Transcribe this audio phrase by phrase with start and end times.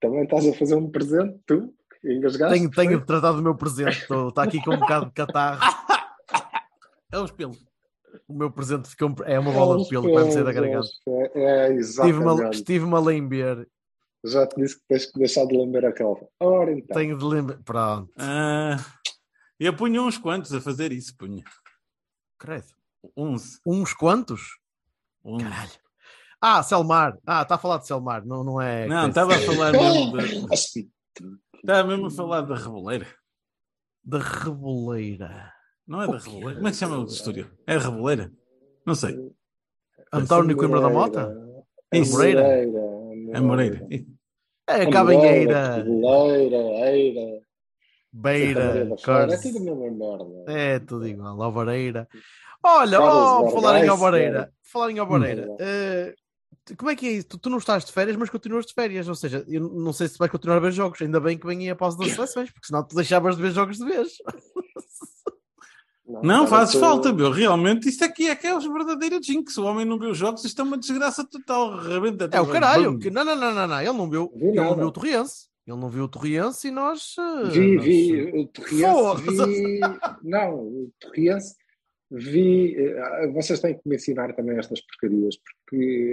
[0.00, 1.72] Também estás a fazer um presente, tu?
[2.04, 2.56] Engasgaste?
[2.58, 3.98] Tenho, tenho tratado do meu presente.
[3.98, 5.60] Estou- Está aqui com um bocado de catarro.
[7.12, 7.64] É os pelos.
[8.26, 10.88] O meu presente ficou, é uma bola de pelo que vai me sair da garganta.
[11.08, 12.54] É, é Estive-me a, exatamente.
[12.56, 13.68] estive-me a lamber.
[14.24, 16.16] Já te disse que tens que deixar de lamber aquela.
[16.40, 16.96] Ora então.
[16.96, 17.58] Tenho de lembrar.
[17.64, 18.12] Pronto.
[18.18, 18.76] Ah,
[19.58, 21.44] eu punha uns quantos a fazer isso, punha.
[22.38, 22.66] Credo.
[23.16, 23.60] 11.
[23.64, 24.58] Uns quantos?
[25.24, 25.44] 11.
[25.44, 25.70] Caralho.
[26.40, 27.18] Ah, Selmar.
[27.26, 28.24] Ah, está a falar de Selmar.
[28.26, 28.86] Não, não é.
[28.86, 30.88] Não, estava a falar mesmo de...
[31.56, 33.06] Estava mesmo a falar da Reboleira.
[34.04, 35.52] Da Reboleira.
[35.86, 36.18] Não é da?
[36.18, 36.54] Reboleira?
[36.54, 37.50] Como é que se chama o estúdio?
[37.66, 38.30] É Reboleira?
[38.84, 39.16] Não sei.
[40.12, 41.34] António Coimbra da Mota?
[41.92, 42.12] Isso.
[42.12, 42.42] Moreira.
[42.42, 43.86] É Moreira.
[44.68, 45.84] É Cabanheira.
[45.84, 47.40] Moreira, Eira.
[48.12, 48.78] Beira.
[48.78, 49.52] É Corse.
[49.52, 50.52] tudo a mesma merda.
[50.52, 51.42] É tudo igual.
[51.42, 52.08] Alvareira.
[52.62, 54.52] Olha, oh, falar em Alvareira.
[54.62, 55.48] Falar em Alvareira.
[55.50, 56.14] Hum.
[56.74, 57.28] Como é que é isso?
[57.28, 59.06] Tu, tu não estás de férias, mas continuas de férias.
[59.08, 61.00] Ou seja, eu não sei se vais continuar a ver jogos.
[61.02, 63.76] Ainda bem que vem a pausa das seleções, porque senão tu deixavas de ver jogos
[63.78, 64.08] de vez.
[66.08, 67.30] Não, agora faz tô- falta, meu.
[67.32, 69.58] Realmente, isto aqui é aqueles verdadeiros jinx.
[69.58, 71.76] O homem não viu jogos, isto é uma desgraça total.
[71.78, 72.96] Rebenta É o caralho.
[72.98, 73.80] Que, não, não, não, não, não.
[73.80, 75.48] Ele não viu, Vi ele não viu o Torriense.
[75.66, 77.16] Ele não viu o Torriense e nós.
[77.18, 79.80] eh, Vi, nós- vi o Torriense, vi.
[80.22, 81.56] Não, o Torriense
[82.08, 82.76] vi.
[82.76, 85.55] eh, Vocês têm que me ensinar também estas porcarias, porque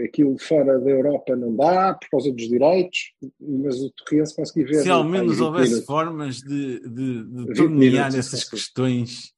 [0.06, 4.84] aquilo fora da Europa não dá por causa dos direitos, mas o Torriense consegui ver.
[4.84, 9.34] Se ao pá, menos 20 houvesse formas de, de, de 20 tornear essas questões.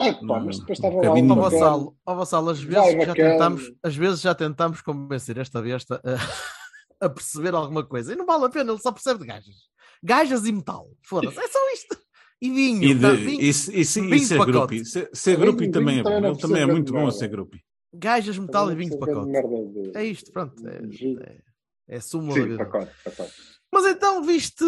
[0.00, 1.34] Ah, pá, mas depois estava lá um.
[1.34, 7.06] Vassalo, ó Vassalo, às vezes já tentamos, às vezes já tentamos convencer esta besta a,
[7.06, 8.12] a perceber alguma coisa.
[8.12, 9.54] E não vale a pena, ele só percebe de gajas.
[10.02, 10.90] Gajas e metal.
[11.02, 11.96] Foda-se, é só isto.
[12.40, 12.82] E vinho.
[12.82, 13.40] E, de, tá, vinho.
[13.40, 14.52] e, e, e vinho ser pacote.
[14.52, 14.84] grupi.
[14.84, 16.26] Ser, ser Vinho- grupi vinho também é bom.
[16.26, 17.62] Ele também é muito bom a ser grupi.
[17.92, 19.30] Gajas, metal e vinho de pacote.
[19.30, 20.66] De- É isto, pronto.
[20.66, 22.56] É, é, é sumo da Sim, vida.
[22.58, 23.32] pacote, pacote.
[23.70, 24.64] Mas então viste.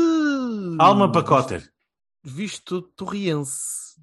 [0.78, 1.66] Alma Pacoter.
[2.22, 4.00] Viste Torriense.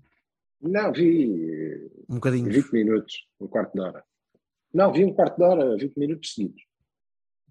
[0.61, 2.51] Não, vi Um bocadinho.
[2.51, 4.03] 20 minutos, um quarto de hora.
[4.73, 6.61] Não, vi um quarto de hora, 20 minutos seguidos.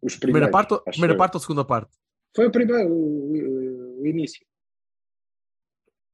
[0.00, 1.90] Os Primeira primeiros, parte, ou- primeira parte ou segunda parte?
[2.34, 4.44] Foi o primeiro, o, o- o início.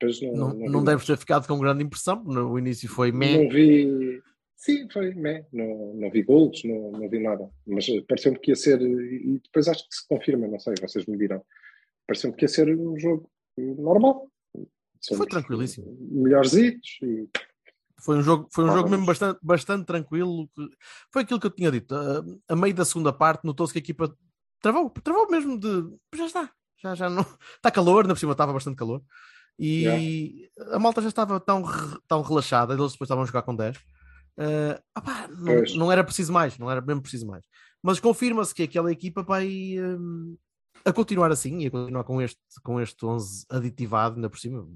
[0.03, 2.23] Não, Não, não, não deves ter ficado com grande impressão.
[2.25, 3.49] No início foi Não meh.
[3.49, 4.23] vi.
[4.57, 5.45] Sim, foi, né?
[5.53, 7.49] não, não vi gols, não, não vi nada.
[7.67, 11.05] Mas eh, pareceu-me que ia ser, e depois acho que se confirma, não sei, vocês
[11.07, 11.45] me dirão.
[12.07, 14.31] Pareceu-me que ia ser um jogo normal.
[15.01, 15.97] Somos Foi tranquilíssimo.
[16.11, 17.29] Melhorzitos e
[18.01, 20.49] Foi um jogo, foi um Ah, jogo mesmo bastante, bastante tranquilo.
[21.13, 21.95] Foi aquilo que eu tinha dito.
[21.95, 24.17] A, a meio da segunda parte, notou-se que a equipa
[24.61, 25.97] travou, travou mesmo de.
[26.15, 26.51] Já está,
[26.83, 27.25] já, já não.
[27.57, 29.03] Está calor, na por cima estava bastante calor.
[29.59, 31.63] E a malta já estava tão,
[32.07, 33.79] tão relaxada, eles depois estavam a jogar com 10.
[34.97, 37.45] Opá, não, não era preciso mais, não era mesmo preciso mais.
[37.83, 40.37] Mas confirma-se que aquela equipa vai hum,
[40.85, 44.67] a continuar assim e a continuar com este, com este 11 aditivado, ainda por cima.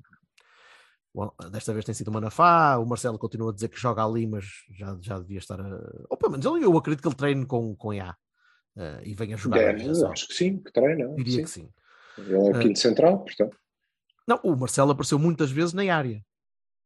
[1.12, 4.26] Bom, desta vez tem sido o Manafá, o Marcelo continua a dizer que joga ali,
[4.28, 5.66] mas já, já devia estar a.
[6.08, 8.14] Ou pelo menos eu acredito que ele treine com, com EA
[8.76, 9.74] eh, e venha jogar.
[9.74, 11.12] acho que sim, que treina.
[11.16, 11.42] Diria sim.
[11.42, 11.72] que sim.
[12.16, 12.58] Ele é o Ah.
[12.60, 13.56] quinto central, portanto.
[14.26, 16.24] Não, o Marcelo apareceu muitas vezes na área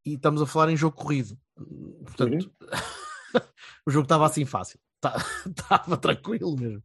[0.06, 1.38] e estamos a falar em jogo corrido.
[1.56, 2.52] Portanto,
[3.86, 5.16] o jogo estava assim fácil, Tá-
[5.46, 6.82] estava tranquilo mesmo.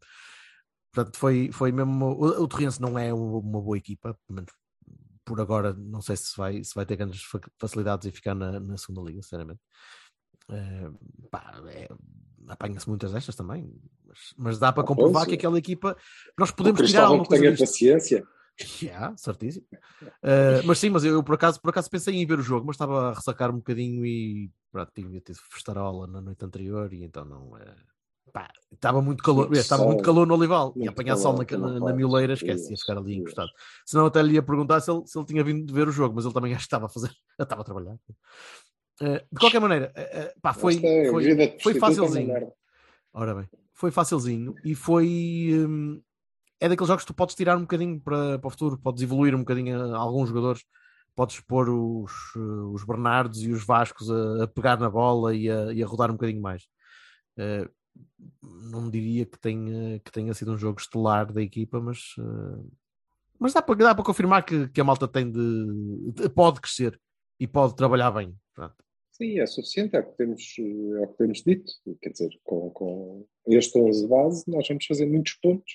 [0.94, 2.06] Portanto, foi, foi mesmo.
[2.06, 4.52] O, o Torrense não é uma, boa equipa, pelo menos
[5.24, 8.59] por agora, não sei se vai, se vai ter grandes fa- facilidades em ficar na,
[8.59, 9.59] na segunda liga, sinceramente.
[10.50, 10.89] Eh,
[11.30, 11.89] pá, é-
[12.48, 13.72] Apanha-se muitas destas também,
[14.04, 15.95] mas, mas dá para comprovar que aquela equipa
[16.36, 18.27] nós podemos tirar alguma coisa tenha paciência.
[18.81, 19.65] Yeah, certíssimo.
[20.23, 22.65] Uh, mas sim, mas eu, eu por, acaso, por acaso pensei em ver o jogo,
[22.65, 27.03] mas estava a ressacar um bocadinho e pronto, tinha tido festarola na noite anterior e
[27.03, 27.51] então não.
[28.33, 29.88] pá, estava muito calor, Muito estava sol.
[29.88, 33.13] muito calor no Olival e apanhar sol na, na, na mioleira, esquece, ia ficar ali
[33.13, 33.21] isso.
[33.21, 33.50] encostado.
[33.85, 36.25] Senão até lhe ia perguntar se ele, se ele tinha vindo ver o jogo, mas
[36.25, 37.97] ele também acho que estava a fazer, estava a trabalhar.
[39.01, 40.79] Uh, de qualquer maneira, uh, uh, pá, foi,
[41.09, 42.51] foi, foi é facilzinho.
[43.13, 45.65] Ora bem, foi facilzinho e foi.
[45.65, 46.01] hum,
[46.59, 49.33] é daqueles jogos que tu podes tirar um bocadinho para, para o futuro, podes evoluir
[49.33, 50.63] um bocadinho alguns jogadores
[51.19, 52.39] podes pôr os, eh,
[52.73, 56.09] os Bernardos e os Vascos a, a pegar na bola e a, e a rodar
[56.09, 56.63] um bocadinho mais.
[57.38, 57.69] Uh,
[58.41, 62.71] não diria que tenha, que tenha sido um jogo estelar da equipa, mas, uh,
[63.38, 66.97] mas dá para, dá para confirmar que, que a malta tem de, de- pode crescer
[67.38, 68.33] e pode trabalhar bem.
[68.53, 68.75] Pronto.
[69.12, 71.71] Sim, é suficiente, é o que temos, é o que temos dito.
[72.01, 75.73] Quer dizer, com, com este 11 de base, nós vamos fazer muitos pontos.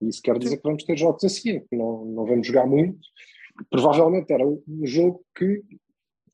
[0.00, 1.28] Isso quer dizer que vamos ter jogos é
[1.60, 2.98] que não, não vamos jogar muito.
[3.70, 5.62] Provavelmente era um jogo que,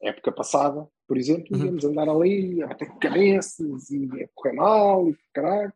[0.03, 1.67] época passada, por exemplo, Uhum.
[1.67, 5.73] íamos andar ali a bater cabeças e a correr mal e caralho.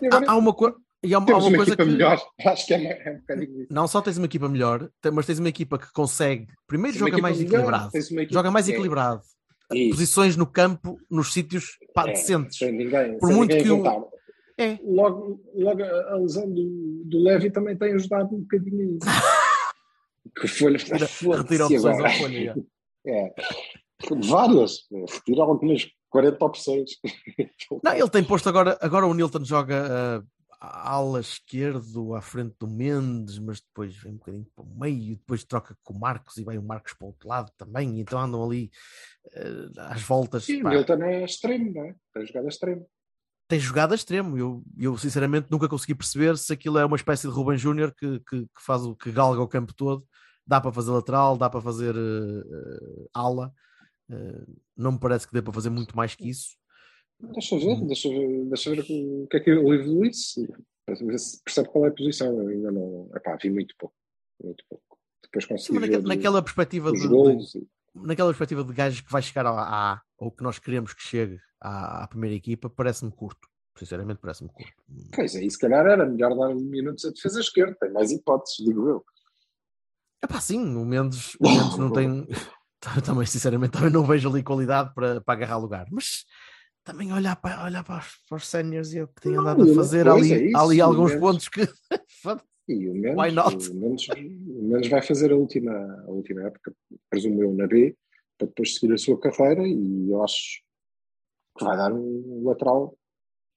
[0.00, 1.84] E agora Há, há uma, co- e há uma, há temos uma uma coisa equipa
[1.84, 2.22] que melhor.
[2.46, 3.72] Acho que é, é um bocadinho isso.
[3.72, 6.46] não só tens uma equipa melhor, mas tens uma equipa que consegue.
[6.66, 7.90] Primeiro joga mais melhor, equilibrado.
[7.90, 9.22] tens uma equipa Joga mais equilibrado.
[9.90, 12.58] Posições no campo, nos sítios pá, É, decentes.
[12.72, 13.82] Ninguém, Por muito que o-.
[14.58, 14.78] É.
[14.82, 18.98] Logo, logo a lesão do, do Levi também tem ajudado um bocadinho
[20.38, 22.44] que Folha foda-se retira opções folha.
[22.44, 22.54] já.
[23.06, 23.32] É.
[24.26, 24.86] Várias.
[25.08, 26.90] Retira algumas 40 opções.
[27.82, 28.76] Não, ele tem posto agora.
[28.82, 30.22] Agora o Nilton joga
[30.60, 35.16] ah, ala esquerdo à frente do Mendes, mas depois vem um bocadinho para o meio,
[35.16, 37.98] depois troca com o Marcos e vai o Marcos para o outro lado também.
[37.98, 38.70] Então andam ali
[39.34, 40.44] ah, às voltas.
[40.44, 40.68] Sim, pá.
[40.68, 41.94] o Milton é extremo, não é?
[42.12, 42.86] Tem jogado extremo.
[43.48, 44.36] Tem jogado a extremo.
[44.38, 48.20] Eu, eu sinceramente nunca consegui perceber se aquilo é uma espécie de Ruben Júnior que,
[48.20, 50.06] que, que faz o que galga o campo todo.
[50.46, 53.52] Dá para fazer lateral, dá para fazer eh, ala.
[54.10, 54.44] Eh,
[54.76, 56.56] não me parece que dê para fazer muito mais que isso.
[57.20, 60.46] Deixa eu ver, deixa ver, deixa ver o que é que o livro se
[61.44, 62.40] percebe qual é a posição.
[62.40, 63.10] Eu ainda não.
[63.14, 63.94] Epá, vi muito pouco.
[64.42, 64.98] Muito pouco.
[65.24, 67.52] Depois consegui Mas naque- ver naquela perspectiva de, gols.
[67.52, 69.52] de- naquela perspectiva de gajo que vai chegar à
[69.94, 73.48] A, ou que nós queremos que chegue à, à primeira equipa, parece-me curto.
[73.76, 74.72] Sinceramente, parece-me curto.
[75.14, 77.76] Pois aí, se calhar era melhor dar minutos a defesa esquerda.
[77.80, 79.04] Tem mais hipóteses, digo eu.
[80.22, 82.26] É pá, sim, o Mendes, o Mendes não tem.
[83.04, 85.86] Também, sinceramente, também não vejo ali qualidade para, para agarrar lugar.
[85.90, 86.24] Mas
[86.84, 89.40] também olhar para, olhar para, os, para os séniores e é o que tem Não,
[89.40, 91.60] andado a fazer ali, é isso, ali alguns Mendes- pontos que.
[92.68, 93.70] E o Why Mendes, not?
[93.70, 96.72] o Mendes, o Mendes vai fazer a última, a última época,
[97.10, 97.96] presumo eu, na B,
[98.38, 100.62] para depois seguir a sua carreira e eu acho
[101.58, 102.96] que vai dar um lateral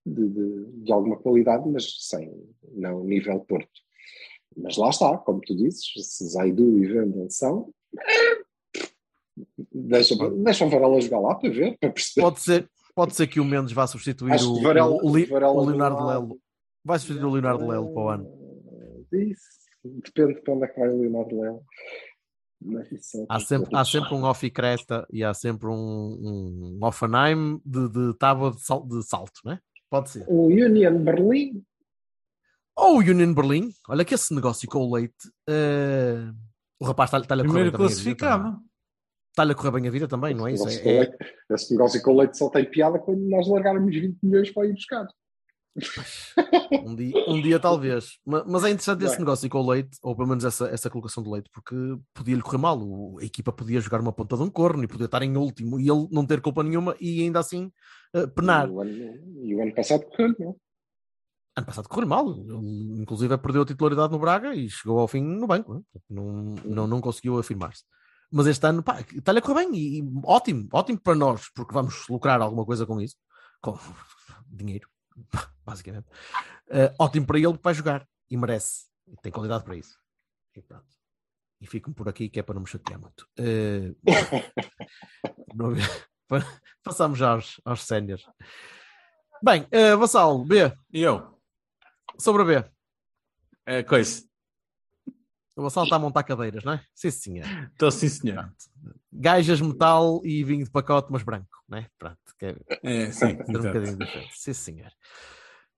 [0.05, 2.31] de, de, de alguma qualidade, mas sem,
[2.73, 3.69] não nível Porto.
[4.57, 7.71] Mas lá está, como tu dizes, se Zaidu e Vendel são,
[9.71, 12.21] deixa, deixam Varela jogar lá para ver, para perceber.
[12.25, 15.53] Pode ser, pode ser que o Mendes vá substituir o, Varela- o, o Li- Varela
[15.53, 16.05] o do Leonardo.
[16.07, 16.41] Lelo.
[16.83, 19.05] Vai substituir o Leonardo Lelo para o ano.
[19.13, 19.43] Isso,
[19.85, 21.63] depende para onde é que vai o Leonardo Lelo.
[22.91, 26.79] Isso é Há sempre, há sempre um off e cresta e há sempre um, um
[26.85, 29.59] Offenheim de, de tábua de, sal- de salto, não é?
[29.89, 30.25] Pode ser.
[30.27, 31.63] O Union Berlim,
[32.77, 36.31] Ou o Union Berlim, olha que esse negócio com o Leite, eh,
[36.79, 38.61] o rapaz está- está-lhe a correr Primeiro bem a vida.
[39.31, 40.67] Está-lhe a correr bem a vida também, não é isso?
[40.67, 43.21] esse É- é- negócio com leite- esse negócio com o leite só tem piada quando
[43.29, 45.07] nós largarmos 20 milhões para ir buscar.
[46.85, 48.17] um, dia, um dia talvez.
[48.25, 51.23] Ma- Mas, é interessante esse negócio com o Leite, ou pelo menos essa, essa colocação
[51.23, 51.75] do Leite, porque
[52.13, 52.79] podia-lhe correr mal.
[52.79, 55.79] O- a equipa podia jogar uma ponta de um corno e podia estar em último
[55.79, 57.71] e ele não ter culpa nenhuma e ainda assim
[58.13, 58.67] eh, penar.
[58.67, 58.91] E o ano,
[59.43, 60.55] e o ano passado correu, não?
[61.57, 65.21] Ano passado correu mal, ele inclusive perdeu a titularidade no Braga e chegou ao fim
[65.21, 65.81] no banco, né?
[66.09, 67.83] não, não, não conseguiu afirmar-se.
[68.31, 68.81] Mas este ano
[69.13, 72.85] está-lhe a correr bem e, e ótimo, ótimo para nós, porque vamos lucrar alguma coisa
[72.85, 73.17] com isso,
[73.61, 73.77] com
[74.47, 74.87] dinheiro,
[75.65, 76.07] basicamente.
[76.69, 79.97] Eh, ótimo para ele porque vai jogar e merece, e tem qualidade para isso.
[80.55, 80.85] E pronto.
[81.59, 83.27] E fico por aqui que é para não me chatear muito.
[85.53, 85.73] Não-
[86.83, 88.25] Passamos já aos, aos séniores.
[89.43, 91.39] Bem, eh, Vassalo, B, E eu?
[92.17, 92.71] sobre a B.
[93.65, 94.23] É coisa.
[95.55, 96.83] O Vassal está a montar cadeiras, não é?
[96.95, 97.45] Sim, senhor.
[97.71, 98.35] Estou sim, senhor.
[98.35, 98.55] Pronto.
[99.11, 101.87] Gajas, metal e vinho de pacote, mas branco, não é?
[101.99, 103.37] Pronto, que é É, sim.
[103.47, 104.31] um bocadinho diferente.
[104.33, 104.91] Sim, senhor.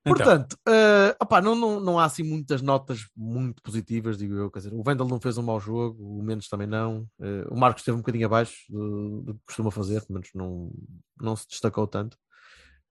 [0.05, 0.15] Então.
[0.17, 4.51] Portanto, eh, opá, não, não, não há assim muitas notas muito positivas, digo eu.
[4.51, 7.07] Quer dizer, o Vendel não fez um mau jogo, o Mendes também não.
[7.21, 10.71] Eh, o Marcos esteve um bocadinho abaixo do, do que costuma fazer, pelo menos não,
[11.19, 12.17] não se destacou tanto.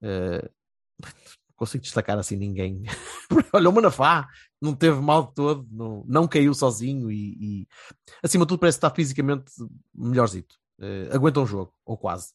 [0.01, 0.49] Não
[1.55, 2.83] consigo destacar assim ninguém.
[3.53, 4.27] Olha, o Manafá
[4.61, 7.67] não teve mal de todo, não, não caiu sozinho e, e,
[8.23, 9.51] acima de tudo parece estar fisicamente
[9.93, 10.55] melhorzito.
[10.79, 12.33] Eh, aguenta um jogo, ou quase.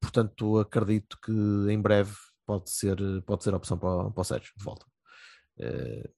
[0.00, 2.14] Portanto, acredito que em breve
[2.46, 4.86] pode ser, pode ser a opção para, para o Sérgio de volta.
[5.58, 6.10] Eh,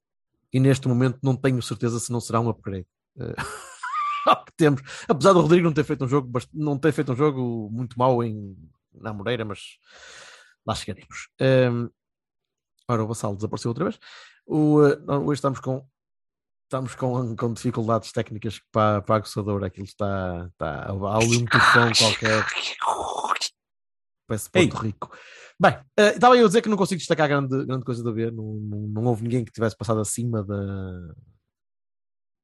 [0.53, 2.87] e neste momento não tenho certeza se não será um upgrade.
[4.27, 4.83] Ao que temos.
[5.09, 8.23] Apesar do Rodrigo não ter feito um jogo, não ter feito um jogo muito mau
[8.23, 8.57] em,
[8.95, 9.79] na Moreira, mas
[10.65, 11.29] lá chegaremos.
[11.41, 11.91] Um,
[12.93, 13.99] ora, o Vassalo desapareceu outra vez.
[14.47, 15.87] O, eh, hoje estamos com
[16.73, 19.67] Estamos com, com dificuldades técnicas para, para a aguçadora.
[19.67, 20.85] Aquilo está, está.
[20.87, 22.47] Há ali um tufão qualquer.
[24.27, 24.69] Parece Ei.
[24.69, 25.11] Porto Rico.
[25.61, 28.33] Bem, eh, estava eu a dizer que não consigo destacar grande, grande coisa da ver.
[28.33, 31.15] Não, não, não houve ninguém que tivesse passado acima da,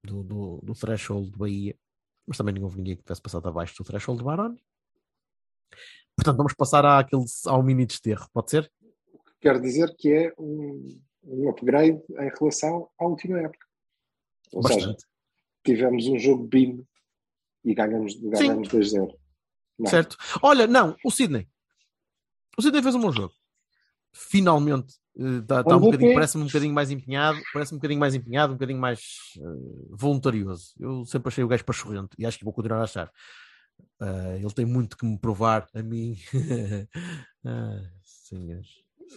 [0.04, 1.74] do, do, do threshold de Bahia.
[2.26, 4.62] Mas também não houve ninguém que tivesse passado abaixo do threshold de Baroni.
[6.14, 8.28] Portanto, vamos passar àquele, ao mini desterro.
[8.30, 8.70] Pode ser?
[9.40, 13.66] Quero dizer que é um, um upgrade em relação à última época.
[14.52, 15.04] Ou seja, Bastante.
[15.64, 16.84] tivemos um jogo BIM
[17.64, 19.14] e ganhamos, ganhamos 2-0.
[19.78, 19.86] Não.
[19.86, 19.90] é?
[19.90, 20.16] Certo.
[20.42, 21.48] Olha, não, o Sidney.
[22.58, 23.32] O Sidney fez um bom jogo.
[24.12, 24.94] Finalmente.
[25.20, 28.52] eh, tá- tá um bocadinho- Parece-me um bocadinho mais empenhado, parece-me um bocadinho mais empenhado,
[28.52, 29.00] um bocadinho mais
[29.36, 29.42] eh,
[29.90, 30.74] voluntarioso.
[30.78, 33.12] Eu sempre achei o gajo pachorrento e acho que vou continuar a achar.
[34.00, 36.16] Eh, ele tem muito que me provar a mim.
[37.44, 38.68] ah, senhores.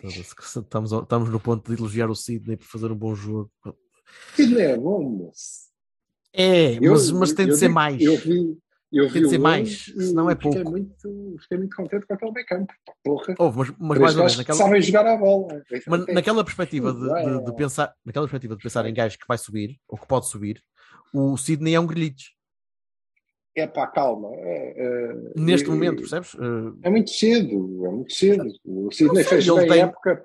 [0.04, 3.52] Estamos, estamos no ponto de elogiar o Sidney por fazer um bom jogo.
[4.36, 5.70] Sidney é bom, moço.
[6.34, 8.02] É, Eu- mas, mas tem de ser digo- mais.
[8.02, 8.58] Eu vi,
[8.92, 10.72] eu vi Tem de ser mais, senão é e fiquei pouco.
[10.72, 12.66] Muito, fiquei muito contente com aquele.
[12.66, 13.36] Pá, Porra.
[13.38, 15.62] Houve, mas, mas mais ou menos naquela, sabem jogar a bola.
[15.88, 19.38] Mas naquela perspectiva de, de- de pensar, naquela perspectiva de pensar em gajos que vai
[19.38, 20.62] subir ou que pode subir,
[21.14, 22.32] o Sidney é um grilhete
[23.56, 24.30] É pá, calma.
[24.36, 26.36] É, é, neste é- momento, percebes?
[26.84, 28.48] É muito cedo, é muito cedo.
[28.66, 30.24] O Sidney fez ele meia tem- época.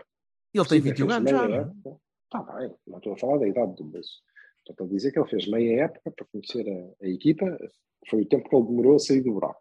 [0.54, 1.48] ele tem Sidney 21 fez anos já.
[1.48, 2.58] não é?
[2.68, 4.22] bem, não estou a falar da idade do moço.
[4.68, 7.58] Estou a dizer que ele fez meia época para conhecer a, a equipa.
[8.08, 9.60] Foi o tempo que ele demorou a sair do buraco.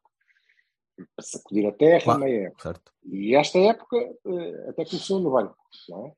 [0.96, 2.20] Para sacudir a terra, Claro.
[2.22, 2.64] meia época.
[2.64, 2.92] Certo.
[3.06, 5.56] E esta época eh, até começou no banco,
[5.90, 6.12] não é?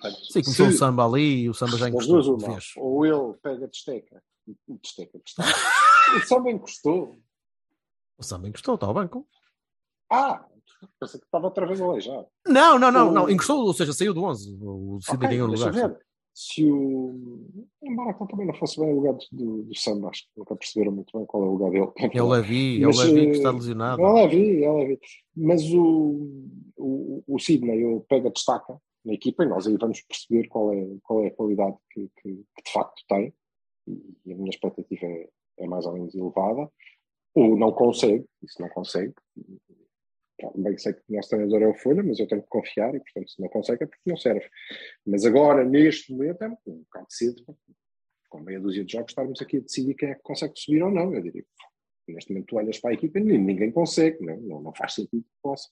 [0.00, 2.22] Portanto, Sim, começou se o samba ali e o samba já encostou.
[2.22, 2.72] duas, uma, fez.
[2.76, 4.22] ou ele pega desteca,
[4.68, 5.48] desteca, desteca.
[6.16, 7.18] o samba encostou.
[8.18, 9.26] O samba encostou, está ao banco.
[10.10, 10.44] Ah,
[10.98, 12.26] pensei que estava outra vez aleijado.
[12.46, 14.58] Não, não, não, O- não, encostou, ou seja, saiu do 11.
[14.60, 15.72] O Sidney Ok, ganhou o lugar.
[15.72, 15.98] ver.
[16.34, 17.66] Se o.
[17.82, 20.92] Embora aquele também não fosse bem o lugar do, do samba, acho que nunca perceberam
[20.92, 21.92] muito bem qual é o lugar dele.
[22.14, 24.00] É o Levi, é o Levi que está lesionado.
[24.00, 25.00] É o Levi, é o Levi.
[25.36, 30.46] Mas o, o, o Sidney ele pega destaca na equipa e nós aí vamos perceber
[30.46, 33.34] qual é, qual é a qualidade que, que, que de facto tem.
[34.26, 35.28] E a minha expectativa é,
[35.58, 36.70] é mais ou menos elevada.
[37.34, 39.14] Ou não consegue, isso não consegue.
[40.54, 43.00] Bem sei que o nosso treinador é o Folha, mas eu tenho que confiar e,
[43.00, 44.48] portanto, se não consegue é porque não serve.
[45.04, 47.44] Mas agora, neste momento, é um bocado cedo,
[48.28, 50.90] com meia dúzia de jogos, estarmos aqui a decidir quem é que consegue subir ou
[50.90, 51.12] não.
[51.12, 51.44] Eu diria
[52.12, 55.22] neste momento tu olhas para a equipa e ninguém, consegue, não, não, não faz sentido
[55.22, 55.68] que possa.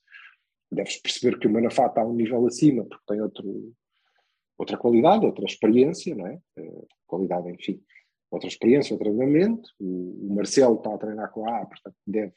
[0.71, 3.73] Deves perceber que o Manafá está a um nível acima porque tem outro,
[4.59, 6.41] outra qualidade, outra experiência, não é?
[6.57, 7.83] Eh, qualidade, enfim,
[8.31, 9.69] outra experiência, outro treinamento.
[9.81, 12.33] O, o Marcelo está a treinar com a A, portanto deve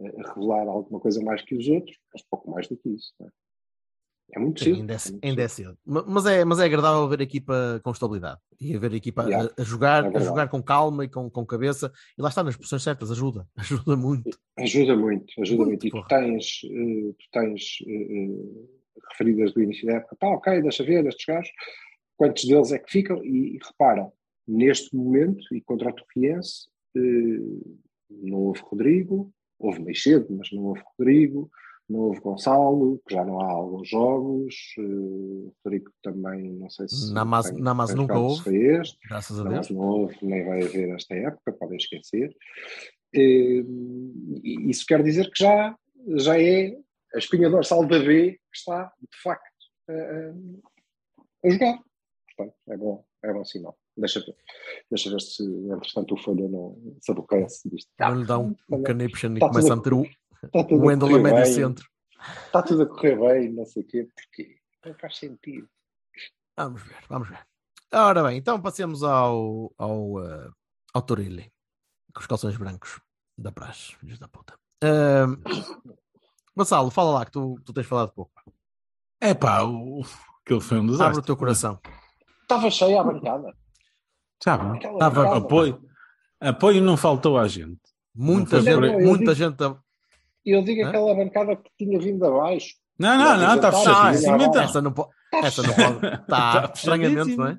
[0.00, 3.12] eh, revelar alguma coisa mais que os outros, mas pouco mais do que isso.
[3.22, 3.26] É?
[4.32, 4.76] é muito cedo.
[4.76, 5.68] ainda, é, é ainda é cedo.
[5.68, 5.78] cedo.
[5.86, 8.96] Ma- Mas é, mas é agradável ver a equipa com estabilidade e a ver a
[8.96, 11.90] equipa a- Yeah, a, jogar, é a jogar com calma e com, com cabeça.
[12.18, 14.38] E lá está nas posições certas, ajuda, ajuda muito.
[14.58, 15.86] Ajuda muito, ajuda Muito, muito.
[15.86, 18.68] E tu tens, eh, tu tens eh,
[19.12, 21.50] referidas do início da época, pá, ok, deixa ver estes gajos,
[22.16, 23.24] quantos deles é que ficam?
[23.24, 24.12] E, e repara,
[24.48, 27.00] neste momento, e contra o Torriense, eh,
[28.10, 31.50] não houve Rodrigo, houve mais cedo, mas não houve Rodrigo,
[31.88, 37.12] não houve Gonçalo, que já não há alguns jogos, eh, Rodrigo também, não sei se.
[37.12, 38.56] Namaz- tem- Namaz nunca houve.
[38.56, 38.98] este.
[39.08, 39.70] Graças a Deus.
[39.70, 42.34] não houve, nem vai haver esta época, podem esquecer.
[43.14, 43.62] Eh,
[44.68, 45.76] isso quer dizer que já,
[46.16, 46.76] já é
[47.14, 49.44] a espinha dorsal da B que está, de facto,
[49.88, 50.34] a,
[51.46, 51.78] a jogar.
[52.36, 53.76] Portanto, é bom, é bom sinal.
[53.98, 54.36] Deixa ver.
[54.90, 57.90] Deixa ver se, entretanto, o Folha não se aborrece disto.
[57.98, 60.06] Não lhe dá um, um Tá- e tá começa a meter o,
[60.54, 61.88] a Wendel a correr médio centro.
[62.46, 65.68] Está tudo a correr bem, não sei o quê, porque não faz sentido.
[66.56, 67.46] Vamos ver, vamos ver.
[67.92, 70.50] Ora bem, então passemos ao, ao, eh,
[70.94, 71.50] ao Torilli,
[72.14, 73.00] com os calções brancos
[73.36, 74.58] da praxe, filhos da puta.
[74.82, 75.36] Ahm,
[76.56, 78.32] Gonçalo, fala lá que tu, tu tens falado pouco.
[79.20, 80.02] É pá, o...
[80.44, 81.18] aquele foi um Abre desastre.
[81.20, 81.80] o teu coração.
[82.42, 83.56] Estava cheia a bancada.
[84.42, 84.76] Sabe?
[84.78, 85.38] Aquela Tava- bancada.
[85.38, 85.82] Apoio,
[86.40, 87.80] apoio não faltou à gente.
[88.14, 89.04] Muita Não gente, aí.
[89.04, 89.62] muita gente.
[89.62, 89.76] a-
[90.44, 90.88] Eu digo Hã?
[90.88, 92.74] aquela bancada que tinha vindo abaixo.
[92.98, 94.62] Não, não, não, está Não, fechadíssimo não, então.
[94.62, 95.10] Essa não pode.
[95.34, 96.06] Essa não pode.
[96.06, 97.58] Está Tá estranhamente, não é?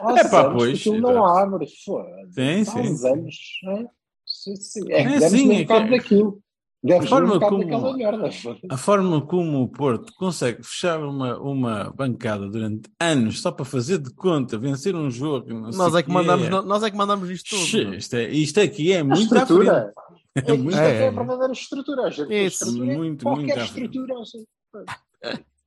[0.00, 2.32] Há É pá, anos pois, Aquilo não abre, foda-se.
[2.32, 3.08] Sim, Há sim, uns sim.
[3.08, 3.36] anos.
[3.66, 3.86] É,
[4.26, 4.92] sim, sim.
[4.92, 6.40] é, É, que sim, é que- daquilo.
[6.84, 8.28] Deves A forma como- merda.
[8.68, 13.98] A forma como o Porto consegue fechar uma, uma bancada durante anos só para fazer
[13.98, 15.48] de conta, vencer um jogo.
[15.54, 17.84] Não sei Nós é que mandamos, nós é que mandamos isto tudo.
[17.84, 17.96] Não é?
[17.98, 19.92] Isto, é, isto aqui é A muito estrutura.
[20.34, 20.48] frente.
[20.50, 22.10] É, muito é, é a verdadeira estrutura.
[22.10, 24.14] Gente Isso, estrutura, muito, qualquer muito estrutura.
[24.20, 24.44] assim.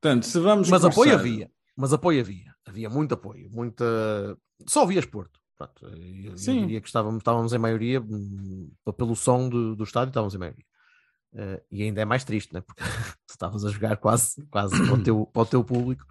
[0.02, 1.52] Portanto, se vamos Mas apoio começar- havia.
[1.78, 2.54] Mas apoio havia.
[2.68, 3.50] Havia muito apoio.
[3.52, 3.86] Muita.
[4.68, 5.40] Só vias Porto.
[5.58, 6.62] Pronto, eu, eu Sim.
[6.62, 10.66] diria que estávamos, estávamos em maioria, hum, pelo som do, do estádio, estávamos em maioria.
[11.38, 12.62] Eh, e ainda é mais triste, né?
[12.62, 12.86] porque tu
[13.30, 16.06] estavas a jogar quase, quase para, o teu, para o teu público.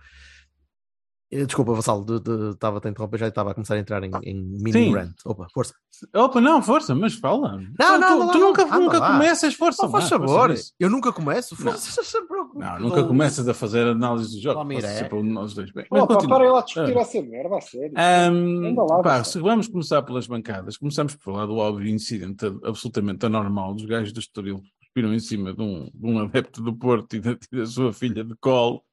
[1.32, 4.10] Eh, Desculpa, Vassal, de- de- estava a interromper, já estava a começar a entrar em,
[4.22, 4.94] em mini Sim.
[4.94, 5.14] rant.
[5.24, 5.72] Opa, força.
[6.14, 7.56] Opa, não, força, mas fala.
[7.56, 9.12] Não, não, anda tu, lá, tu nunca, nunca lá.
[9.12, 9.82] começas, força.
[9.84, 11.56] Não faz favor, força eu nunca começo.
[11.64, 11.72] Não.
[11.72, 12.20] Força,
[12.54, 14.68] Não, nunca começas a fazer análise do jogo.
[14.74, 15.14] Passa é?
[15.14, 15.72] um nós dois.
[15.72, 16.36] Bem, Oh, continua.
[16.38, 17.00] parem lá de discutir Ah.
[17.00, 17.94] essa merda, a sério.
[17.98, 23.74] Anda lá, pá, vamos começar pelas bancadas, começamos por falar do óbvio incidente absolutamente anormal
[23.74, 24.60] dos gajos do Estoril
[24.94, 28.22] cuspiram em cima de um, de um adepto do Porto e da, da sua filha
[28.22, 28.84] de colo.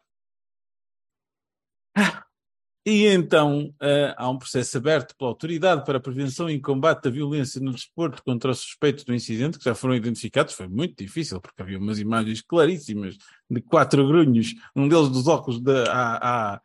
[2.83, 7.11] E então ah, há um processo aberto pela Autoridade para a Prevenção e Combate da
[7.11, 10.55] Violência no Desporto contra os suspeitos do incidente, que já foram identificados.
[10.55, 13.15] Foi muito difícil, porque havia umas imagens claríssimas
[13.47, 16.61] de quatro grunhos, um deles dos óculos da à, à,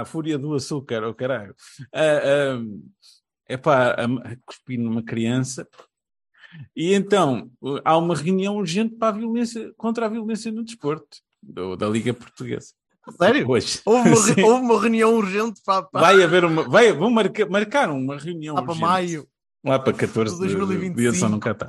[0.00, 1.54] à Fúria do Açúcar, oh caralho.
[1.92, 2.56] É
[3.50, 5.68] epá, a, a cuspir numa criança.
[6.74, 7.50] E então
[7.84, 12.12] há uma reunião urgente para a violência, contra a violência no desporto, do- da Liga
[12.14, 12.72] Portuguesa.
[13.16, 13.48] Sério?
[13.48, 13.80] Hoje.
[13.84, 14.14] Houve uma,
[14.46, 16.68] houve uma reunião urgente para, para, Vai haver uma.
[16.68, 18.86] Vai, vão marcar, marcar uma reunião lá para urgente.
[18.88, 19.28] maio.
[19.64, 20.94] Lá para 14 de de 2025.
[20.94, 21.26] 2025.
[21.26, 21.68] de no Qatar.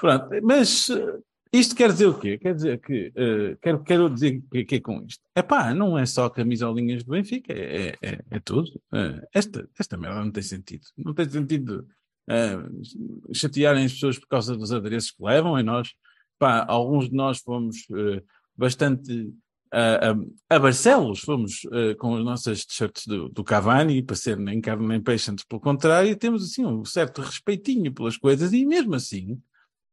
[0.00, 2.38] Pronto, mas uh, isto quer dizer o quê?
[2.38, 3.08] Quer dizer que.
[3.08, 5.22] uh, quero, quero dizer o que, que é com isto?
[5.34, 8.68] É pá, não é só camisolinhas do Benfica, é, é, é- é tudo.
[8.92, 10.84] Uh, esta, esta merda não tem sentido.
[10.96, 11.86] Não tem sentido
[12.28, 15.92] uh, chatearem as pessoas por causa dos adereços que levam, e nós,
[16.38, 18.22] pá, alguns de nós fomos uh,
[18.56, 19.32] bastante.
[19.72, 20.14] A,
[20.48, 24.86] a, Barcelos fomos uh, com as nossas t-shirts do, do Cavani para ser nem carne
[24.86, 28.94] nem peixe, antes pelo contrário, e temos assim um certo respeitinho pelas coisas, e mesmo
[28.94, 29.40] assim,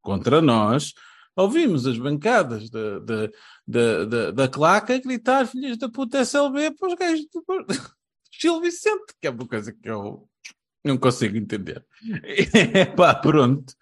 [0.02, 0.94] contra nós,
[1.36, 3.30] ouvimos as bancadas da, da,
[3.68, 7.44] da, da, da claca gritar filhas da puta SLB para os gajos do
[8.32, 10.28] Gil Vicente, que é uma coisa que eu
[10.84, 11.86] não consigo entender.
[12.98, 13.74] Pá, pronto,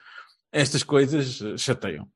[0.51, 2.07] estas coisas chateiam.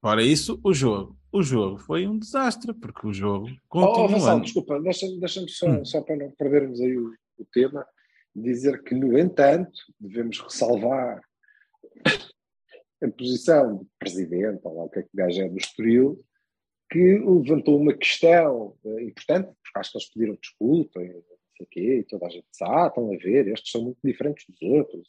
[0.00, 1.18] Fora isso, o jogo.
[1.32, 5.68] O jogo foi um desastre, porque o jogo Oh, oh, Vassal, desculpa, deixa-me deixa só,
[5.68, 5.84] Hum.
[5.84, 7.86] só para não perdermos aí o, o tema,
[8.34, 11.20] dizer que, no entanto, devemos ressalvar
[13.02, 16.24] a posição do presidente, ou lá o que é que o gajo é do Estoril,
[16.90, 21.22] que levantou uma questão eh, importante, porque acho que eles pediram desculpa, e não
[21.56, 24.44] sei quê, e toda a gente disse, ah, estão a ver, estes são muito diferentes
[24.48, 25.08] dos outros.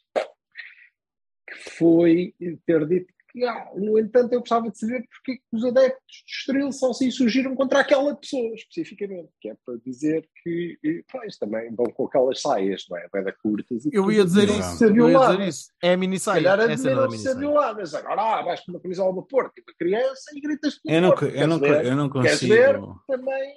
[1.49, 5.43] Que foi ter dito que, ah, no entanto, eu gostava de saber porque é que
[5.53, 10.27] os adeptos de Estoril só se insurgiram contra aquela pessoa, especificamente, que é para dizer
[10.43, 13.07] que, pá, eles também vão com aquelas saias, não é?
[13.13, 13.85] Bem da curtas.
[13.85, 14.77] e Eu ia dizer admiram-se isso.
[14.77, 15.71] ser Eu ia dizer isso.
[15.83, 16.35] É a mini saia.
[16.43, 17.35] calhar É a cena da admiram-se mini saia.
[17.37, 17.93] violadas.
[17.93, 21.01] Agora, ah, vais com uma camisola do Porto e uma criança e gritas pelo Eu
[21.01, 21.25] não, Porto.
[21.25, 22.53] eu, não, Queres eu não Queres consigo.
[22.53, 22.79] ver?
[23.07, 23.55] Também.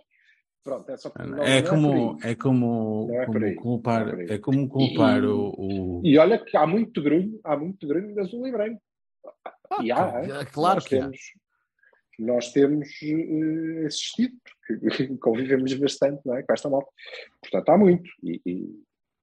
[0.62, 1.92] Pronto, é só não É por como,
[2.22, 2.30] aí.
[2.30, 6.38] é como, Não é como culpar, é é como culpar E- o, o- E olha
[6.38, 8.80] que há muito grunho, há muito grunho de azul e branco.
[9.82, 10.28] e há, Ah, hein?
[10.52, 11.00] claro nós que há.
[11.02, 11.18] temos,
[12.18, 14.34] Nós temos eh, assistido,
[14.66, 14.82] porque
[15.18, 16.90] convivemos bastante não é, com esta malta.
[17.40, 18.10] Portanto, há muito.
[18.22, 18.82] E, e-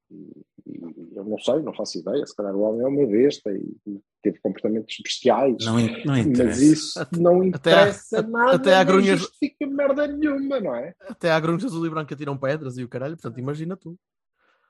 [0.09, 2.25] e- e eu não sei, não faço ideia.
[2.25, 5.55] Se calhar o homem é uma besta e, e teve comportamentos bestiais.
[5.65, 6.63] não, não mas interessa.
[6.63, 10.93] isso não Até há- interessa nada, até há grunhas- justifica merda nenhuma, não é?
[11.07, 13.97] Até há grunhos azul e branco que tiram pedras e o caralho, portanto, imagina tu.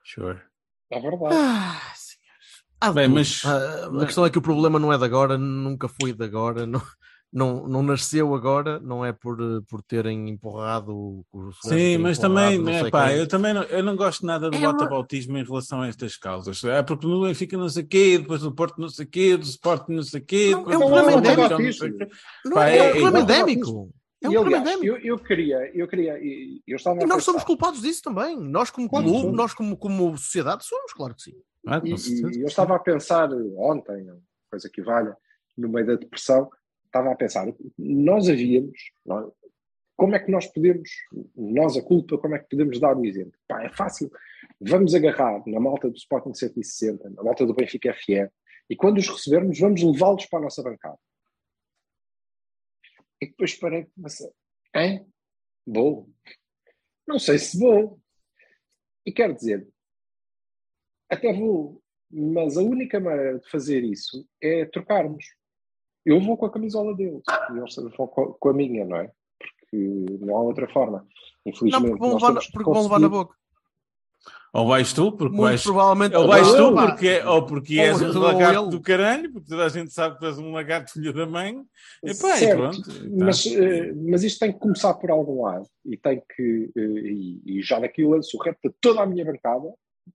[0.04, 0.40] Sure.
[0.90, 1.34] É verdade.
[1.34, 2.64] Ah, senhores.
[2.82, 5.88] De Bem, mas- Ah, a questão é que o problema não é de agora, nunca
[5.88, 6.80] foi de agora, não,
[7.32, 12.18] não, não nasceu agora, não é por, eh, por terem empurrado o o Sim, mas
[12.18, 15.36] também, não é, pá, eu também não, eu não gosto nada do É uma- bota-bautismo
[15.36, 16.62] em relação a estas causas.
[16.64, 19.92] É porque no Benfica não sei quê, depois do Porto não sei quê, do Sporting
[19.92, 20.50] não sei quê.
[20.52, 22.08] Não, depois é um do problema endémico.
[22.46, 23.90] não é, é um é- problema é- endémico.
[24.20, 25.06] É um e, problema aliás, endémico.
[25.06, 28.36] eu, eu queria, eu queria, e- eu estava E nós somos culpados disso também.
[28.40, 29.36] Nós, como Claro, clube, somos.
[29.36, 31.34] nós, como, como sociedade, somos, claro que sim.
[31.66, 34.06] Ah, E, e eu estava a pensar ontem,
[34.50, 35.16] coisa que valha,
[35.56, 36.48] no meio da depressão,
[36.88, 37.46] estava a pensar,
[37.78, 39.32] nós havíamos, nós-
[39.96, 40.88] como é que nós podemos,
[41.36, 43.38] nós a culpa, como é que podemos dar o exemplo?
[43.48, 44.10] Pá, é fácil.
[44.60, 48.30] Vamos agarrar na malta do Sporting 160, na malta do Benfica FM,
[48.70, 50.98] e quando os recebermos, vamos levá-los para a nossa bancada.
[53.20, 54.30] E depois parei pensei,
[54.74, 55.06] hein?
[55.66, 56.08] Vou?
[57.06, 58.00] Não sei se vou.
[59.04, 59.66] E quero dizer,
[61.10, 65.24] até vou, mas a única maneira de fazer isso é trocarmos.
[66.10, 69.10] Eu vou com a camisola deles e eles vão com a minha, não é?
[69.38, 69.76] Porque
[70.20, 70.98] não há outra forma.
[70.98, 73.34] Não, Infelizmente, porque vão nós levar, na- porque vão levar na boca.
[74.54, 75.62] Ou vais tu, porque Muito vais.
[75.62, 76.16] provavelmente.
[76.16, 78.70] Ou vais tu, porque, ou porque Ou és um lagarto ele.
[78.70, 81.62] do caralho, porque toda a gente sabe que tu és um lagarto filho da mãe.
[82.02, 82.82] E pá, e Certo, pronto.
[82.82, 82.92] tá.
[83.10, 87.58] Mas, eh, mas isto tem que começar por algum lado e tem que, eh, e,
[87.58, 89.60] e já daqui eu lanço o repto a toda a minha bancada,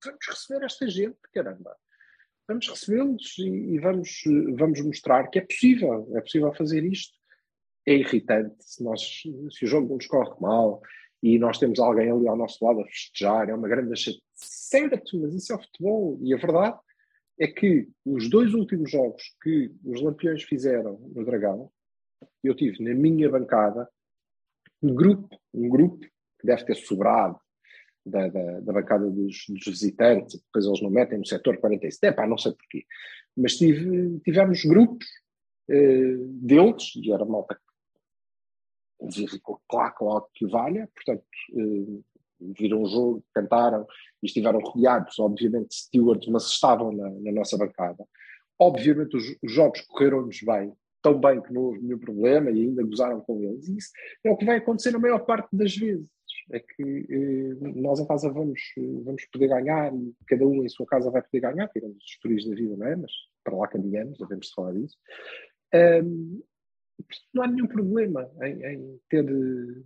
[0.03, 1.75] vamos receber esta gente, caramba.
[2.47, 4.23] Vamos recebê-los e, e vamos,
[4.57, 7.13] vamos mostrar que é possível, é possível fazer isto.
[7.85, 9.01] É irritante se, nós,
[9.51, 10.81] se o jogo nos corre mal
[11.21, 14.23] e nós temos alguém ali ao nosso lado a festejar, é uma grande chatice.
[14.35, 16.17] Certo, mas isso é futebol.
[16.21, 16.77] E a verdade
[17.39, 21.71] é que os dois últimos jogos que os Lampiões fizeram no Dragão,
[22.43, 23.89] eu tive na minha bancada
[24.81, 27.39] um grupo, um grupo que deve ter sobrado
[28.05, 32.11] da, da, da bancada dos, dos, visitantes, depois eles não metem no setor 47, é
[32.11, 32.85] pá, não sei porquê.
[33.35, 35.07] Mas tive, tivemos grupos
[35.69, 41.25] eh, deles, e era malta que ficou claro algo que valha, portanto,
[41.57, 42.01] eh,
[42.57, 43.85] viram o jogo, cantaram
[44.21, 48.05] e estiveram rodeados, obviamente, stewards, mas estavam na, na nossa bancada.
[48.59, 52.83] Obviamente, os, os jogos correram-nos bem, tão bem que não houve nenhum problema e ainda
[52.83, 53.67] gozaram com eles.
[53.67, 53.91] E isso
[54.23, 56.07] é o que vai acontecer na maior parte das vezes.
[56.51, 58.59] É que eh, nós em casa vamos,
[59.03, 62.51] vamos poder ganhar e cada um em sua casa vai poder ganhar, tirando os turistas
[62.51, 62.95] da vida, não é?
[62.95, 63.11] Mas
[63.43, 64.97] para lá caminhamos, devemos falar disso.
[65.73, 66.41] Um,
[67.33, 69.25] não há nenhum problema em, em, ter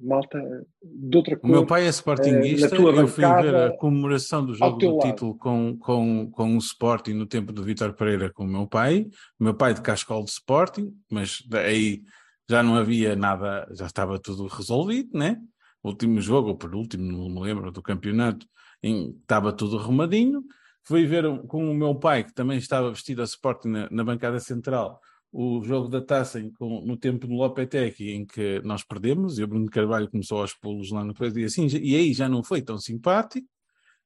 [0.02, 0.39] malta
[0.84, 1.50] de outra cor.
[1.50, 5.08] O meu pai é sportinguista, uh, eu fui ver a comemoração do jogo do lado.
[5.08, 9.08] título com, com, com o Sporting no tempo do Vitor Pereira com o meu pai,
[9.39, 12.04] o meu pai de Cascol de Sporting, mas aí
[12.50, 15.41] já não havia nada, já estava tudo resolvido, né?
[15.88, 18.45] Último jogo, ou por último, não me lembro, do campeonato,
[18.82, 20.43] em, estava tudo arrumadinho.
[20.84, 24.39] Fui ver com o meu pai, que também estava vestido a Sporting na, na bancada
[24.39, 29.38] central, o jogo da taça em, com, no tempo do Lopetegui em que nós perdemos
[29.38, 32.30] e o Bruno Carvalho começou aos pulos lá no coisa e assim, e aí já
[32.30, 33.47] não foi tão simpático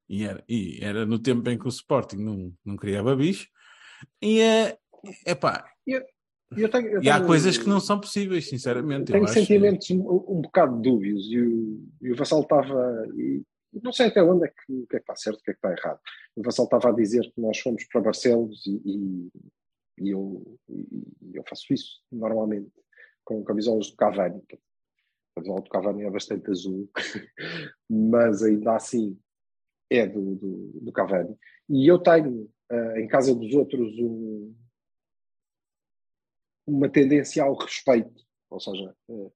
[0.09, 3.47] e era, e era no tempo em que o Sporting não, não criava bicho
[4.21, 4.77] e é
[5.25, 6.01] epá eu,
[6.57, 10.41] eu tenho, eu e há coisas que não são possíveis sinceramente tenho sentimentos um, um
[10.41, 13.41] bocado dúbios e o, e o Vassal estava e,
[13.81, 15.53] não sei até onde é que, o que é que está certo, o que é
[15.53, 15.99] que está errado.
[16.35, 19.29] O Vassal estava a dizer que nós fomos para Barcelos e, e,
[19.99, 20.59] e eu,
[21.33, 22.69] eu faço isso normalmente
[23.23, 24.41] com camisolas do Cavani.
[24.51, 26.89] A camisola do Cavani é bastante azul,
[27.89, 29.17] mas ainda assim
[29.89, 31.37] é do, do, do Cavani.
[31.69, 34.53] E eu tenho uh, em casa dos outros um,
[36.71, 38.11] uma tendência ao respeito,
[38.49, 39.31] ou seja, uh,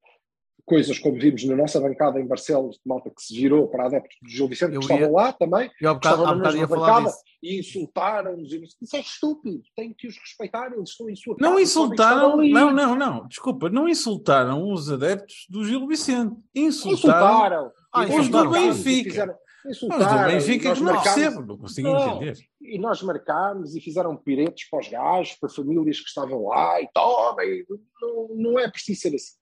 [0.65, 4.17] coisas como vimos na nossa bancada em Barcelos, de malta que se virou para adeptos
[4.21, 8.51] do Gil Vicente, que estavam lá também, eu, estavam na mesma bancada e insultaram-nos.
[8.51, 11.51] Isso é estúpido, tem que os respeitar, eles estão em sua casa.
[11.51, 16.35] Não insultaram, não, não, não, desculpa, não insultaram os adeptos do Gil Vicente.
[16.53, 17.71] Insultaram, insultaram.
[17.93, 19.37] Ah, os do Benfica.
[19.67, 20.05] Insultaram.
[20.05, 22.37] Os do Benfica que não percebo, não consigo não, entender.
[22.61, 26.89] E nós marcámos e fizeram piretes para os gajos, para famílias que estavam lá e
[26.93, 27.65] tomem.
[28.01, 29.33] Não, não é preciso ser assim.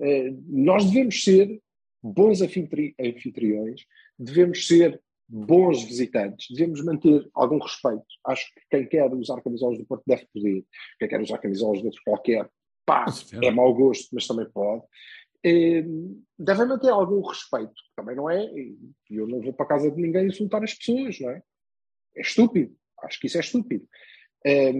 [0.00, 1.60] Eh, nós devemos ser
[2.02, 3.82] bons anfitriões,
[4.18, 8.04] devemos ser bons visitantes, devemos manter algum respeito.
[8.26, 10.64] Acho que quem quer usar camisolas do Porto deve poder,
[10.98, 12.48] quem quer usar camisolas de outro qualquer,
[12.84, 13.04] pá,
[13.42, 14.82] é mau gosto, mas também pode.
[15.44, 15.84] Eh,
[16.38, 18.44] deve manter algum respeito, também não é.
[19.08, 21.42] Eu não vou para a casa de ninguém insultar as pessoas, não é?
[22.16, 23.86] É estúpido, acho que isso é estúpido.
[24.44, 24.72] Eh,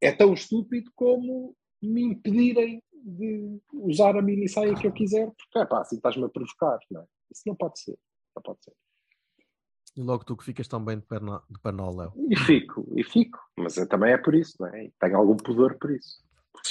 [0.00, 5.58] é tão estúpido como me impedirem de usar a mini saia que eu quiser, porque
[5.58, 7.04] é pá, assim estás-me a provocar, não é?
[7.30, 7.96] Isso não pode ser,
[8.34, 8.72] não pode ser.
[9.96, 11.58] E logo tu que ficas tão bem de perna, de
[11.96, 12.12] Léo.
[12.28, 14.90] E fico, e fico, mas também é por isso, não é?
[15.00, 16.22] tenho algum pudor por isso.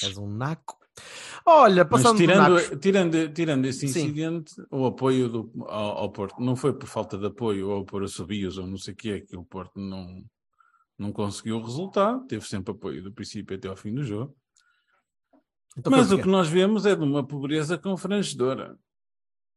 [0.03, 0.84] És um naco.
[1.45, 4.63] Olha, passando Mas tirando, tirando, tirando esse incidente, Sim.
[4.71, 8.57] o apoio do, ao, ao, Porto não foi por falta de apoio ou por assobios
[8.57, 10.23] ou não sei o que é que o Porto não,
[10.97, 14.35] não conseguiu o resultado, teve sempre apoio do princípio até ao fim do jogo.
[15.77, 18.77] Então, Mas o que nós vemos é de uma pobreza confrangedora.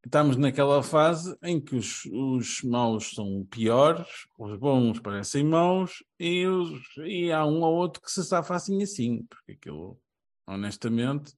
[0.05, 6.47] Estamos naquela fase em que os, os maus são piores, os bons parecem maus e,
[6.47, 9.99] os, e há um ou outro que se safa assim assim, porque aquilo,
[10.49, 11.35] honestamente,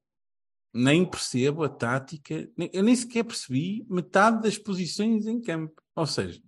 [0.73, 5.83] nem percebo a tática, nem, eu nem sequer percebi metade das posições em campo.
[5.97, 6.41] Ou seja,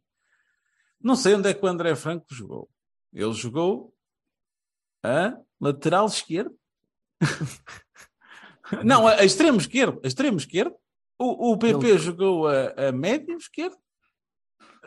[1.03, 2.71] não sei onde é que o André Franco jogou.
[3.13, 3.93] Ele jogou
[5.03, 6.57] a lateral esquerdo.
[8.85, 10.01] Não, a, a extremo esquerdo.
[10.03, 10.75] A extremo esquerdo.
[11.19, 11.99] O, o PP Ele...
[11.99, 13.77] jogou a, a médio esquerdo.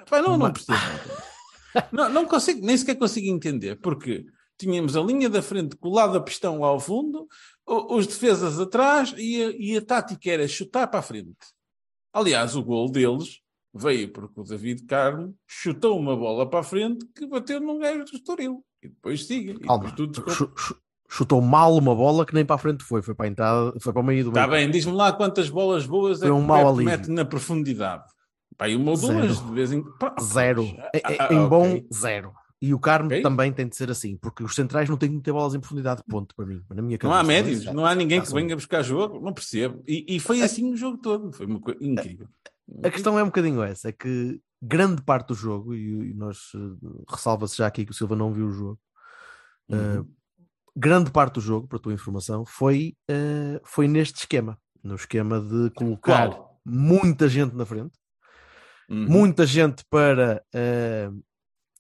[0.09, 0.79] Pai, não, não percebo.
[1.91, 4.25] não, não consigo, nem sequer consigo entender, porque
[4.57, 7.27] tínhamos a linha da frente colada a pistão lá ao fundo,
[7.67, 11.35] os defesas atrás e a, e a tática era chutar para a frente.
[12.13, 13.41] Aliás, o gol deles
[13.73, 18.05] veio porque o David Carmo chutou uma bola para a frente que bateu num gajo
[18.05, 18.63] do Estoril.
[18.81, 19.53] E depois siga.
[19.53, 20.23] E depois tudo
[21.09, 23.93] chutou mal uma bola que nem para a frente foi, foi para a entrada, foi
[23.93, 26.41] para o meio do Está bem, diz-me lá quantas bolas boas é foi é um
[26.41, 28.03] que mal mete na profundidade.
[28.57, 29.83] Pá, e uma ou duas de vez em
[30.21, 30.65] Zero.
[30.79, 32.33] Ah, em, ah, em bom, zero.
[32.61, 33.21] E o Carmo Ok.
[33.21, 36.01] também tem de ser assim, porque os centrais não têm que ter bolas em profundidade,
[36.07, 36.63] ponto, para mim.
[36.69, 37.27] Na minha Não há cabeça.
[37.27, 39.83] médios, não há ninguém que venha buscar jogo, não percebo.
[39.87, 42.27] E, e foi assim o jogo todo, foi uma coisa incrível.
[42.83, 46.51] A questão é um bocadinho essa, é que grande parte do jogo, e, e nós
[46.55, 48.79] eh, ressalva-se já aqui que o Silva não viu o jogo,
[49.71, 50.07] eh, Uhum.
[50.75, 55.39] grande parte do jogo, para a tua informação, foi, eh, foi neste esquema, no esquema
[55.39, 56.59] de colocar Qual?
[56.65, 57.93] muita gente na frente,
[58.89, 59.07] Uhum.
[59.07, 60.43] muita gente para.
[60.53, 61.09] eh,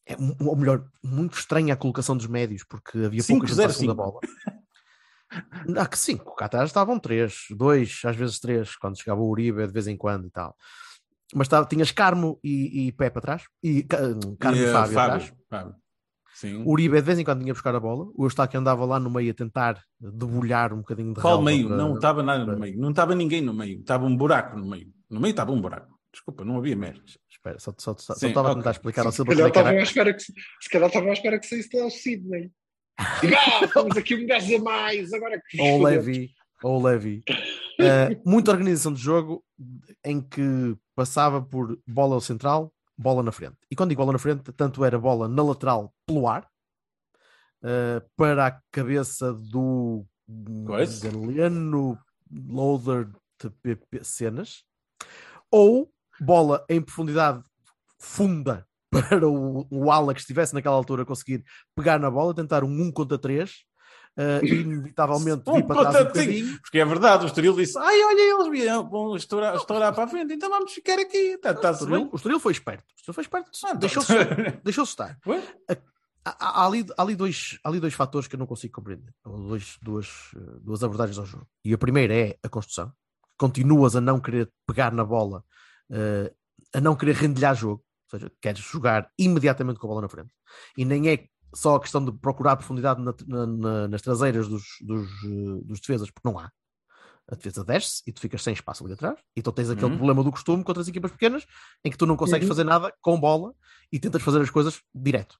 [0.07, 3.69] é, ou melhor, muito estranha a colocação dos médios, porque havia pouca gente para a
[3.69, 3.95] segunda 5-0-5.
[3.95, 4.19] bola.
[5.77, 9.65] Ah, que sim, cá atrás estavam três, dois, às vezes três, quando chegava o Uribe
[9.67, 10.55] de vez em quando e tal.
[11.33, 13.97] Mas estava, tinhas Carmo e, e Pepe atrás, e Ca-
[14.39, 15.33] Carmo e, eh, Fábio, atrás.
[15.49, 15.75] Fábio.
[16.35, 16.63] Sim.
[16.63, 19.09] O Uribe de vez em quando vinha buscar a bola, o Eustáquio andava lá no
[19.09, 21.67] meio a tentar debulhar um bocadinho de Qual meio?
[21.69, 22.77] para- Não estava nada no meio.
[22.79, 23.79] Não estava ninguém no meio.
[23.79, 24.87] Estava um buraco no meio.
[25.09, 25.94] No meio estava um buraco.
[26.15, 27.01] Desculpa, não havia merda.
[27.29, 28.61] Espera, só, só, só, só estava a ok.
[28.61, 29.69] tentar explicar ao Se Silva como calhar é que era.
[29.75, 32.51] estavam à espera que, se calhar estavam à espera que saísse lá o Sidney.
[33.21, 36.31] Diga, ah, temos aqui um gajo a mais, agora que ou o Levi,
[36.63, 37.21] ou o Levi.
[37.77, 39.43] Eh, muita organização de jogo
[40.05, 43.57] em que passava por bola ao central, bola na frente.
[43.69, 46.49] E quando digo bola na frente, tanto era bola na lateral pelo ar,
[47.61, 50.05] eh, para a cabeça do.
[50.29, 51.99] Galeno
[52.31, 53.09] Loader
[53.43, 54.63] de PP Cenas,
[55.51, 57.43] ou bola em profundidade
[57.99, 61.43] funda para o, o ala que estivesse naquela altura conseguir
[61.75, 63.51] pegar na bola, tentar um 1 contra 3
[64.43, 66.59] e inevitavelmente Um para trás um bocadinho.
[66.61, 70.07] Porque é verdade, o Estoril disse: Ai, olha, eles vieram, vão estourar, estourar para a
[70.07, 71.17] frente, então vamos ficar aqui.
[71.17, 72.85] Está O tá Estoril, o Estoril foi esperto.
[72.91, 73.51] O Estoril foi esperto.
[73.65, 74.13] Ah, Deixou-se
[74.63, 75.17] deixou estar.
[76.23, 79.13] Há, há ali, há, ali dois, há ali dois fatores que eu não consigo compreender.
[79.23, 81.47] Dois, duas, eh, duas abordagens ao jogo.
[81.63, 82.91] E a primeira é a construção.
[83.37, 85.43] Continuas a não querer pegar na bola,
[85.91, 86.33] eh,
[86.73, 87.83] a não querer rendilhar jogo.
[88.11, 90.29] Ou seja, queres jogar imediatamente com a bola na frente.
[90.77, 94.63] E nem é só a questão de procurar profundidade na- na- na- nas traseiras dos,
[94.81, 96.51] dos, eh, dos defesas, porque não há.
[97.27, 99.17] A defesa desce e tu ficas sem espaço ali atrás.
[99.35, 99.97] Então tens aquele Uhum.
[99.97, 101.43] problema do costume contra as equipas pequenas,
[101.83, 102.49] em que tu não consegues Uhum.
[102.49, 103.55] fazer nada com bola
[103.91, 105.39] e tentas fazer as coisas direto.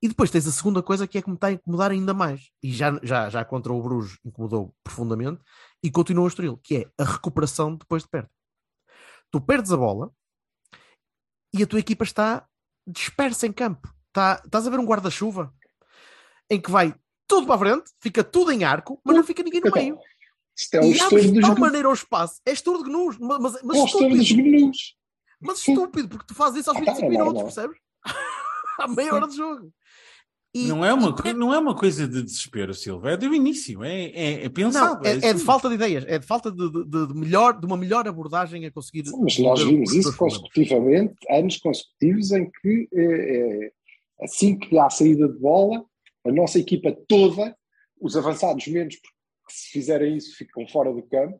[0.00, 2.50] E depois tens a segunda coisa que é que me está a incomodar ainda mais.
[2.62, 5.42] E já, já, já contra o Bruges incomodou profundamente
[5.82, 8.30] e continua o Estoril, que é a recuperação depois de perto.
[9.30, 10.10] Tu perdes a bola
[11.54, 12.46] e a tua equipa está
[12.86, 13.92] dispersa em campo.
[14.08, 15.52] Está, estás a ver um guarda-chuva
[16.50, 16.94] em que vai
[17.26, 19.98] tudo para a frente, fica tudo em arco, mas não fica ninguém no meio.
[20.56, 21.60] Isto é o E estouro abre de tal gnus.
[21.60, 22.40] maneira o espaço.
[22.46, 24.72] É estouro de gnus, mas, mas, mas É estúpido.
[25.40, 27.78] Mas estúpido, porque tu fazes isso aos Ah, tá, 25 é minutos, percebes?
[28.80, 29.72] À meia hora de jogo.
[30.54, 33.10] E- Não é, uma, e- não é uma coisa de desespero, Silva.
[33.12, 33.84] É do início.
[33.84, 35.02] É, é, é pensado.
[35.02, 35.44] Não, é, é de assim.
[35.44, 38.70] falta de ideias, é de falta de, de- de melhor, de uma melhor abordagem a
[38.70, 39.04] conseguir.
[39.20, 43.72] Mas nós vimos os isso consecutivamente, anos consecutivos, em que eh, eh,
[44.22, 45.84] assim que há a saída de bola,
[46.26, 47.54] a nossa equipa toda,
[48.00, 49.14] os avançados menos, porque
[49.50, 51.38] se fizerem isso ficam fora do campo,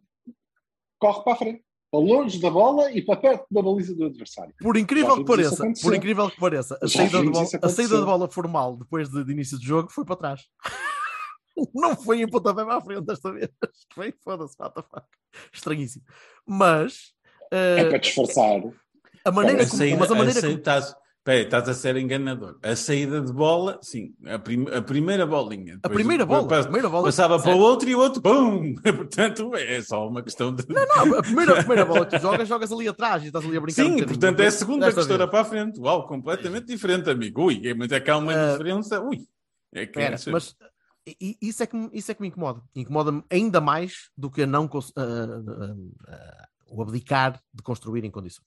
[0.99, 4.55] corre para a frente, para longe da bola e para perto da baliza do adversário.
[4.61, 8.05] Por incrível que pareça, por incrível que pareça, a saída, de bola, a saída de
[8.05, 10.42] bola formal depois de, de início de jogo foi para trás.
[11.74, 13.48] Não foi em pontapé para a frente desta vez.
[13.92, 15.05] Foi, foda-se, what the fuck.
[15.53, 16.05] Estranhíssimo.
[16.46, 17.12] Mas
[17.51, 18.61] eh, É para disfarçar.
[19.24, 19.77] a maneira A como.
[19.79, 20.96] saída- Mas a maneira a saída- como.
[21.29, 22.59] Estás, peraí, estás a ser enganador.
[22.62, 25.79] A saída de bola, sim, a, prim- a primeira bolinha.
[25.83, 27.05] A primeira bola, a primeira bola.
[27.05, 27.61] Passava para o certo.
[27.61, 28.75] outro e o outro, pum!
[28.83, 30.64] Portanto, é só uma questão de.
[30.69, 33.57] Não, a primeira, a primeira bola que tu jogas, jogas ali atrás e estás ali
[33.57, 33.83] a brincar.
[33.83, 34.09] um Sim, bocadinho.
[34.09, 35.79] portanto é a segunda que estoura para a frente.
[35.81, 37.45] Uau, completamente diferente, amigo.
[37.45, 39.01] Ui, é- mas é que há uma Ah, diferença.
[39.01, 39.19] Ui,
[39.75, 40.57] é que Espera, mas
[41.07, 42.62] i- i- isso é, que, me- isso é que me incomoda.
[42.75, 45.03] Incomoda-me ainda mais do que a não ah,
[46.09, 48.47] ah, o abdicar de construir em condições.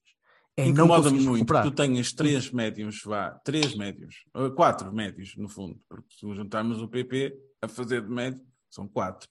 [0.58, 5.48] É Incomoda-me muito que tu tenhas três médios, vá, três médios, uh, quatro médios, no
[5.48, 9.30] fundo, porque se juntarmos o PP a fazer de médio, são quatro.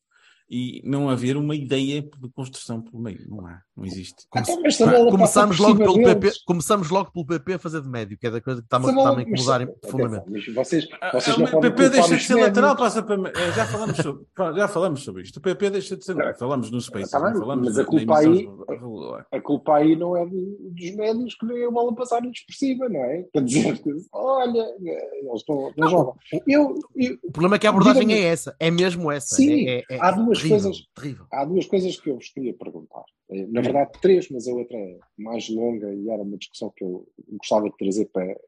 [0.52, 3.20] E não haver uma ideia de construção pelo meio.
[3.28, 4.26] Não há, não existe.
[4.28, 5.10] Come- Então, mas se a bola passa
[5.46, 8.40] começamos, logo pelo PP, começamos logo pelo PP a fazer de médio, que é da
[8.40, 10.24] coisa que está-me a bola- está-me a incomodar profundamente.
[10.28, 12.94] mas vocês, Ah, vocês ah, não o podem PP deixa de ser lateral, médios.
[12.94, 13.28] passa para.
[13.28, 14.24] eh, Já falamos sobre,
[14.56, 15.36] já falamos sobre isto.
[15.36, 16.16] O PP deixa de ser.
[16.16, 16.34] Não.
[16.34, 19.26] Falamos no Space, Tá bem, não falamos mas a culpa emissão aí- regular.
[19.30, 22.88] A culpa aí não é do- dos médios que veem a bola passar-lhes por cima,
[22.88, 23.24] não é?
[23.32, 23.80] Quer dizer,
[24.12, 26.16] olha, eles não, não jogam.
[26.44, 29.36] Eu, eu- O problema é que a abordagem é essa, é mesmo essa.
[29.36, 31.26] Sim, é, é- é há duas terrível, coisas- Terrível.
[31.32, 33.04] há duas coisas que eu vos queria perguntar.
[33.30, 36.84] Eh, Na verdade, três, mas a outra é mais longa e era uma discussão que
[36.84, 37.06] eu
[37.38, 38.38] gostava de trazer para,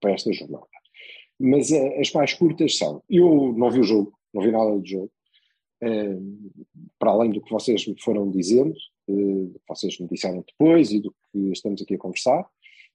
[0.00, 0.66] para esta jornada.
[1.38, 4.86] Mas eh, as mais curtas são: eu não vi o jogo, não vi nada do
[4.86, 5.10] jogo,
[5.82, 6.16] eh,
[6.98, 8.74] para além do que vocês me foram dizendo,
[9.08, 12.46] do que vocês me disseram depois e do que estamos aqui a conversar.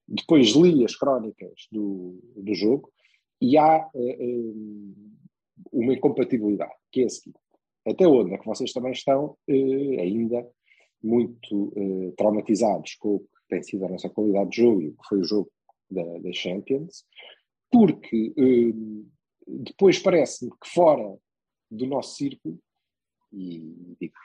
[0.08, 2.92] Depois li as crónicas do, do jogo
[3.42, 3.90] e há
[5.72, 7.40] uma incompatibilidade, que é a seguinte.
[7.86, 10.48] Até onde é que vocês também estão eh, ainda
[11.02, 14.92] muito eh, traumatizados com o que tem sido a nossa qualidade de jogo e o
[14.94, 15.52] que foi o jogo
[15.90, 17.06] da, da Champions,
[17.72, 18.74] porque eh,
[19.48, 21.16] depois parece-me que fora
[21.70, 22.58] do nosso círculo,
[23.32, 24.16] e digo,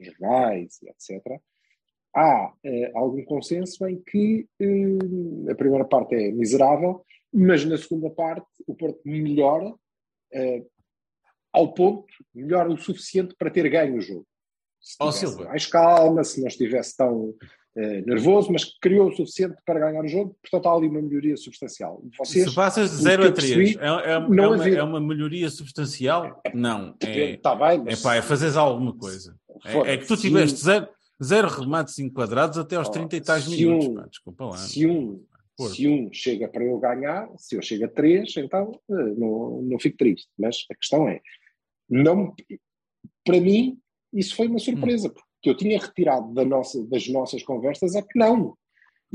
[0.00, 1.40] jornais, etc.,
[2.14, 2.52] há
[2.94, 4.46] algum consenso em que
[5.50, 9.74] a primeira parte é miserável, mas na segunda parte o Porto melhora
[10.32, 10.64] eh,
[11.52, 14.26] ao ponto, melhora o suficiente para ter ganho o jogo.
[14.80, 15.44] Se tivesse Silva.
[15.44, 17.34] mais calma, se não estivesse tão
[17.76, 21.36] eh, nervoso, mas criou o suficiente para ganhar o jogo, portanto há ali uma melhoria
[21.36, 22.02] substancial.
[22.18, 24.68] Vocês, Se passas de o 0 que a eu 3, percebi, é, é- é uma,
[24.68, 26.42] é uma melhoria substancial?
[26.52, 26.94] Não.
[27.02, 29.36] É, está bem, é mas pá, é fazeres alguma coisa.
[29.64, 30.88] É, é que tu tiveste zero,
[31.22, 33.86] zero remates enquadrados até aos Oh, 30 e tais minutos.
[33.88, 34.56] um- pá, desculpa lá.
[34.56, 35.24] se um,
[35.56, 35.74] Porto.
[35.76, 39.78] se um chega para eu ganhar, se eu chego a três, então eh, não, não
[39.78, 40.28] fico triste.
[40.38, 41.20] Mas a questão é,
[41.92, 42.34] não,
[43.24, 43.78] para mim,
[44.12, 45.12] isso foi uma surpresa, Hum.
[45.12, 48.56] porque eu tinha retirado da nossa, das nossas conversas é que não.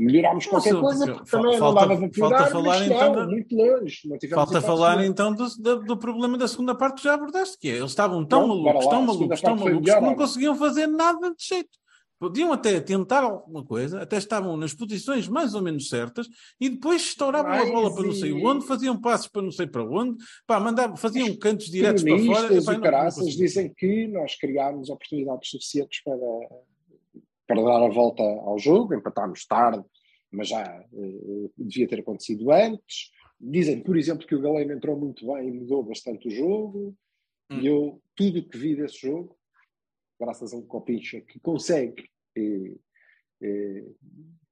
[0.00, 3.26] Melhorámos Não, qualquer coisa, porque também falta- não dava para falta falar, então, não, da-
[3.26, 4.00] muito longe.
[4.04, 7.68] Não Falta falar então do, do, do problema da segunda parte que já abordaste, que
[7.68, 10.16] é eles estavam tão bora malucos, lá, tão malucos, tão malucos melhor, que não olha.
[10.16, 11.70] conseguiam fazer nada de jeito.
[12.18, 16.28] Podiam até tentar alguma coisa, até estavam nas posições mais ou menos certas
[16.60, 19.52] e depois estouravam a Mas bola para não sei e- onde, faziam passos para não
[19.52, 22.52] sei para onde, pá, mandavam, faziam cantos diretos para fora.
[22.52, 23.46] E não- não caraças conseguiam.
[23.46, 26.16] dizem que nós criámos oportunidades suficientes para,
[27.46, 29.84] para dar a volta ao jogo, empatámos tarde,
[30.30, 33.10] mas já eh, devia ter acontecido antes.
[33.40, 36.94] Dizem, por exemplo, que o Galeno entrou muito bem e mudou bastante o jogo.
[37.48, 37.60] Hum.
[37.60, 39.37] E eu, tudo o que vi desse jogo,
[40.18, 42.76] graças a um Copincha que consegue eh,
[43.42, 43.84] eh,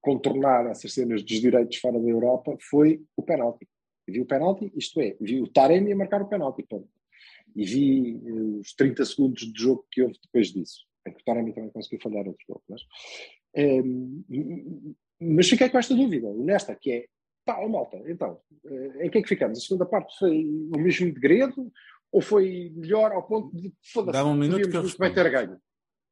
[0.00, 3.68] contornar essas cenas dos direitos fora da Europa, foi o penalti.
[4.06, 6.64] Vi o penalti, isto é, vi o Taremi a marcar o penalti.
[7.56, 10.86] E vi eh, os 30 segundos de jogo que houve depois disso.
[11.06, 12.62] Em que o Taremi também conseguiu falhar outro gol.
[12.68, 12.82] Mas,
[13.54, 13.82] eh,
[15.20, 17.06] mas fiquei com esta dúvida, honesta, que é,
[17.44, 19.58] pá, malta, então, eh, em que é que ficamos?
[19.58, 21.72] A segunda parte foi o mesmo degredo
[22.12, 25.14] ou foi melhor ao ponto de, foda-se, Dá-me um minuto que eu respondo.
[25.14, 25.60] ter ganho?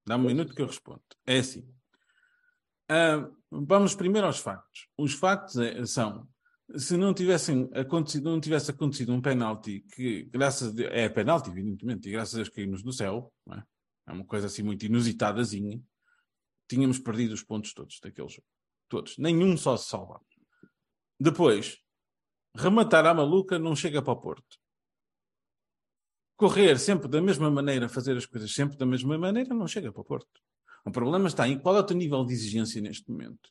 [0.06, 1.02] Dá-me um minuto que eu respondo.
[1.26, 1.66] É assim.
[2.88, 4.88] Ah, vamos primeiro aos factos.
[4.98, 6.28] Os factos é- são,
[6.76, 11.48] se não tivessem acontecido, não tivesse acontecido um penalti que, graças a Deus, é penalti,
[11.50, 13.62] evidentemente, e graças a Deus caímos do céu, é?
[14.06, 15.80] É uma coisa assim muito inusitadazinha,
[16.68, 18.46] tínhamos perdido os pontos todos daquele jogo.
[18.90, 19.16] Todos.
[19.16, 20.20] Nenhum só se salva.
[21.18, 21.78] Depois,
[22.54, 24.58] rematar à maluca não chega para o Porto.
[26.36, 30.00] Correr sempre da mesma maneira, fazer as coisas sempre da mesma maneira, não chega para
[30.02, 30.26] o Porto.
[30.84, 33.48] O problema está em qual é o teu nível de exigência neste momento.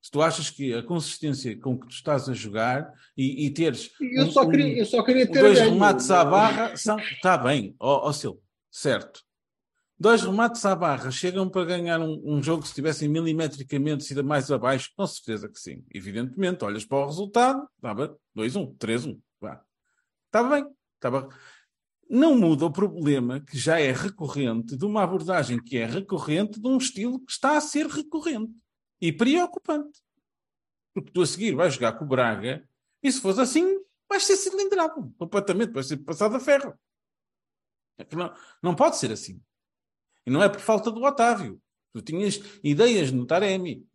[0.00, 3.90] Se tu achas que a consistência com que tu estás a jogar e, e teres
[4.00, 5.72] Eu um- só queria, eu só queria ter dois ganho.
[5.72, 6.98] remates à barra são.
[6.98, 9.20] Está bem, ó Silvio, certo.
[9.98, 14.50] Dois remates à barra chegam para ganhar um, um jogo se estivessem milimetricamente sido mais
[14.50, 14.90] abaixo?
[14.96, 15.84] Com certeza que sim.
[15.94, 19.20] Evidentemente, olhas para o resultado, estava 2-1, 3-1.
[19.40, 19.62] Vá.
[20.26, 21.28] Estava bem, estava.
[22.14, 26.68] Não muda o problema que já é recorrente de uma abordagem que é recorrente de
[26.68, 28.52] um estilo que está a ser recorrente
[29.00, 29.98] e preocupante.
[30.92, 32.68] Porque tu a seguir vais jogar com o Braga
[33.02, 36.78] e se fosse assim, vais ser cilindrado completamente, vais ser passado a ferro.
[37.96, 39.40] É não, não pode ser assim.
[40.26, 41.62] E não é por falta do Otávio.
[41.94, 43.88] Tu tinhas ideias no Taremi.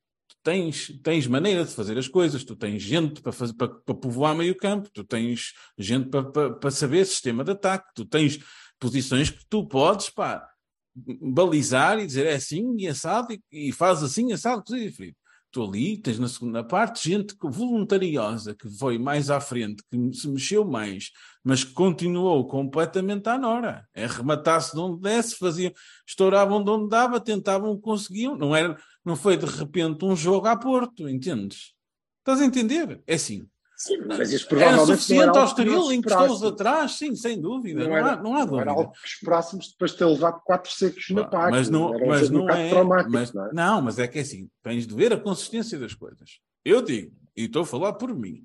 [0.48, 2.42] Tens, tens maneira de fazer as coisas.
[2.42, 4.90] Tu tens gente para, fazer, para, para povoar meio campo.
[4.94, 7.92] Tu tens gente para, para, para saber sistema de ataque.
[7.94, 8.40] Tu tens
[8.80, 10.50] posições que tu podes pá,
[10.96, 15.18] balizar e dizer é assim e assado e, e faz assim, assado, cozido e frito.
[15.52, 20.28] Tu ali tens na segunda parte gente voluntariosa que foi mais à frente, que se
[20.28, 21.12] mexeu mais,
[21.44, 23.88] mas que continuou completamente à nora.
[23.96, 25.72] Rematar-se de onde desse, faziam,
[26.06, 28.38] estouravam de onde dava, tentavam, conseguiam.
[28.38, 31.74] Não, era, não foi de repente um jogo a Porto, entendes?
[32.20, 33.02] Estás a entender?
[33.08, 33.48] É assim.
[33.80, 37.16] Sim, mas isso Era provavelmente suficiente não era ao algo que Estoril, encostou-os atrás, sim,
[37.16, 37.84] sem dúvida.
[37.88, 38.72] Não, era, há, não há não era dúvida.
[38.72, 41.52] algo que esperássemos depois de ter levado quatro secos na PAC.
[41.52, 42.84] Mas não, era um mas um não é.
[43.08, 43.54] mas, não é?
[43.54, 46.40] não, mas é que é assim, tens de ver a consistência das coisas.
[46.66, 48.44] Eu digo, e estou a falar por mim.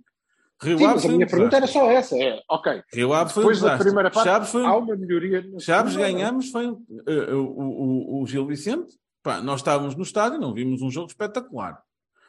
[0.61, 2.17] Rio Sim, mas a foi um minha pergunta era só essa.
[2.17, 3.85] É, ok, Rio Ave foi um depois da desastre.
[3.87, 5.45] primeira parte Chaves foi um há uma melhoria.
[5.59, 6.13] Chaves não é?
[6.13, 8.95] ganhamos, foi um- eh, o, o, o Gil Vicente.
[9.23, 11.81] Pá, nós estávamos no estádio, não vimos um jogo espetacular.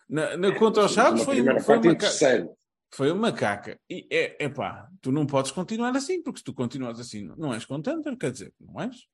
[0.09, 2.51] Na, na, contra os Chaves Uma foi, foi, parte uma, ca- interessante.
[2.93, 3.79] Foi uma caca.
[3.89, 7.53] E é, é pá, tu não podes continuar assim, porque se tu continuas assim, não
[7.53, 9.07] és contender, quer dizer, não és.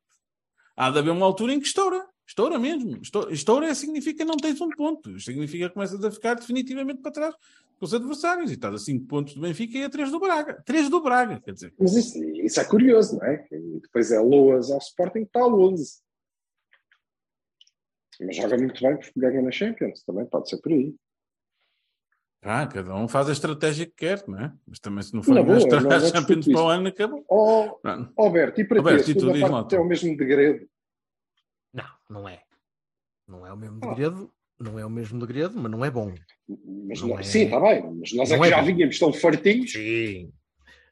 [0.75, 2.05] Há de haver uma altura em que estoura.
[2.27, 3.01] Estoura mesmo.
[3.01, 5.19] Estoura, estoura significa não tens um ponto.
[5.19, 7.35] Significa que começas a ficar definitivamente para trás
[7.77, 8.51] com os adversários.
[8.51, 10.61] E estás a 5 pontos do Benfica e a 3 do Braga.
[10.65, 11.73] 3 do Braga, quer dizer.
[11.79, 13.47] Mas isso, isso é curioso, não é?
[13.51, 15.99] E depois é Loas ao Sporting está a 11.
[18.21, 20.93] Mas joga muito bem porque ganha na Champions, também pode ser por aí.
[22.41, 24.53] Ah, cada um faz a estratégia que quer, não é?
[24.65, 25.59] Mas também se não for boa, não-
[25.91, 27.25] a Champions para o ano, acabou.
[27.29, 27.77] Oh,
[28.17, 30.65] Alberto, e para Alberto, ti, e a tu segunda diz lá, é o mesmo degredo.
[31.73, 32.41] Não, não é.
[33.27, 33.89] Não é o mesmo Ah.
[33.89, 36.13] degredo, não é o mesmo degredo, mas não é bom.
[36.87, 38.65] Mas Não não- é- Sim, está bem, mas nós é não que é já bom.
[38.65, 39.71] vínhamos tão fartinhos.
[39.73, 40.31] Sim.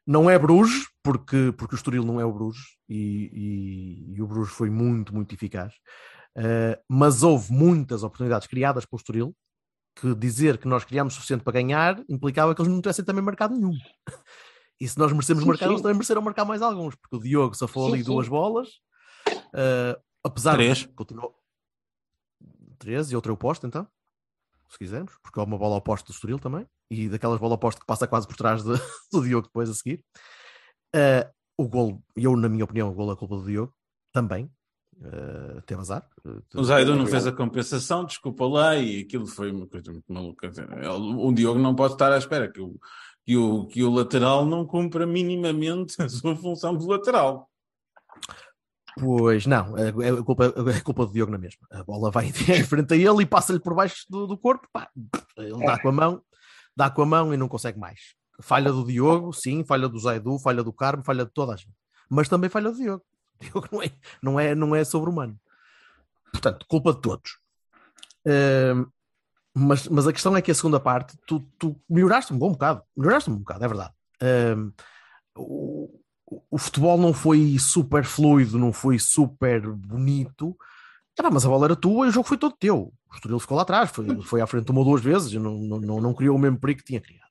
[0.05, 4.27] Não é Bruges, porque, porque o Estoril não é o Bruges e, e- e o
[4.27, 5.73] Bruges foi muito, muito eficaz.
[6.37, 9.35] Uh, mas houve muitas oportunidades criadas pelo Estoril
[9.99, 13.23] que dizer que nós criámos o suficiente para ganhar implicava que eles não tivessem também
[13.23, 13.77] marcado nenhum.
[14.79, 15.71] E se nós merecemos Sim, marcar, sim.
[15.71, 18.11] eles também mereceram marcar mais alguns, porque o Diogo safou Sim, ali sim.
[18.11, 18.69] duas bolas,
[19.27, 20.79] uh, apesar Três.
[20.79, 21.35] de continuou
[22.77, 23.87] três e outra eu posto então,
[24.69, 27.87] se quisermos, porque há uma bola oposta do Estoril também, e daquelas bola oposta que
[27.87, 28.69] passa quase por trás de-
[29.11, 30.03] do Diogo depois a seguir.
[30.95, 31.27] Uh,
[31.57, 33.73] o gol, eu na minha opinião, o gol é culpa do Diogo,
[34.13, 34.51] também,
[35.01, 36.07] uh, teve azar.
[36.55, 40.51] O Zaidu não fez a compensação, desculpa lá, e aquilo foi uma coisa muito maluca.
[40.91, 42.79] O Diogo não pode estar à espera que o,
[43.25, 47.49] que o, que o lateral não cumpra minimamente a sua função de lateral.
[48.99, 51.67] Pois não, é, é culpa, é culpa do Diogo na mesma.
[51.71, 54.67] A bola vai em frente a ele e passa-lhe por baixo do, do corpo.
[54.73, 54.89] pá,
[55.37, 56.21] ele dá com a mão,
[56.75, 58.15] dá com a mão e não consegue mais.
[58.41, 61.73] Falha do Diogo, sim, falha do Zaidu, falha do Carmo, falha de toda a gente.
[62.09, 63.03] Mas também falha do Diogo.
[63.71, 65.39] Não é, não é, não é sobre-humano.
[66.31, 67.39] Portanto, culpa de todos.
[68.25, 68.85] Ahm,
[69.53, 72.83] mas, mas a questão é que a segunda parte, tu, tu melhoraste um bom bocado.
[72.95, 73.93] Melhoraste um bocado, é verdade.
[74.21, 74.71] Ahm,
[75.35, 75.99] o,
[76.49, 80.57] o futebol não foi super fluido, não foi super bonito,
[81.17, 82.93] Epá, mas a bola era tua e o jogo foi todo teu.
[83.09, 85.79] O Estoril ficou lá atrás, foi, foi à frente uma ou duas vezes, não, não,
[85.79, 87.27] não, não criou o mesmo perigo que tinha criado.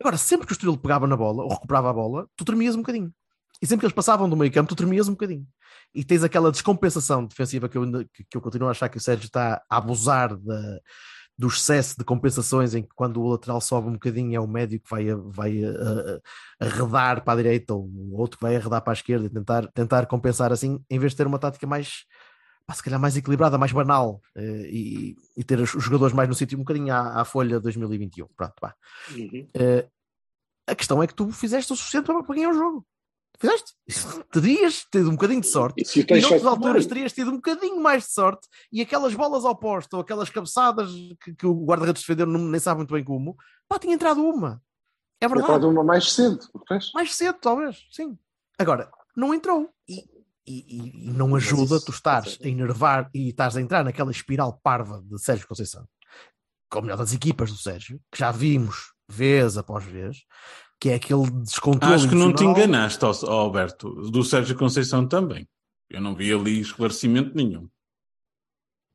[0.00, 2.80] Agora, sempre que o Estoril pegava na bola ou recuperava a bola, tu tremias um
[2.80, 3.14] bocadinho.
[3.60, 5.46] E sempre que eles passavam do meio campo, tu tremias um bocadinho.
[5.94, 9.26] E tens aquela descompensação defensiva que eu, que, eu continuo a achar que o Sérgio
[9.26, 10.80] está a abusar da,
[11.38, 14.80] do excesso de compensações em que quando o lateral sobe um bocadinho é o médio
[14.80, 15.60] que vai, vai
[16.58, 19.66] arredar para a direita ou o outro que vai arredar para a esquerda e tentar,
[19.72, 22.04] tentar compensar assim, em vez de ter uma tática mais,
[22.72, 26.56] se calhar mais equilibrada, mais banal eh, e, e ter os jogadores mais no sítio
[26.56, 28.28] um bocadinho à, à folha 2021.
[28.34, 28.74] Pronto, pá.
[29.14, 29.48] Uhum.
[29.54, 29.86] Eh,
[30.66, 32.86] a questão é que tu fizeste o suficiente para ganhar o jogo.
[33.38, 33.74] Fizeste?
[34.32, 35.82] Terias tido um bocadinho de sorte.
[35.82, 36.88] E E noutras alturas bem?
[36.88, 40.90] terias tido um bocadinho mais de sorte e aquelas bolas ao posto ou aquelas cabeçadas
[41.22, 43.36] que, que o guarda-redes defendeu não- nem sabe muito bem como,
[43.68, 44.62] pá, tinha entrado uma.
[45.20, 45.52] É verdade.
[45.52, 46.38] estava uma mais cedo?
[46.94, 48.18] Mais cedo, talvez, sim.
[48.58, 49.70] Agora, não entrou.
[49.88, 50.00] E,
[50.46, 55.02] e- e- não ajuda tu estares a enervar e estás a entrar naquela espiral parva
[55.04, 55.86] de Sérgio Conceição,
[56.70, 60.18] com a melhor das equipas do Sérgio, que já vimos vez após vez,
[60.80, 61.94] que é aquele descontrole.
[61.94, 65.48] Acho que não te enganaste, Alberto, do Sérgio Conceição também.
[65.88, 67.68] Eu não vi ali esclarecimento nenhum.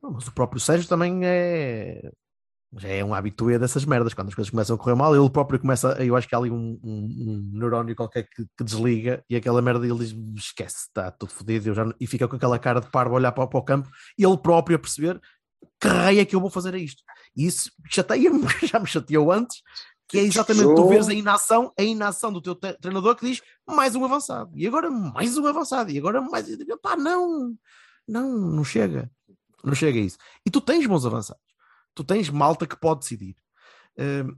[0.02, 2.12] Não, Mas o próprio Sérgio também é.
[2.78, 4.14] Já é um habitué dessas merdas.
[4.14, 5.92] Quando as coisas começam a correr mal, ele próprio começa.
[6.02, 9.62] Eu acho que há ali um, um- um neurónio qualquer que, que desliga e aquela
[9.62, 11.68] merda ele diz: esquece, está tudo fodido.
[11.70, 13.64] eu já não-" E fica com aquela cara de parvo a olhar para, para o
[13.64, 15.20] campo e ele próprio a perceber
[15.82, 17.04] que raio é que eu vou fazer a isto.
[17.36, 19.58] E isso chateia-me, já me chateou antes,
[20.12, 23.42] que é exatamente tu veres a inação, a inação do teu te- treinador que diz
[23.68, 26.46] mais um avançado, e agora mais um avançado, e agora mais.
[26.46, 27.56] Digo, Pá, não,
[28.08, 29.10] não, não chega.
[29.64, 30.18] Não chega a isso.
[30.46, 31.42] E tu tens bons avançados.
[31.94, 33.36] Tu tens malta que pode decidir.
[33.98, 34.36] Hum,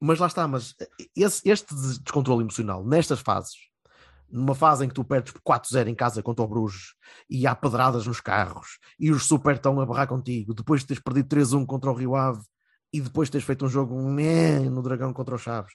[0.00, 0.74] mas lá está, mas
[1.14, 3.54] esse- este des- descontrole emocional, nestas fases,
[4.30, 6.94] numa fase em que tu perdes por 4-0 em casa contra o Bruges
[7.28, 11.02] e há pedradas nos carros e os super estão a barrar contigo, depois de teres
[11.02, 12.40] perdido 3-1 contra o Rio Ave
[12.92, 15.72] e depois de teres feito um jogo meh, no Dragão contra o Chaves,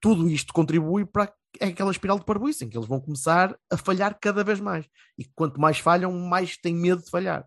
[0.00, 4.18] tudo isto contribui para aquela espiral de parboice em que eles vão começar a falhar
[4.20, 4.86] cada vez mais.
[5.18, 7.46] E quanto mais falham, mais têm medo de falhar.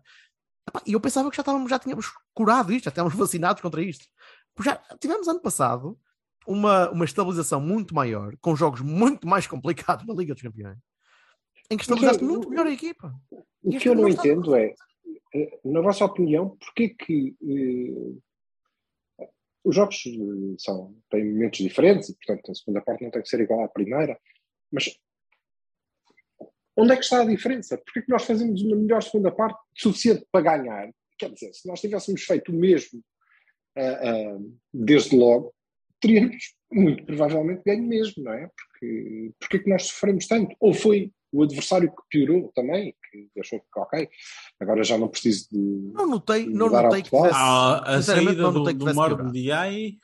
[0.86, 4.06] E eu pensava que já, estávamos, já tínhamos curado isto, já estávamos vacinados contra isto.
[4.54, 5.98] Porque já tivemos ano passado
[6.46, 10.78] uma, uma estabilização muito maior, com jogos muito mais complicados na Liga dos Campeões,
[11.70, 13.14] em que estabilizaste eu- muito melhor a equipa.
[13.62, 14.74] O que eu não entendo é,
[15.34, 18.18] eh, na vossa opinião, porquê que eh,
[19.66, 23.28] os jogos eh, são, têm momentos diferentes e, portanto, a segunda parte não tem que
[23.28, 24.18] ser igual à primeira,
[24.70, 24.96] mas
[26.76, 27.76] onde é que está a diferença?
[27.78, 30.90] Porquê que nós fazemos uma melhor segunda parte suficiente para ganhar?
[31.18, 33.02] Quer dizer, se nós tivéssemos feito o mesmo
[33.76, 34.38] ah, ah,
[34.72, 35.52] desde logo,
[36.00, 38.48] teríamos muito provavelmente ganho mesmo, não é?
[38.48, 40.54] Porque, porque que nós sofremos tanto?
[40.60, 44.08] Ou foi o adversário que piorou também, que achou que ok,
[44.60, 45.58] agora já não preciso de.
[45.92, 47.34] Não notei, não notei que tivesse.
[47.34, 49.30] Ah, a saída não do, notei do piorado.
[49.32, 49.98] DI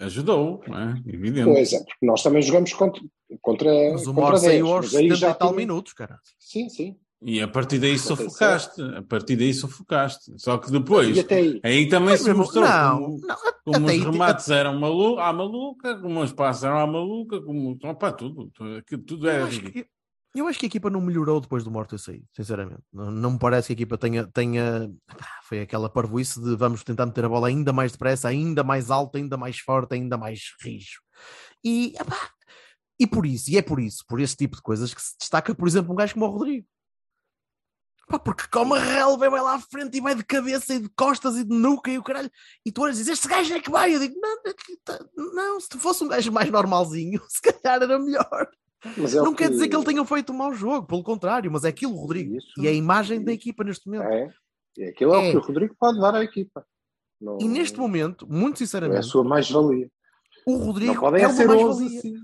[0.00, 1.02] ajudou, não é?
[1.06, 1.44] Evidente.
[1.44, 3.02] Pois é, porque nós também jogamos contra.
[3.40, 5.92] contra Mas o Mor 10, saiu aos mas aí 70 já e tal tinha- minutos,
[5.92, 6.18] cara.
[6.38, 6.96] Sim, sim.
[7.26, 8.82] E a partir daí sufocaste.
[8.82, 10.32] A partir daí sufocaste.
[10.36, 11.60] Só que depois, até aí.
[11.62, 15.18] aí também Mas se mostrou não, como, não, como até os aí- remates eram malu
[15.18, 17.78] à maluca, como os passos eram à maluca, como.
[17.82, 18.50] Opa, tudo.
[18.52, 19.72] Tudo, tudo Eu é acho, ridículo.
[19.84, 19.90] que,
[20.40, 22.82] eu acho que a equipa não melhorou depois do Morto saído, sinceramente.
[22.92, 24.90] Não, não me parece que a equipa tenha, tenha.
[25.44, 29.18] Foi aquela parvoíce de vamos tentar meter a bola ainda mais depressa, ainda mais alta,
[29.18, 31.00] ainda mais forte, ainda mais rijo.
[31.62, 32.30] E, epá,
[32.98, 35.54] e por isso, e é por isso, por esse tipo de coisas, que se destaca,
[35.54, 36.66] por exemplo, um gajo como o Rodrigo.
[38.22, 41.36] Porque come a relva, vai lá à frente e vai de cabeça e de costas
[41.36, 42.30] e de nuca e o caralho.
[42.64, 43.94] E tu olhas e dizes: Este gajo é que vai.
[43.94, 44.42] Eu digo: Não,
[44.84, 48.48] tá- não se tu fosse um gajo mais normalzinho, se calhar era melhor.
[48.84, 51.68] É Não quer dizer que ele tenha feito um mau jogo, pelo contrário, mas é
[51.68, 52.36] aquilo, Rodrigo.
[52.36, 53.40] Isso, e é a imagem da isso.
[53.40, 54.06] equipa neste momento.
[54.12, 54.30] É.
[54.76, 55.28] E aquilo é, É.
[55.28, 56.66] o que o Rodrigo pode dar à equipa.
[57.20, 59.88] Não- E neste momento, muito é a sinceramente, sua mais-valia.
[60.46, 61.98] o Rodrigo é é uma ser 11 mais-valia.
[61.98, 62.14] assim.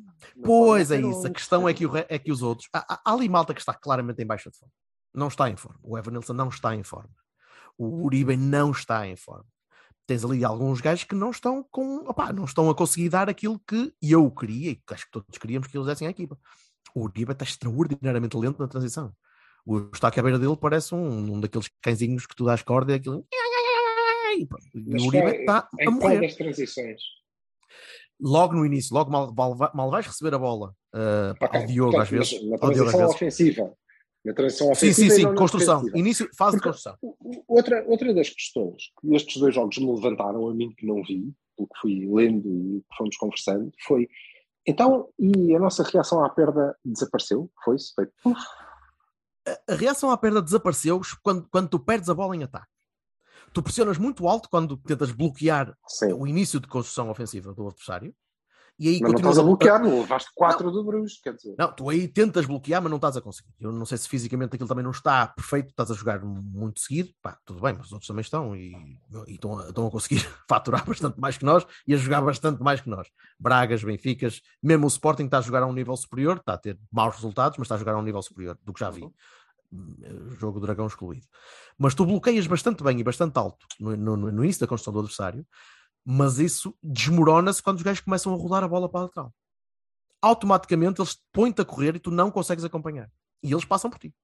[0.45, 1.07] Pois é isso.
[1.09, 1.31] A 11.
[1.31, 2.69] questão é que, o é que os outros.
[2.73, 4.73] Há, há- há ali malta que está claramente em baixa de forma.
[5.15, 5.79] Não está em forma.
[5.83, 7.11] O Evanilson não está em forma.
[7.79, 9.47] O Uribe não está em forma.
[10.07, 12.09] Tens ali alguns gajos que não estão com.
[12.09, 15.39] opá, não estão a conseguir dar aquilo que eu queria e que acho que todos
[15.39, 16.39] queríamos que eles dessem à equipa.
[16.95, 19.13] O Uribe está extraordinariamente lento na transição.
[19.65, 22.97] O Eustáquio à beira dele parece um, um daqueles cãezinhos que tu dás corda e
[22.97, 23.25] aquilo.
[24.75, 27.01] E o Uribe qual- está a morrer das transições?
[28.21, 31.93] logo no início, logo mal, mal, mal vais receber a bola uh, Ok, ao Diogo
[31.93, 32.51] portanto, às vezes.
[32.51, 33.73] Na transição ofensiva.
[34.25, 35.11] Na transição Sim, ofensiva.
[35.11, 35.77] sim, sim, na construção.
[35.77, 35.99] defensiva.
[35.99, 36.99] Início, fase de Porque- construção.
[37.01, 40.87] O- o- Outra, outra das questões que estes dois jogos me levantaram a mim que
[40.87, 44.09] não vi, pelo que fui lendo e que fomos conversando, foi
[44.67, 47.51] então, e a nossa reação à perda desapareceu?
[47.65, 47.95] Foi-se?
[47.95, 48.39] Foi, puf,
[49.69, 52.67] A reação à perda desapareceu quando, quando tu perdes a bola em ataque.
[53.55, 56.13] Tu pressionas muito alto quando tentas bloquear sim.
[56.13, 58.15] o início de construção ofensiva do adversário.
[58.81, 61.55] E aí Mas não estás a bloquear, não levaste 4 do Bruges, quer dizer.
[61.59, 63.51] Não, tu aí tentas bloquear, mas não estás a conseguir.
[63.61, 67.11] Eu não sei se fisicamente aquilo também não está perfeito, estás a jogar muito seguido,
[67.21, 68.73] pá, tudo bem, mas os outros também estão e,
[69.27, 72.63] e estão, a, estão a conseguir faturar bastante mais que nós e a jogar bastante
[72.63, 73.07] mais que nós.
[73.39, 76.79] Bragas, Benficas, mesmo o Sporting está a jogar a um nível superior, está a ter
[76.91, 79.05] maus resultados, mas está a jogar a um nível superior do que já vi.
[79.71, 81.27] Hum, Jogo Dragão excluído.
[81.77, 85.01] Mas tu bloqueias bastante bem e bastante alto no, no, no início da construção do
[85.01, 85.47] adversário,
[86.05, 89.35] mas isso desmorona-se quando os gajos começam a rodar a bola para a lateral
[90.23, 93.11] automaticamente eles põem-te a correr e tu não consegues acompanhar.
[93.43, 94.15] E eles passam por ti.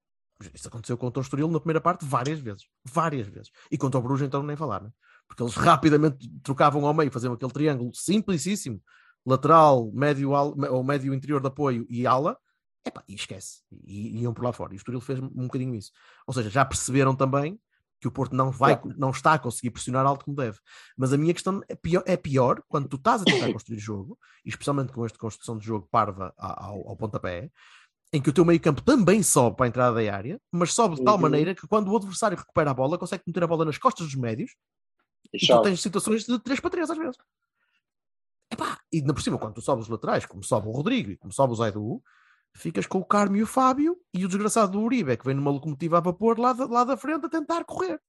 [0.53, 2.67] Isso aconteceu contra o Estoril na primeira parte várias vezes.
[2.85, 3.51] Várias vezes.
[3.71, 4.91] E contra o Bruges então nem falar, né?
[5.27, 8.83] Porque eles rapidamente trocavam ao meio, faziam aquele triângulo simplicíssimo,
[9.25, 12.39] lateral, médio, ou médio interior de apoio e ala,
[12.85, 13.63] epá, e esquece.
[13.73, 14.75] E, e iam por lá fora.
[14.75, 15.91] E o Estoril fez um bocadinho isso.
[16.27, 17.59] Ou seja, já perceberam também
[18.07, 20.59] que o Porto não, vai, não está a conseguir pressionar alto como deve.
[20.97, 24.19] Mas a minha questão é pior, é pior quando tu estás a tentar construir jogo,
[24.45, 27.51] e especialmente com esta construção de jogo parva ao, ao pontapé,
[28.13, 30.95] em que o teu meio campo também sobe para a entrada da área, mas sobe
[30.95, 31.23] de tal Uhum.
[31.23, 34.15] maneira que quando o adversário recupera a bola, consegue meter a bola nas costas dos
[34.15, 34.53] médios,
[35.33, 37.17] E e tu tens situações de 3 para 3 às vezes.
[38.51, 41.17] Epá, e ainda por cima, quando tu sobes os laterais, como sobe o Rodrigo e
[41.17, 42.03] como sobe o Zaidu,
[42.57, 45.35] ficas com o Carmo e o Fábio e o desgraçado do Uribe, é que vem
[45.35, 48.01] numa locomotiva a vapor lá da, lá da frente a tentar correr.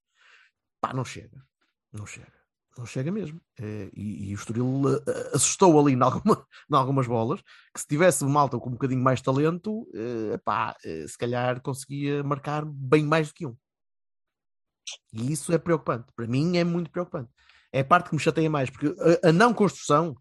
[0.82, 1.46] Pá, não chega.
[1.92, 2.34] Não chega.
[2.78, 3.42] Não chega mesmo.
[3.60, 7.42] Eh, e, e o Estoril eh, assustou ali em, alguma, algumas bolas,
[7.74, 12.24] que se tivesse malta com um bocadinho mais talento, eh, pá, eh, se calhar conseguia
[12.24, 13.58] marcar bem mais do que um.
[15.12, 16.08] E isso é preocupante.
[16.16, 17.32] Para mim é muito preocupante.
[17.72, 18.88] É a parte que me chateia mais, porque
[19.24, 20.16] a, a não construção,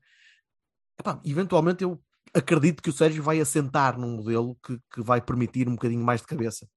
[0.98, 2.02] epá, eventualmente eu
[2.36, 6.20] acredito que o Sérgio vai assentar num modelo que, que vai permitir um bocadinho mais
[6.20, 6.68] de cabeça.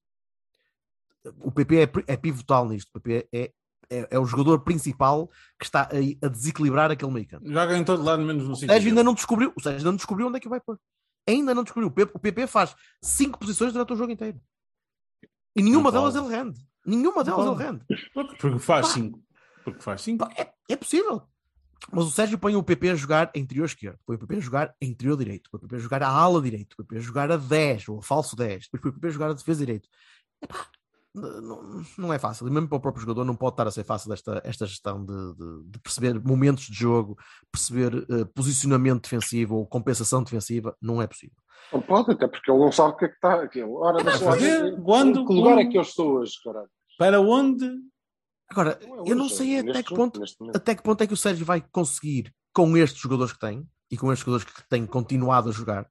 [1.41, 2.87] O PP é, é pivotal nisto.
[2.89, 3.51] O PP é,
[3.89, 5.27] é, é o jogador principal
[5.59, 7.51] que está aí a desequilibrar aquele meio campo.
[7.51, 8.55] Joga em todo lado, menos no O.
[8.55, 9.51] Sérgio ainda não descobriu.
[9.55, 10.79] O Sérgio ainda não descobriu onde é que vai pôr.
[11.27, 11.89] Ainda não descobriu.
[11.89, 14.39] O PP, o PP faz cinco posições durante o jogo inteiro.
[15.55, 16.59] E nenhuma delas ele rende.
[16.85, 17.85] Nenhuma delas ele rende.
[18.13, 18.93] Porque, faz Pá.
[18.93, 19.23] 5.
[19.65, 20.25] Porque faz 5.
[20.25, 21.27] Pá, É, é possível.
[21.91, 24.39] Mas o Sérgio põe o PP a jogar a interior esquerdo, põe o PP a
[24.39, 26.97] jogar a interior direito, põe o PP a jogar a ala direito, põe o PP
[26.97, 29.33] a jogar a 10 ou a falso 10, depois põe o PP a jogar a
[29.33, 29.87] defesa direito.
[30.43, 30.65] Epá,
[31.15, 32.47] não, não é fácil.
[32.47, 35.03] E mesmo para o próprio jogador não pode estar a ser fácil esta, esta gestão
[35.03, 37.17] de, de- de perceber momentos de jogo,
[37.51, 40.75] perceber eh, posicionamento defensivo ou compensação defensiva.
[40.81, 41.35] Não é possível.
[41.73, 43.61] Não pode, até porque ele não sabe o que é que está aqui.
[43.63, 44.81] Ora, deixa lá.
[44.83, 46.69] Quando- que lugar é que eu estou hoje, caralho?
[46.97, 47.69] Para onde?
[48.49, 50.57] Agora, Não é eu não hoje, sei é até que ponto momento.
[50.57, 53.97] até que ponto é que o Sérgio vai conseguir, com estes jogadores que tem, e
[53.97, 55.83] com estes jogadores que tem continuado a jogar,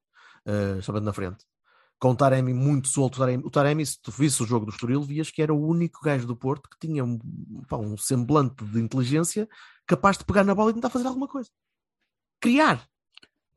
[0.47, 1.45] uh, estando na frente,
[2.01, 3.17] com o Taremi muito solto.
[3.17, 5.67] O Taremi, o Taremi, se tu visse o jogo do Estoril, vias que era o
[5.67, 7.19] único gajo do Porto que tinha um,
[7.69, 9.49] pá, um semblante de inteligência
[9.87, 11.51] capaz de pegar na bola e tentar fazer alguma coisa.
[12.41, 12.85] Criar.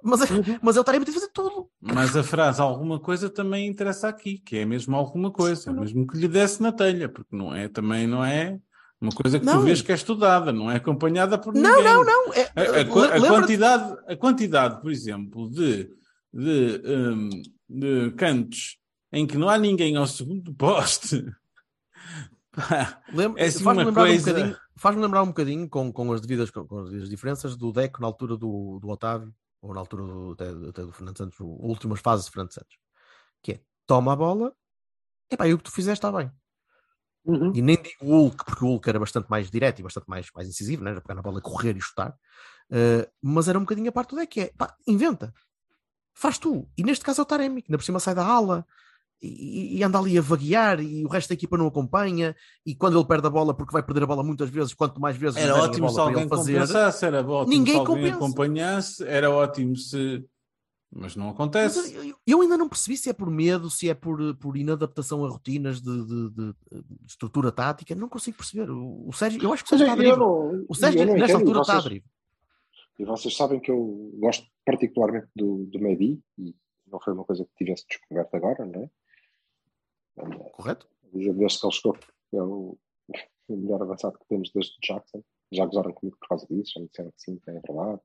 [0.03, 0.59] Mas, é- Uhum.
[0.63, 1.69] mas é o Taremi tem de fazer tudo.
[1.79, 6.17] Mas a frase alguma coisa também interessa aqui, que é mesmo alguma coisa, mesmo que
[6.17, 8.59] lhe desse na telha, porque não é, também não é
[9.01, 9.59] uma coisa que Não.
[9.59, 11.83] tu vês que é estudada, não é acompanhada por Não, ninguém.
[11.83, 12.33] não, não.
[12.33, 15.89] É, A, a qua- a quantidade, a quantidade, por exemplo, de,
[16.31, 17.29] de, hum,
[17.67, 18.77] de cantos
[19.11, 21.25] em que não há ninguém ao segundo poste.
[22.51, 26.11] Pá, Lembra- É assim faz-me lembrar coisa- um bocadinho, faz-me lembrar um bocadinho com, com,
[26.11, 29.73] as devidas, com, com as devidas diferenças do Deco na altura do, do Otávio, ou
[29.73, 32.75] na altura do, até, até do Fernando Santos, o, últimas fases de Fernando Santos,
[33.41, 34.53] que é toma a bola,
[35.31, 36.29] epá, e o que tu fizeste está bem.
[37.23, 37.51] Uhum.
[37.55, 40.27] E nem digo o Hulk, porque o Hulk era bastante mais direto e bastante mais,
[40.35, 40.91] mais incisivo, né?
[40.91, 42.15] era pegar na bola, correr e chutar,
[42.71, 45.33] Uh, mas era um bocadinho a parte do Deco, que é pá, inventa,
[46.13, 46.69] faz tu.
[46.77, 48.65] E neste caso é o Taremi, que ainda por cima sai da ala
[49.21, 52.33] e, e anda ali a vaguear e o resto da equipa não acompanha.
[52.65, 55.17] E quando ele perde a bola, porque vai perder a bola muitas vezes, quanto mais
[55.17, 56.53] vezes Era ótimo se alguém ele fazer.
[56.53, 58.15] compensasse, era ótimo Ninguém se alguém compensa.
[58.15, 60.25] acompanhasse, era ótimo se.
[60.93, 61.95] Mas não Mas acontece.
[61.95, 65.29] eu, eu ainda não percebi se é por medo, se é por, por inadaptação a
[65.29, 67.95] rotinas de, de- de- de estrutura tática.
[67.95, 68.69] Não consigo perceber.
[68.69, 70.19] O, o Sérgio, eu acho que o Mas Sérgio está a drible.
[70.19, 72.09] não, O Sérgio, nesta entendo, altura, está a vocês- drible.
[72.99, 76.53] E vocês sabem que eu gosto particularmente do, do Medi, e
[76.85, 78.89] não foi uma coisa que tivesse descoberto agora, não é?
[80.51, 80.87] Correto?
[81.13, 81.97] Desde que ele chegou,
[82.33, 82.77] é o,
[83.47, 85.23] o melhor avançado que temos desde o Jackson.
[85.53, 87.99] Já gozaram comigo por causa disso, já me disseram que sim, que é verdade.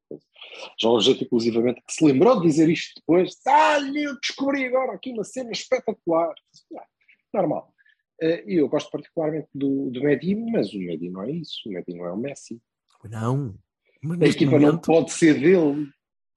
[0.80, 3.36] Já houve gente, inclusivamente, que se lembrou de dizer isto depois.
[3.46, 6.34] Ah, eu descobri agora aqui uma cena espetacular.
[6.76, 6.84] Ah,
[7.32, 7.72] Normal.
[8.20, 11.60] Eh, E eu gosto particularmente do, do Medi, mas o Medi não é isso.
[11.66, 12.60] O Medi não é o Messi.
[13.04, 13.54] Não.
[14.02, 15.88] Mas A neste equipa não momento, pode ser dele.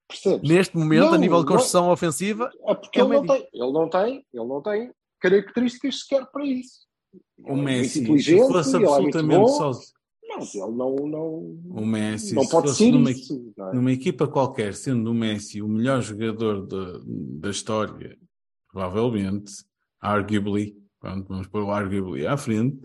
[0.07, 0.49] Percebes?
[0.49, 1.51] neste momento Não, a nível de não.
[1.53, 4.91] construção ofensiva, É porque É o ele, não tem, ele não tem, ele não tem
[5.20, 6.88] características sequer para isso.
[7.39, 9.99] O é Messi, se inteligente, fosse é absolutamente sozinho.
[10.30, 11.34] Mas ele não, não,
[11.71, 13.53] O Messi, não pode fosse ser numa, isso.
[13.57, 13.75] é?
[13.75, 16.99] numa equipa qualquer, sendo o Messi o melhor jogador da-
[17.41, 18.17] da história,
[18.71, 19.51] provavelmente,
[19.99, 22.77] arguably, pronto, vamos pôr o arguably à frente,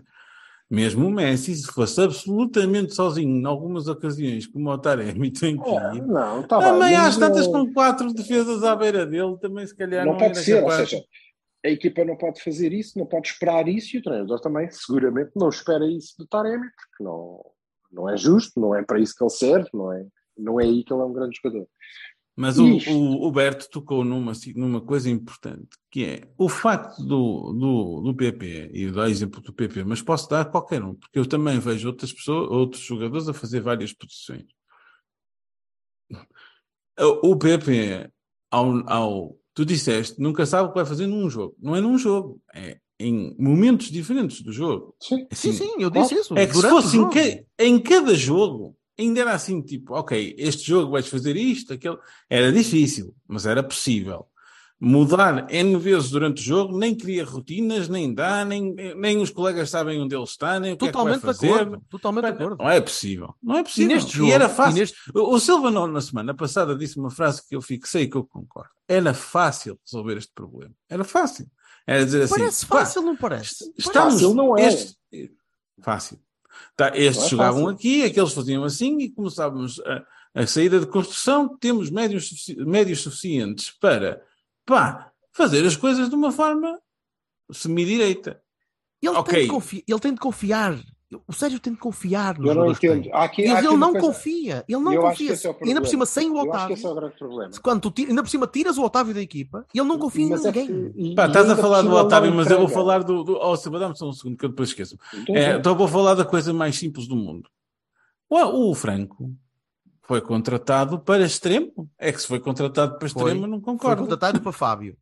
[0.69, 5.69] mesmo o Messi, se fosse absolutamente sozinho, em algumas ocasiões, como o Taremi tem que
[5.69, 9.65] ir, não, tá também bem, às tantas não- com quatro defesas à beira dele, também
[9.67, 10.79] se calhar não, não, pode ser, capaz.
[10.79, 11.03] ou seja,
[11.65, 15.31] a equipa não pode fazer isso, não pode esperar isso, e o treinador também seguramente
[15.35, 17.43] não espera isso do Taremi, porque não,
[17.91, 20.05] não é justo, não é para isso que ele serve, não é,
[20.37, 21.67] não é aí que ele é um grande jogador.
[22.37, 27.53] Mas o, o, o Berto tocou numa, numa coisa importante, que é o facto do,
[27.53, 31.17] do, do PP, e dá exemplo do PP, mas posso dar a qualquer um, porque
[31.17, 34.45] eu também vejo outras pessoas, outros jogadores a fazer várias posições.
[36.99, 38.11] O o PP,
[38.51, 41.55] ao, ao, tu disseste, nunca sabe o que vai fazer num jogo.
[41.59, 44.95] Não é num jogo, é em momentos diferentes do jogo.
[44.99, 46.37] Sim, sim, Assim, sim, eu disse isso.
[46.37, 50.67] é que se fosse em, ca- em cada jogo, ainda era assim, tipo, ok, este
[50.67, 51.97] jogo vais fazer isto, aquele.
[52.29, 54.27] Era difícil, mas era possível.
[54.79, 59.69] Mudar N vezes durante o jogo, nem cria rotinas, nem dá, nem, nem os colegas
[59.69, 61.53] sabem onde ele está, nem o que Totalmente é que vai de fazer.
[61.53, 61.83] acordo.
[61.89, 62.57] Totalmente de acordo.
[62.63, 63.33] Não é possível.
[63.41, 63.95] Não é E possível.
[63.95, 64.79] neste jogo, era e fácil.
[64.79, 68.25] neste- O Silva, na semana passada, disse uma frase que eu fixei e que eu
[68.25, 68.69] concordo.
[68.87, 70.73] Era fácil resolver este problema.
[70.89, 71.47] Era fácil.
[71.87, 72.35] Era dizer assim.
[72.37, 73.73] Parece "Pá, fácil, não parece?
[73.77, 74.65] Estamos, Fácil não é.
[74.67, 74.97] estes-
[75.81, 76.19] fácil.
[76.75, 77.75] Tá, estes é jogavam fácil.
[77.75, 80.03] aqui, aqueles faziam assim e começávamos a,
[80.41, 81.57] a saída de construção.
[81.57, 84.21] Temos médios, médios suficientes para
[84.65, 86.79] pá, fazer as coisas de uma forma
[87.51, 88.41] semidireita.
[89.01, 89.33] Ele, Ok.
[89.33, 90.79] tem de confi- ele tem de confiar.
[91.27, 93.03] O Sérgio tem de confiar nos Eu não jogadores que entendo.
[93.03, 93.13] tem.
[93.13, 94.65] Há aqui, Mas há aqui ele não coisa- confia.
[94.67, 95.33] Ele não Eu acho que confia.
[95.33, 97.01] esse é o ainda por cima, sem o Eu acho que esse é o Otávio.
[97.09, 97.51] grande problema.
[97.61, 100.47] Quando tu ainda por cima tiras o Otávio da equipa, ele não confia Mas em
[100.49, 101.11] é que- ninguém.
[101.11, 103.23] e- Pá, e estás a falar do Otávio, não mas eu vou falar do.
[103.23, 104.97] do oh, Silva, dá-me só um segundo que eu depois esqueço.
[105.13, 107.47] Então, É, então vou falar da coisa mais simples do mundo.
[108.27, 109.31] O, o Franco
[110.07, 111.89] foi contratado para extremo.
[111.97, 113.21] É que se foi contratado para Foi.
[113.23, 114.01] extremo, eu não Foi concordo.
[114.03, 114.97] contratado para Fábio.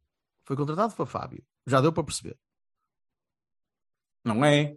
[0.45, 1.43] Foi contratado para Fábio.
[1.67, 2.37] Já deu para perceber.
[4.25, 4.75] Não é?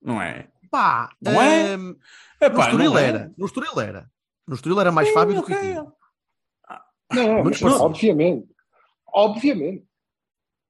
[0.00, 0.48] Não é?
[0.70, 1.74] Pá, Não é?
[2.40, 3.04] É no Estoril não é.
[3.08, 3.34] era.
[3.36, 4.10] No Estoril era.
[4.46, 5.64] No Estoril era mais Fábio do que ok.
[5.68, 5.92] Vitinho.
[7.12, 7.82] Não, mas, parecido.
[7.84, 8.48] obviamente.
[9.06, 9.86] Obviamente.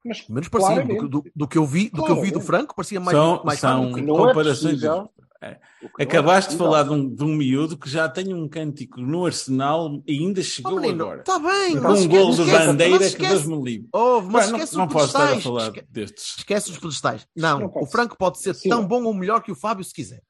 [0.05, 2.41] Mas Menos parecido do, que- do- do que eu vi, do que eu vi do.
[2.41, 4.75] Franco, parecia mais, São, mais são que Não é comparações.
[4.81, 5.11] possível.
[5.21, 5.26] É.
[5.43, 8.49] O não é Acabaste de falar de um, de um miúdo que já tem um
[8.49, 11.21] cântico no Arsenal e ainda Oh, chegou menino, agora.
[11.21, 13.89] Está bem, Com mas um gol de bandeira que Deus me livre.
[13.93, 16.35] Ouve, mas Pá, não esquece não os posso estar a falar Esque- destes.
[16.39, 17.27] Esquece os pedestais.
[17.37, 18.89] Não, Não o Franco pode ser Sim, tão não.
[18.89, 20.23] bom ou melhor que o Fábio se quiser.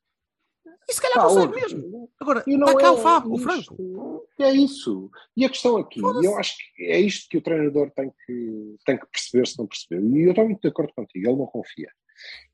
[0.89, 2.11] E se calhar Pá, consegue mesmo.
[2.21, 3.43] Agora, não está cá é o Fábio, o isto.
[3.45, 4.23] Franco.
[4.39, 5.11] É isso.
[5.37, 8.97] E a questão aqui, eu acho que é isto que o treinador tem que, tem
[8.99, 10.01] que perceber se não perceber.
[10.05, 11.89] E eu estou muito de acordo contigo, ele não confia.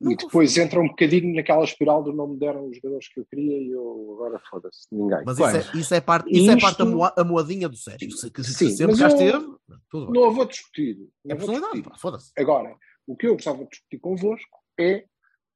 [0.00, 3.20] Não e depois entra um bocadinho naquela espiral do não me deram os jogadores que
[3.20, 5.22] eu queria e eu agora foda-se, ninguém.
[5.24, 5.56] Mas Quais?
[5.66, 8.10] isso é, isso é parte, isso é Isto- parte da moa- a moadinha do Sérgio.
[8.12, 9.46] Se, que- se Sim, sempre eu- esteve,
[9.90, 10.20] tudo bem.
[10.20, 10.92] Não a vou discutir.
[10.92, 11.90] É Não vou personalidade, discutir.
[11.90, 12.32] pá, foda-se.
[12.36, 15.04] Agora, o que eu gostava de discutir convosco é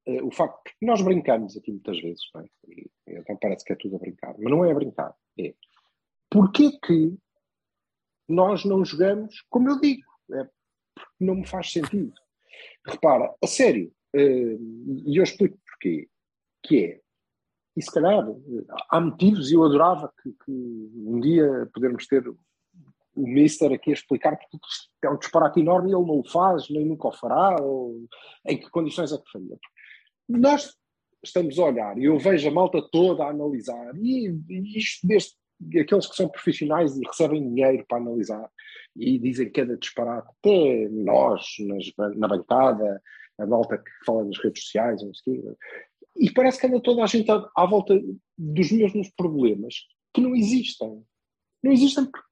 [0.08, 2.46] eh, o facto de que nós brincamos aqui muitas vezes, não é?
[2.68, 5.12] E, então parece que é tudo a brincar, mas não é a brincar.
[5.38, 5.52] É
[6.30, 7.12] porquê que
[8.28, 10.02] nós não jogamos como eu digo?
[10.32, 10.44] É
[10.94, 12.12] porque não me faz sentido.
[12.86, 16.08] Repara, a sério, e eu explico porquê,
[16.62, 17.00] que é,
[17.76, 18.26] e se calhar
[18.90, 23.94] há motivos, e eu adorava que, que um dia podermos ter o Mister aqui a
[23.94, 24.58] explicar porque
[25.02, 28.06] é um disparate enorme e ele não o faz, nem nunca o fará, ou
[28.46, 29.58] em que condições é que faria.
[30.28, 30.74] Nós
[31.24, 35.34] estamos a olhar e eu vejo a malta toda a analisar, e, e isto desde
[35.80, 38.50] aqueles que são profissionais e recebem dinheiro para analisar
[38.94, 43.02] e dizem que é disparate, até nós nas- na bancada,
[43.38, 45.56] a malta que fala nas redes sociais, não sei o
[46.18, 48.00] e parece que anda toda a gente à, à volta
[48.38, 49.74] dos mesmos problemas
[50.14, 51.04] que não existem.
[51.62, 52.26] Não existem porque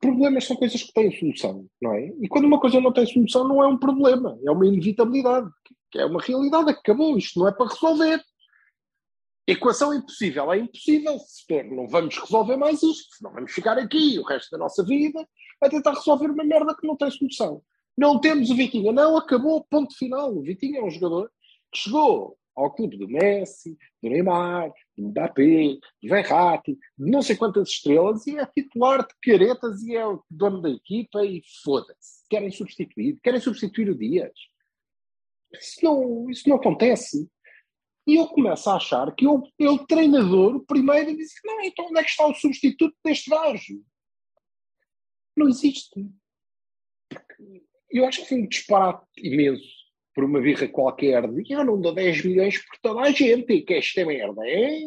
[0.00, 2.06] problemas são coisas que têm solução, não é?
[2.20, 5.50] E quando uma coisa não tem solução, não é um problema, é uma inevitabilidade,
[5.94, 8.22] é uma realidade, acabou, isto não é para resolver.
[9.46, 14.18] Equação impossível, é impossível, se for, não vamos resolver mais isto, não vamos ficar aqui
[14.18, 15.26] o resto da nossa vida
[15.60, 17.62] a tentar resolver uma merda que não tem solução.
[17.96, 20.34] Não temos o Vitinha, não, acabou, ponto final.
[20.34, 21.30] O Vitinha é um jogador
[21.72, 27.36] que chegou ao clube do Messi, do Neymar, do Mbappé, do Verratti, de não sei
[27.36, 32.26] quantas estrelas, e é titular de caretas e é o dono da equipa e foda-se.
[32.28, 34.32] Querem substituir, querem substituir o Dias.
[35.52, 37.28] Isso não, isso não acontece.
[38.06, 41.98] E eu começo a achar que eu, eu treinador, o primeiro, disse: não, então onde
[41.98, 43.84] é que está o substituto deste gajo?
[45.36, 46.10] Não existe.
[47.90, 49.62] Eu acho que foi um disparate imenso
[50.14, 53.62] por uma birra qualquer de eu não dou 10 milhões por toda a gente, e
[53.62, 54.80] que esta merda é.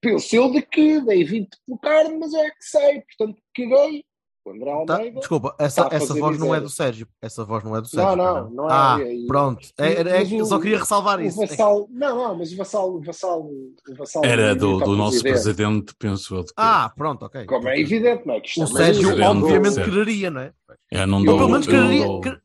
[0.00, 4.04] Pensou de que dei 20 pelo carne, mas eu é que sei, portanto caguei.
[4.42, 5.18] O André Tá, Almeida.
[5.18, 7.06] desculpa, essa, essa voz não é do Sérgio.
[7.20, 8.16] Essa voz não é do Não, Sérgio.
[8.16, 8.72] não, pois não é.
[8.72, 9.68] Ah, É- pronto.
[9.76, 11.36] É- é que o- só queria ressalvar O isso.
[11.36, 15.94] vassal, não, não, mas o vassal, o vassal, o vassal Era do, do nosso presidente.
[15.98, 16.44] penso eu.
[16.44, 17.44] que- Ah, pronto, ok.
[17.44, 18.40] Como é evidente, não é?
[18.40, 20.54] Que isto O é Sérgio, obviamente, quereria, não é?
[20.90, 21.32] Eu não Eu, dou.
[21.34, 22.06] Ou pelo menos eu não quereria.
[22.06, 22.40] dou- que-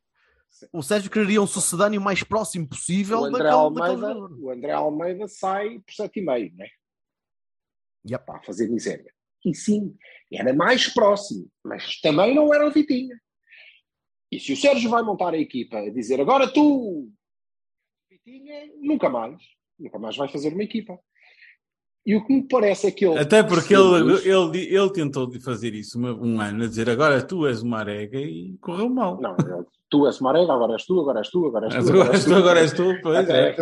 [0.71, 4.39] O Sérgio quereria um sucedâneo mais próximo possível o André, daquele, daquele Almeida, jogador.
[4.39, 6.67] o André Almeida sai por 7,5, né?
[8.09, 8.21] Yep.
[8.21, 9.13] Está a fazer miséria.
[9.43, 9.95] E sim,
[10.31, 13.19] era mais próximo, mas também não era o Vitinha.
[14.31, 17.11] E se o Sérgio vai montar a equipa a dizer agora tu,
[18.09, 19.41] Vitinha, nunca mais,
[19.77, 20.97] nunca mais vai fazer uma equipa.
[22.05, 23.17] E o que me parece é que ele.
[23.17, 27.21] Até porque ele, ele, ele tentou de fazer isso uma- um ano, a dizer agora
[27.25, 29.19] tu és uma arega e correu mal.
[29.19, 29.35] Não,
[29.89, 31.89] tu és Marega, agora és tu, agora és tu, agora és tu.
[31.91, 33.55] Agora és tu, agora és tu, pois é.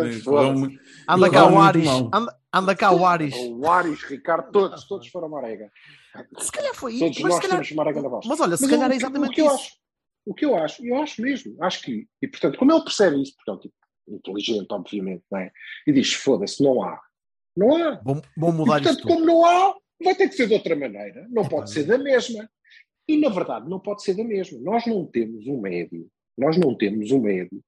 [1.08, 1.88] Anda cá o Ares.
[2.12, 3.34] Anda, anda cá o Ares.
[3.34, 5.70] O Ares, Ricardo, todos, todos foram Marega.
[6.38, 7.22] Se calhar foi Todos isso.
[7.22, 7.56] nós Mas, se calhar...
[7.64, 8.26] temos Marega na voz.
[8.26, 9.54] mas olha, se Mas calhar é exatamente o que eu isso.
[9.54, 9.72] acho,
[10.26, 13.32] o que eu acho, eu acho mesmo, acho que, e portanto, como ele percebe isso,
[13.36, 13.74] porque é tipo
[14.08, 15.50] inteligente, obviamente, não é?
[15.86, 17.00] E diz: foda-se, não há.
[17.56, 18.00] Não há.
[18.02, 19.14] Vou E, mudar portanto, isto tudo.
[19.14, 21.26] como não há, vai ter que ser de outra maneira.
[21.30, 22.48] Não Epá, pode ser da mesma.
[23.06, 24.58] E, na verdade, não pode ser da mesma.
[24.60, 27.62] Nós não temos um médio, nós não temos um médio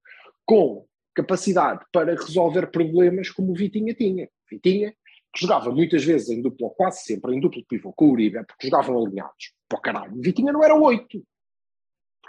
[0.45, 4.29] com capacidade para resolver problemas como o Vitinha tinha.
[4.51, 4.95] Vitinha,
[5.33, 8.45] que jogava muitas vezes em duplo, ou quase sempre em duplo pivô com o Uribe,
[8.47, 9.53] porque jogavam alinhados.
[9.73, 10.15] O caralho.
[10.21, 11.23] Vitinha não era oito.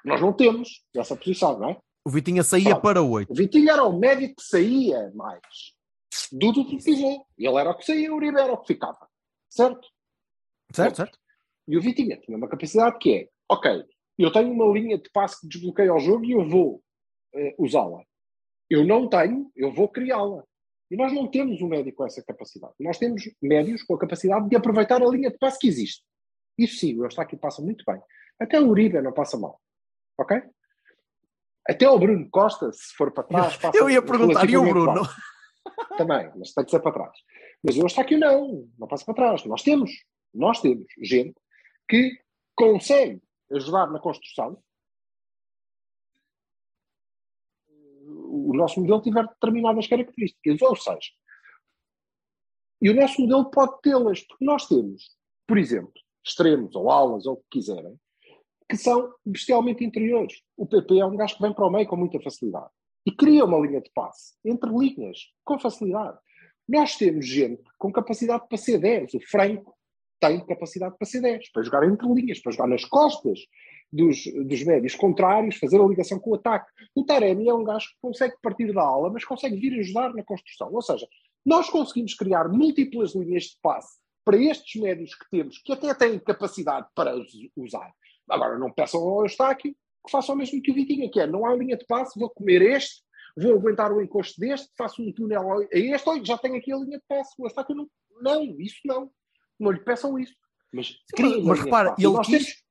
[0.05, 1.77] Nós não temos essa posição, não é?
[2.05, 3.31] O Vitinha saía para oito.
[3.31, 5.41] O Vitinho era o médio que saía mais
[6.31, 7.25] do duplo pivô.
[7.37, 9.07] Ele era o que saía, o Uribe era o que ficava.
[9.49, 9.87] Certo?
[10.73, 11.19] Certo, certo?
[11.67, 13.83] E o Vitinha tinha uma capacidade que é, ok,
[14.17, 16.81] eu tenho uma linha de passe que desbloqueia o jogo e eu vou
[17.35, 18.03] eh, usá-la.
[18.69, 20.43] Eu não tenho, eu vou criá-la.
[20.89, 22.73] E nós não temos um médio com essa capacidade.
[22.79, 26.03] Nós temos médios com a capacidade de aproveitar a linha de passe que existe.
[26.57, 28.01] Isso sim, o Eustáquio passa muito bem.
[28.39, 29.61] Até o Uribe não passa mal.
[30.17, 30.41] Ok?
[31.67, 35.01] Até o Bruno Costa, se for para trás, passa Eu ia perguntar, e o Bruno?
[35.97, 37.17] Também, mas tem que ser para trás.
[37.63, 39.45] Mas o Eustáquio não, não passa para trás.
[39.45, 39.91] Nós temos,
[40.33, 41.35] nós temos gente
[41.89, 42.19] que
[42.55, 44.61] consegue ajudar na construção.
[48.05, 51.11] O nosso modelo tiver determinadas características, ou seja,
[52.81, 55.93] e o nosso modelo pode tê-las, porque nós temos, por exemplo,
[56.23, 57.99] extremos ou alas ou o que quiserem,
[58.69, 60.41] que são bestialmente interiores.
[60.55, 62.69] O PP é um gajo que vem para o meio com muita facilidade
[63.07, 66.17] e cria uma linha de passe entre linhas com facilidade.
[66.67, 69.13] Nós temos gente com capacidade para ser 10.
[69.13, 69.73] O Franco
[70.19, 73.39] tem capacidade para ser 10, para jogar entre linhas, para jogar nas costas
[73.93, 76.69] dos, dos médios contrários, fazer a ligação com o ataque.
[76.93, 80.23] O Taremi é um gajo que consegue partir da aula, mas consegue vir ajudar na
[80.25, 80.69] construção.
[80.73, 81.07] Ou seja,
[81.45, 86.19] nós conseguimos criar múltiplas linhas de passe para estes médios que temos, que até têm
[86.19, 87.15] capacidade para
[87.55, 87.89] usar.
[88.29, 89.73] Agora, não peçam ao Eustáquio
[90.07, 92.29] que faça o mesmo que o Vitinha, que é, não há linha de passe, vou
[92.29, 93.03] comer este,
[93.37, 96.77] vou aguentar o encosto deste, faço um túnel a este, olha, já tenho aqui a
[96.77, 97.33] linha de passe.
[97.37, 97.87] O Eustáquio não,
[98.21, 99.11] não, isso não.
[99.59, 100.33] Não lhe peçam isso.
[100.73, 102.63] Mas, Mas, mas repara, ele nós quis.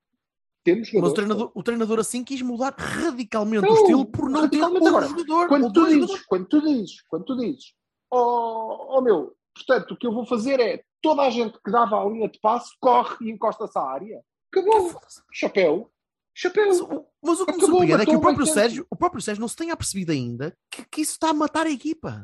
[0.65, 4.29] temos, temos Mas o treinador, o treinador assim quis mudar radicalmente Não, o estilo por
[4.29, 5.49] não ter radicalmente um agora, jogador.
[5.49, 6.27] quando tu dizes, jogadores.
[6.27, 7.65] quando tu dizes, quando tu dizes,
[8.11, 12.01] oh, oh meu, portanto, o que eu vou fazer é toda a gente que dava
[12.01, 14.21] a linha de passe corre e encosta-se à área.
[14.53, 15.01] Acabou.
[15.33, 15.91] Chapéu.
[16.39, 16.67] Chapéu.
[16.69, 18.61] Mas, o- mas o que me Acabou, surpreende é que o próprio, 80.
[18.61, 21.67] Sérgio, o próprio Sérgio não se tenha apercebido ainda que, que isso está a matar
[21.67, 22.23] a equipa.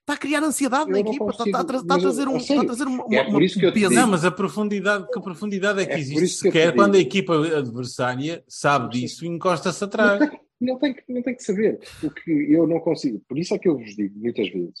[0.00, 1.30] Está a criar ansiedade Eu na não equipa.
[1.30, 3.20] Está, consigo, está a tra- está a trazer, um, a está a trazer uma, é
[3.22, 3.94] uma, por isso que eu te peso.
[3.94, 7.34] Não, mas a profundidade, que profundidade é que É por existe sequer quando a equipa
[7.56, 10.18] adversária sabe disso e encosta-se Não atrás.
[10.28, 11.78] tem, não, tem, que- não tem que saber.
[12.02, 13.22] O que eu não consigo.
[13.28, 14.74] Por isso é que eu vos digo muitas vezes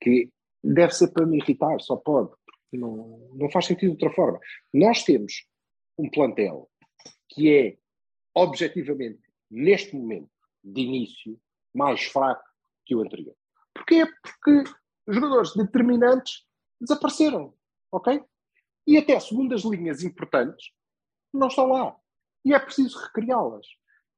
[0.00, 0.30] que
[0.62, 2.28] deve ser para me irritar, só pode.
[2.28, 4.38] porque Não, não faz sentido de outra forma.
[4.72, 5.32] Nós temos
[5.98, 6.70] um plantel
[7.30, 7.76] que é
[8.34, 10.30] objetivamente, neste momento
[10.62, 11.40] de início,
[11.74, 12.42] mais fraco
[12.84, 13.34] que o anterior.
[13.74, 14.06] Porquê?
[14.22, 14.64] Porque
[15.08, 16.44] jogadores determinantes
[16.80, 17.54] desapareceram,
[17.92, 18.22] ok?
[18.86, 20.72] E até segundas linhas importantes
[21.32, 21.96] não estão lá.
[22.44, 23.66] E é preciso recriá-las.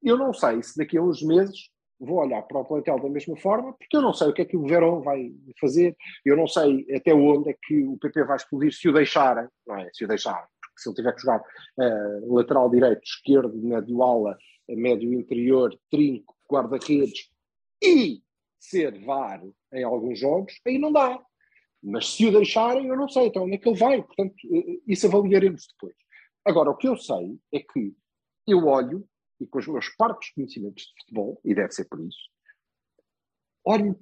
[0.02, 3.36] Eu não sei se daqui a uns meses vou olhar para o plantel da mesma
[3.36, 6.46] forma, porque eu não sei o que é que o Verón vai fazer, eu não
[6.46, 9.88] sei até onde é que o PP vai explodir se o deixarem, não é?
[9.92, 10.46] Se o deixarem.
[10.76, 11.42] Se ele tiver que jogar
[11.80, 14.36] eh, lateral direito, esquerdo, médio ala,
[14.68, 17.30] médio interior, trinco, guarda-redes
[17.82, 18.22] e
[18.58, 21.20] ser VAR em alguns jogos, aí não dá.
[21.82, 24.02] Mas se o deixarem, eu não sei então onde é que ele vai.
[24.02, 25.94] Portanto, eh, isso avaliaremos depois.
[26.44, 27.94] Agora, o que eu sei é que
[28.46, 29.08] eu olho,
[29.40, 32.30] e com os meus parcos conhecimentos de futebol, e deve ser por isso,
[33.64, 33.98] olho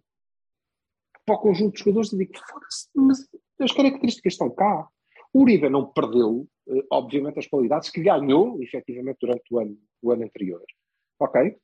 [1.25, 2.33] para o conjunto de jogadores e digo,
[2.95, 3.27] mas
[3.61, 4.89] as características estão cá.
[5.35, 10.13] O Uribe não perdeu, eh, obviamente, as qualidades que ganhou, efetivamente, durante o ano, o
[10.13, 10.65] ano anterior.
[11.19, 11.57] Ok?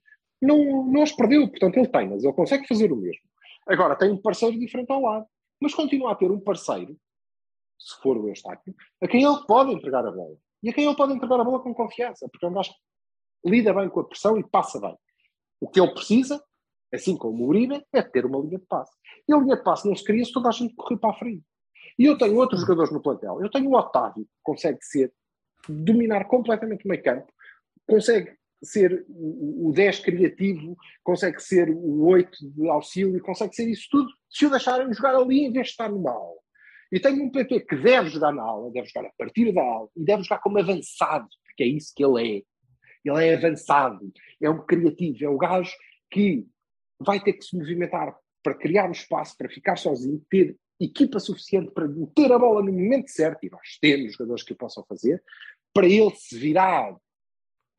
[0.43, 3.23] Não, não as perdeu, portanto, ele tem, mas ele consegue fazer o mesmo.
[3.69, 5.27] Agora, tem um parceiro diferente ao lado.
[5.61, 6.97] Mas continua a ter um parceiro,
[7.79, 10.37] se for o Eustáquio, a quem ele pode entregar a bola.
[10.63, 13.51] E a quem ele pode entregar a bola com confiança, porque é um gajo que
[13.51, 14.97] lida bem com a pressão e passa bem.
[15.61, 16.43] O que ele precisa,
[16.93, 18.93] assim como o Uribe, é ter uma linha de passe.
[19.29, 21.15] E a linha de passe não se cria se toda a gente correr para a
[21.15, 21.45] frente.
[21.99, 23.41] E eu tenho outros jogadores no plantel.
[23.41, 25.13] Eu tenho o Otávio, que consegue ser,
[25.69, 27.33] dominar completamente o meio campo,
[27.87, 33.89] consegue ser o o 10 criativo, consegue ser o 8 de auxílio, consegue ser isso
[33.91, 36.37] tudo, se o deixarem jogar ali em vez de estar no mal.
[36.91, 39.89] E tenho um PP que deve jogar na aula, deve jogar a partir da aula
[39.97, 42.43] e deve jogar como avançado, porque é isso que ele é.
[43.03, 44.13] Ele é avançado,
[44.43, 45.73] é um criativo, é o gajo
[46.11, 46.45] que
[46.99, 51.71] vai ter que se movimentar para criar um espaço, para ficar sozinho, ter equipa suficiente
[51.73, 55.23] para meter a bola no momento certo, e nós temos jogadores que o possam fazer,
[55.75, 56.97] para ele se virar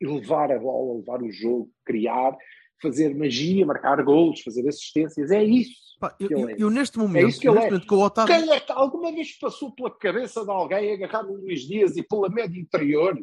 [0.00, 2.36] e levar a bola, levar o jogo, criar,
[2.80, 5.30] fazer magia, marcar golos, fazer assistências.
[5.30, 5.72] É isso.
[6.00, 6.56] Pá, eu, eu- é.
[6.58, 7.70] eu neste momento, isso que neste é.
[7.70, 11.22] momento com o Otávio, Quem é que alguma vez passou pela cabeça de alguém agarrar
[11.22, 13.16] no Luís Dias e pela média interior?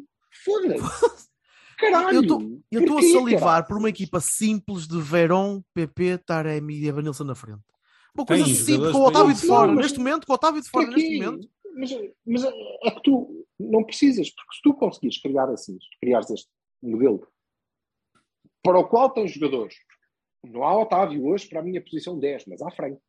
[0.44, 0.80] Foda-se!
[1.78, 2.62] Caralho!
[2.70, 3.66] eu estou a salivar caralho?
[3.66, 7.62] por uma equipa simples de Verón, PP, Taremi e Evanilson na frente.
[8.14, 9.68] Uma coisa Tem simples, com o Otávio de fora.
[9.72, 11.48] Mas- Neste momento, com o Otávio de fora, neste momento.
[11.74, 11.90] Mas,
[12.26, 16.48] mas é que tu não precisas, porque se tu conseguires criar assim, se criares este
[16.82, 17.26] modelo
[18.62, 19.74] para o qual tens jogadores,
[20.44, 23.00] não há Otávio hoje para a minha posição 10, mas há Franco.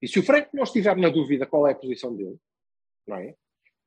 [0.00, 2.38] E se o Franco não estiver na dúvida qual é a posição dele,
[3.06, 3.34] não é?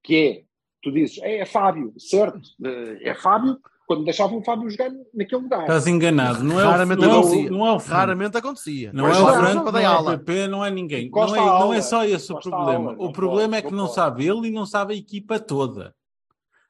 [0.04, 0.46] Que é,
[0.82, 2.40] tu dizes, é, é Fábio, certo?
[2.64, 5.62] Eh, É Fábio, quando deixavam o Fábio jogar naquele lugar.
[5.62, 6.44] Estás enganado.
[6.44, 7.50] Não é Raramente o, não é o, acontecia.
[7.52, 7.78] não é o.
[7.78, 8.94] Raramente acontecia.
[8.94, 10.14] Não Mas é o Franco, para não dar é aula.
[10.14, 11.10] o PP, não é ninguém.
[11.10, 12.92] Não é, não é só esse o problema.
[12.92, 12.96] aula.
[13.00, 15.96] O problema pode, é que não sabe ele e não sabe a equipa toda.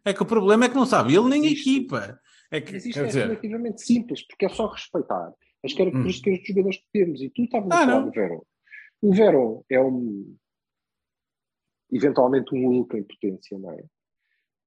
[0.06, 2.20] É que o problema é que não sabe ele nem a equipa.
[2.52, 5.34] É que, Mas isto é dizer, relativamente simples, porque é só respeitar
[5.66, 7.22] as características dos jogadores que temos.
[7.22, 8.42] E tu estavas Ah, a falar do Verón.
[9.02, 10.36] O Verón é um.
[11.92, 13.84] eventualmente um Hulk em potência, não é?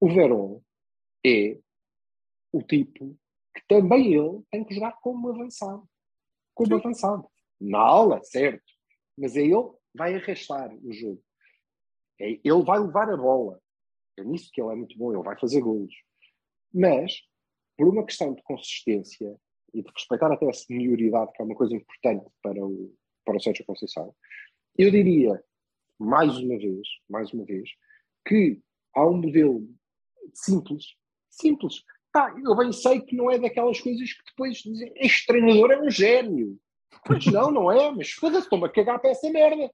[0.01, 0.61] O Verón
[1.25, 1.57] é
[2.53, 3.17] o tipo
[3.55, 5.89] que também ele tem que jogar como avançado.
[6.55, 7.29] Como avançado.
[7.61, 8.65] Na aula, certo.
[9.17, 11.23] Mas é ele que vai arrastar o jogo.
[12.19, 13.61] É, ele vai levar a bola.
[14.19, 15.13] É nisso que ele é muito bom.
[15.13, 15.95] Ele vai fazer golos.
[16.73, 17.21] Mas,
[17.77, 19.37] por uma questão de consistência
[19.75, 22.95] e de respeitar até a senioridade, que é uma coisa importante para o,
[23.25, 24.15] para o Sérgio Conceição,
[24.77, 25.43] eu diria
[25.99, 27.69] mais uma vez, mais uma vez,
[28.27, 28.61] que
[28.95, 29.69] há um modelo
[30.33, 30.95] simples,
[31.29, 31.83] simples.
[32.13, 35.81] Tá, eu bem sei que não é daquelas coisas que depois dizem este treinador é
[35.81, 36.59] um gênio.
[37.07, 39.71] Pois não, não é, mas foda-se, estou-me a cagar para essa merda.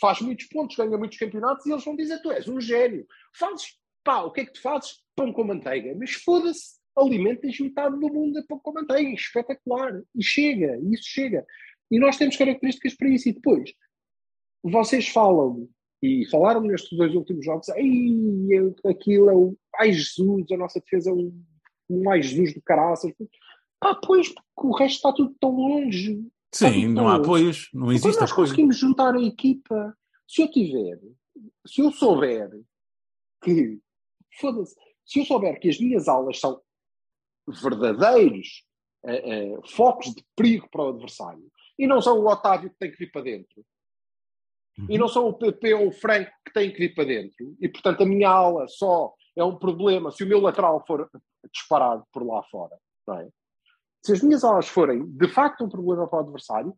[0.00, 3.06] Faz muitos pontos, ganha muitos campeonatos e eles vão dizer tu és um gênio.
[3.34, 5.02] Fazes, pá, o que é que tu fazes?
[5.14, 5.94] Pão com manteiga.
[5.98, 9.10] Mas foda-se, alimentas metade do mundo a pão com manteiga.
[9.10, 10.00] Espetacular.
[10.14, 11.44] E chega, isso chega.
[11.90, 13.28] E nós temos características para isso.
[13.28, 13.72] E depois,
[14.62, 15.68] vocês falam,
[16.02, 18.48] e falaram nestes dois últimos jogos, Ei,
[18.86, 21.44] aquilo é o ai Jesus, a nossa defesa é um,
[22.08, 23.12] ai Jesus do caraças.
[23.80, 26.26] Ah, pois, porque o resto está tudo tão longe.
[26.52, 28.46] Sim, não há apoios, não Quando existe nós apoio.
[28.46, 30.98] conseguimos juntar a equipa, se eu tiver,
[31.66, 32.50] se eu souber
[33.42, 33.78] que,
[34.40, 34.74] foda-se,
[35.04, 36.60] se eu souber que as minhas aulas são
[37.46, 38.64] verdadeiros
[39.04, 42.90] eh, eh, focos de perigo para o adversário e não são o Otávio que tem
[42.90, 43.64] que vir para dentro
[44.88, 47.68] e não são o PP ou o Franco que têm que vir para dentro e
[47.68, 51.08] portanto a minha aula só é um problema se o meu lateral for
[51.52, 52.76] disparado por lá fora,
[53.10, 53.28] é?
[54.04, 56.74] Se as minhas aulas forem de facto um problema para o adversário,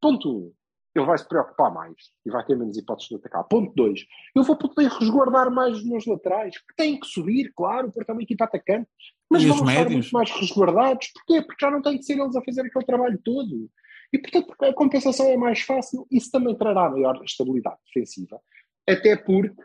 [0.00, 0.52] ponto um,
[0.94, 1.94] ele vai se preocupar mais
[2.24, 3.44] e vai ter menos hipóteses de atacar.
[3.44, 4.04] Ponto dois,
[4.34, 8.14] eu vou poder resguardar mais os meus laterais, que têm que subir, claro, porque é
[8.14, 8.88] uma equipa atacante,
[9.30, 9.92] mas E vão os estar médios?
[9.94, 11.08] muito mais resguardados.
[11.14, 11.42] Porquê?
[11.42, 13.70] Porque já não têm que ser eles a fazer aquele trabalho todo.
[14.12, 16.06] E, portanto, a compensação é mais fácil.
[16.10, 18.38] Isso também trará maior estabilidade defensiva.
[18.86, 19.62] Até porque,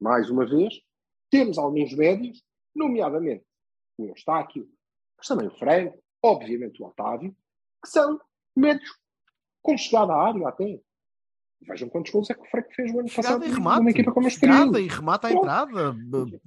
[0.00, 0.74] mais uma vez,
[1.28, 2.40] temos alguns médios,
[2.74, 3.44] nomeadamente
[4.02, 4.68] o Eustáquio,
[5.16, 7.34] mas também o Franco, obviamente o Otávio,
[7.82, 8.20] que são
[8.56, 8.90] médios
[9.62, 10.80] com chegada à área até.
[11.62, 13.78] Vejam quantos gols é que o Franco fez o ano Chegada passado e remate.
[13.78, 15.26] numa equipa como a Chegada e à Pronto.
[15.28, 15.96] entrada.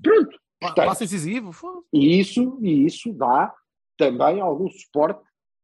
[0.01, 0.39] Pronto.
[0.59, 1.51] Portanto, Passe incisivo.
[1.91, 3.53] E isso, e isso dá
[3.97, 5.21] também algum suporte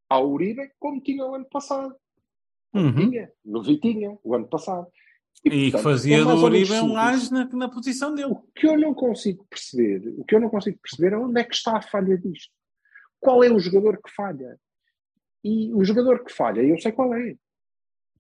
[0.10, 1.96] ao Uribe, como tinha o ano passado.
[2.74, 2.94] Uhum.
[3.10, 4.88] Tinha, no Vitinha, o ano passado.
[5.46, 8.32] E que fazia é mais do Uribe um gajo na, na posição dele.
[8.32, 11.44] O que eu não consigo perceber, o que eu não consigo perceber é onde é
[11.44, 12.52] que está a falha disto.
[13.20, 14.60] Qual é o jogador que falha?
[15.44, 17.36] E o jogador que falha, eu sei qual é.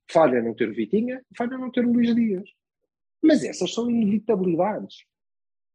[0.10, 2.50] Falha não ter Vitinha, falha não ter Luís Dias.
[3.22, 5.04] Mas essas são inevitabilidades.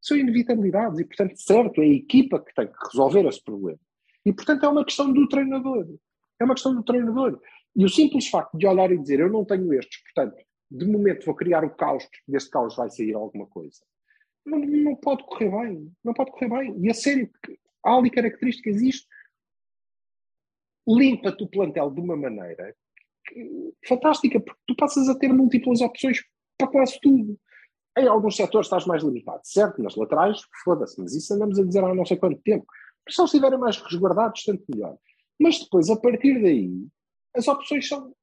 [0.00, 0.98] São inevitabilidades.
[0.98, 3.78] E, portanto, certo, é a equipa que tem que resolver esse problema.
[4.24, 5.86] E, portanto, é uma questão do treinador.
[6.40, 7.38] É uma questão do treinador.
[7.76, 10.36] E o simples facto de olhar e dizer eu não tenho estes, portanto,
[10.74, 13.80] de momento vou criar o caos, porque deste caos vai sair alguma coisa.
[14.44, 15.92] Não, não pode correr bem.
[16.02, 16.76] Não pode correr bem.
[16.80, 17.30] E a sério,
[17.84, 18.82] há ali características.
[18.82, 19.06] Isto
[20.86, 22.74] limpa-te o plantel de uma maneira
[23.86, 26.22] fantástica, porque tu passas a ter múltiplas opções
[26.58, 27.38] para quase tudo.
[27.96, 29.80] Em alguns setores estás mais limitado, certo?
[29.80, 32.66] Nas laterais, foda-se, mas isso andamos a dizer há não sei quanto tempo.
[33.06, 34.98] Mas se eles estiverem mais resguardados, tanto melhor.
[35.40, 36.86] Mas depois, a partir daí,
[37.34, 38.14] as opções são,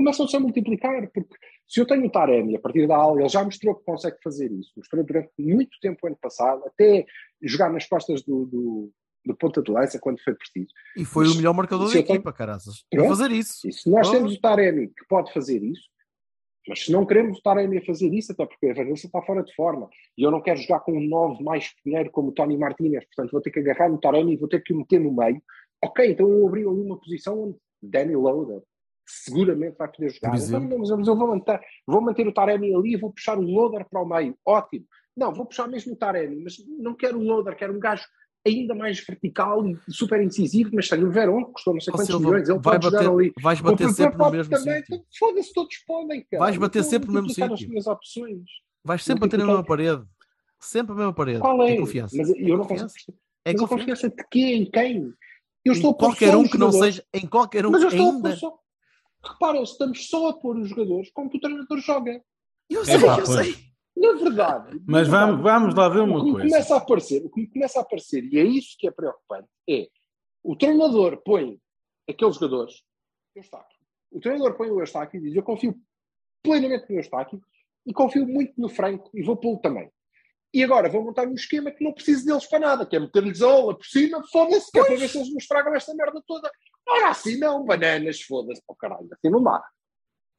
[0.00, 1.36] começam-se a multiplicar, porque
[1.68, 4.50] se eu tenho o Taremi a partir da aula, ele já mostrou que consegue fazer
[4.50, 7.04] isso, mostrou durante muito tempo o ano passado, até
[7.42, 8.90] jogar nas costas do, do,
[9.26, 10.72] do ponta de lança quando foi preciso.
[10.96, 12.82] E foi Mas o melhor marcador se da eu tenho- equipa, caraças.
[12.90, 13.06] Pronto.
[13.06, 13.68] A fazer isso.
[13.68, 15.82] E se nós temos o Taremi que pode fazer isso,
[16.66, 19.42] mas se não queremos o Taremi a fazer isso, até porque a Vanessa está fora
[19.42, 22.56] de forma, e eu não quero jogar com um 9 mais pequeno como o Tony
[22.56, 25.12] Martínez, portanto vou ter que agarrar no Taremi e vou ter que o meter no
[25.14, 25.42] meio.
[25.84, 28.62] Ok, então eu abri ali uma posição onde Danny Loader
[29.10, 30.36] seguramente vai poder jogar.
[30.38, 33.42] Então, não, mas eu vou manter, vou manter o Taremi ali e vou puxar o
[33.42, 34.36] Loader para o meio.
[34.44, 34.84] Ótimo.
[35.16, 38.04] Não, vou puxar mesmo o Taremi, mas não quero o Loader, quero um gajo
[38.46, 42.06] ainda mais vertical e super incisivo, mas tenho o Verón, que custou não sei quantos
[42.06, 43.32] Silva, milhões, ele vai pode jogar bater- ali.
[43.42, 44.78] vais O bater PP sempre no mesmo também.
[44.80, 45.04] sítio.
[45.18, 46.44] Foda-se, todos podem, cara.
[46.44, 47.52] Vais bater Então, sempre no mesmo sítio.
[47.52, 48.44] as minhas opções.
[48.82, 50.02] Vais sempre bater na mesma parede.
[50.58, 51.40] Sempre a mesma parede.
[51.40, 51.72] Qual é?
[51.72, 52.16] É confiança.
[52.16, 52.94] Mas eu não É consigo confiança.
[53.44, 53.68] É Mas a confiança.
[53.68, 54.40] confiança de quê?
[54.54, 55.12] Em quem?
[55.62, 57.04] Eu estou Em qualquer um que não seja.
[57.12, 58.38] Em qualquer um Mas eu estou ainda.
[59.22, 59.32] Pôr só.
[59.32, 62.22] Repara, estamos só a pôr os jogadores como que o treinador joga.
[62.68, 63.28] Eu É sei, pá, eu pois.
[63.28, 63.70] sei.
[63.96, 64.74] Na verdade.
[64.76, 66.48] na Mas verdade, vamos, vamos lá ver o uma que me coisa.
[66.48, 69.48] começa a aparecer, o que me começa a aparecer, e é isso que é preocupante,
[69.68, 69.88] é
[70.42, 71.60] o treinador põe
[72.08, 72.82] aqueles jogadores,
[73.34, 73.78] Eustáquio.
[74.10, 75.74] O treinador põe o Eustáquio e diz: Eu confio
[76.42, 77.40] plenamente no Eustáquio
[77.86, 79.90] e confio muito no Franco e vou pô-lo também.
[80.52, 83.40] E agora vou montar um esquema que não preciso deles para nada, que é meter-lhes
[83.40, 86.20] a ola por cima, foda-se, que é para ver se eles me estragam esta merda
[86.26, 86.50] toda.
[86.88, 89.62] Ora, assim não, bananas, foda-se, oh caralho, assim não dá.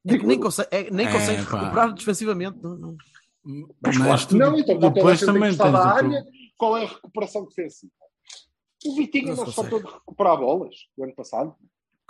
[0.06, 1.58] É nem, consegue, é, nem É, consegues pá.
[1.58, 2.58] recuperar defensivamente.
[2.62, 2.96] Não, não.
[3.44, 6.24] Mas, Mas claro não, então depois também tens área.
[6.56, 7.92] Qual é a recuperação defensiva?
[8.84, 9.78] O Vitinho Não não, se consegue.
[9.84, 11.56] de recuperar bolas o ano passado.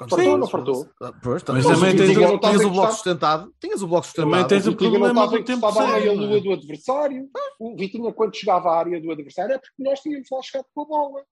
[0.08, 0.88] Quando Fartou ou sim, não fartou?
[1.00, 3.54] Ah, Pois, Mas também também tinhas, tens o bloco- o sustentado.
[3.60, 4.30] Tinhas o bloco sustentado.
[4.30, 6.14] Também tens o problema estava do tempo encostado à meia é?
[6.14, 7.28] lua do adversário.
[7.58, 10.82] O Vitinho, quando chegava à área do adversário, é porque nós tínhamos lá chegado com
[10.82, 11.22] a bola.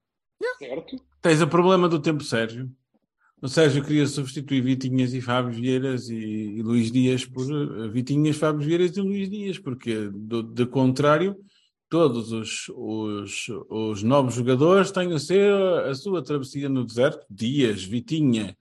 [0.58, 0.96] Certo?
[1.20, 2.70] Tens o problema do tempo, Sérgio.
[3.42, 8.36] O Sérgio queria substituir Vitinhas e Fábio Vieiras e, e Luís Dias por eh, Vitinhas,
[8.36, 11.36] Fábio Vieiras e Luís Dias, porque do, de contrário,
[11.88, 17.82] todos os, os, os novos jogadores têm a ser a sua travessia no deserto, Dias,
[17.82, 18.54] Vitinha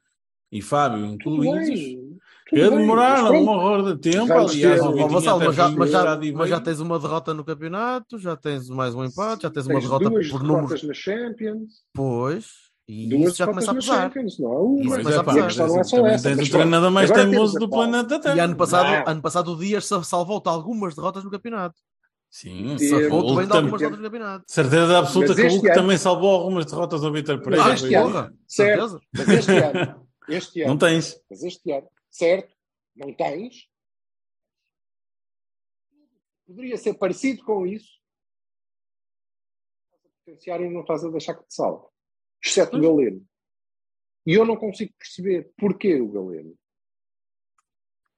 [0.51, 3.43] e Fábio incluídos, bem, que tudo bem, demoraram mas pronto.
[3.43, 4.27] um horror de tempo.
[4.27, 7.43] Vamos Aliás, ter- Vassal, até mas já, mas, já, mas já tens uma derrota no
[7.45, 10.93] campeonato, já tens mais um empate, já tens uma Tens derrota duas por números na
[10.93, 12.45] Champions, depois,
[12.87, 14.01] e duas isso já começa a pesar.
[14.03, 14.95] Champions, não há uma.
[14.95, 16.35] Pois é, a pá, a questão não é só essa.
[16.35, 18.35] tens o treinador mais teimoso do planeta Terra.
[18.35, 21.75] E ano passado, ano passado o Dias sa- salvou-te algumas derrotas no campeonato.
[22.31, 22.75] Sim,
[23.11, 24.43] o bem de algumas derrotas no campeonato.
[24.47, 27.63] certeza absoluta que o Hulk ano- também salvou algumas derrotas ao Vitor Pereira.
[27.65, 28.31] Mas este ano-
[30.29, 31.21] Este ano, Não tens.
[31.29, 32.55] mas este ano, certo,
[32.95, 33.67] não tens.
[36.45, 37.99] Poderia ser parecido com isso.
[39.85, 41.87] Estás a potenciar e não estás a deixar que te salve.
[42.43, 43.27] Exceto o Galeno.
[44.25, 46.57] E eu não consigo perceber porquê o Galeno.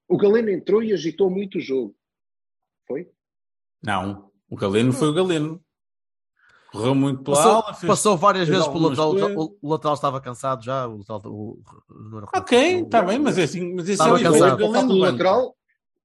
[0.07, 1.95] O Galeno entrou e agitou muito o jogo.
[2.87, 3.11] Foi?
[3.81, 5.63] Não, o Galeno foi o Galeno.
[6.71, 9.55] Correu muito pela Passou, ala, fez- passou várias fez vezes pelo lateral.
[9.61, 10.87] O lateral estava cansado já.
[10.87, 11.59] O lateral, o,
[11.89, 13.73] o- Ok, está bem, mas é assim.
[13.73, 14.93] Mas esse Estava é o cansado.
[14.93, 15.55] o lateral,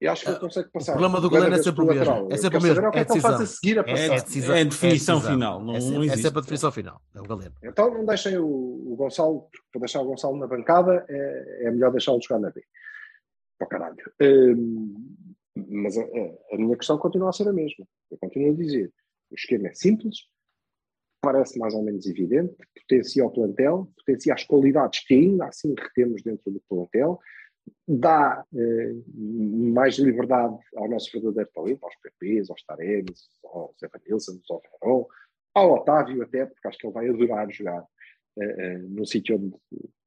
[0.01, 0.91] eu acho que ele consegue passar.
[0.91, 2.27] O problema do Galeno é sempre o mesmo.
[2.31, 2.87] É sempre o mesmo.
[2.87, 3.45] o que É é faz a decisão.
[3.45, 4.03] seguir a É, passar.
[4.03, 4.55] é decisão.
[4.55, 5.33] É a definição decisão.
[5.33, 7.01] final, não- é, sempre, é a definição final.
[7.15, 7.55] É o Galeno.
[7.63, 11.91] Então não deixem o, o Gonçalo, para deixar o Gonçalo na bancada é, é melhor
[11.91, 12.61] deixá-lo jogar na B.
[13.57, 13.95] Para caralho.
[14.21, 15.15] Hum,
[15.69, 17.85] mas a, a- a minha questão continua a ser a mesma.
[18.11, 18.91] Eu continuo a dizer:
[19.31, 20.17] o esquema é simples,
[21.27, 26.21] parece mais ou menos evidente, potencia o plantel, potencia as qualidades que ainda assim retemos
[26.23, 27.19] dentro do plantel,
[27.85, 34.61] dá eh, mais liberdade ao nosso verdadeiro talento, aos PPs, aos Taremes, aos Evanilson, ao
[34.81, 35.05] Verón,
[35.53, 37.83] ao Otávio até, porque acho que ele vai adorar jogar
[38.39, 39.55] eh, eh, num sítio onde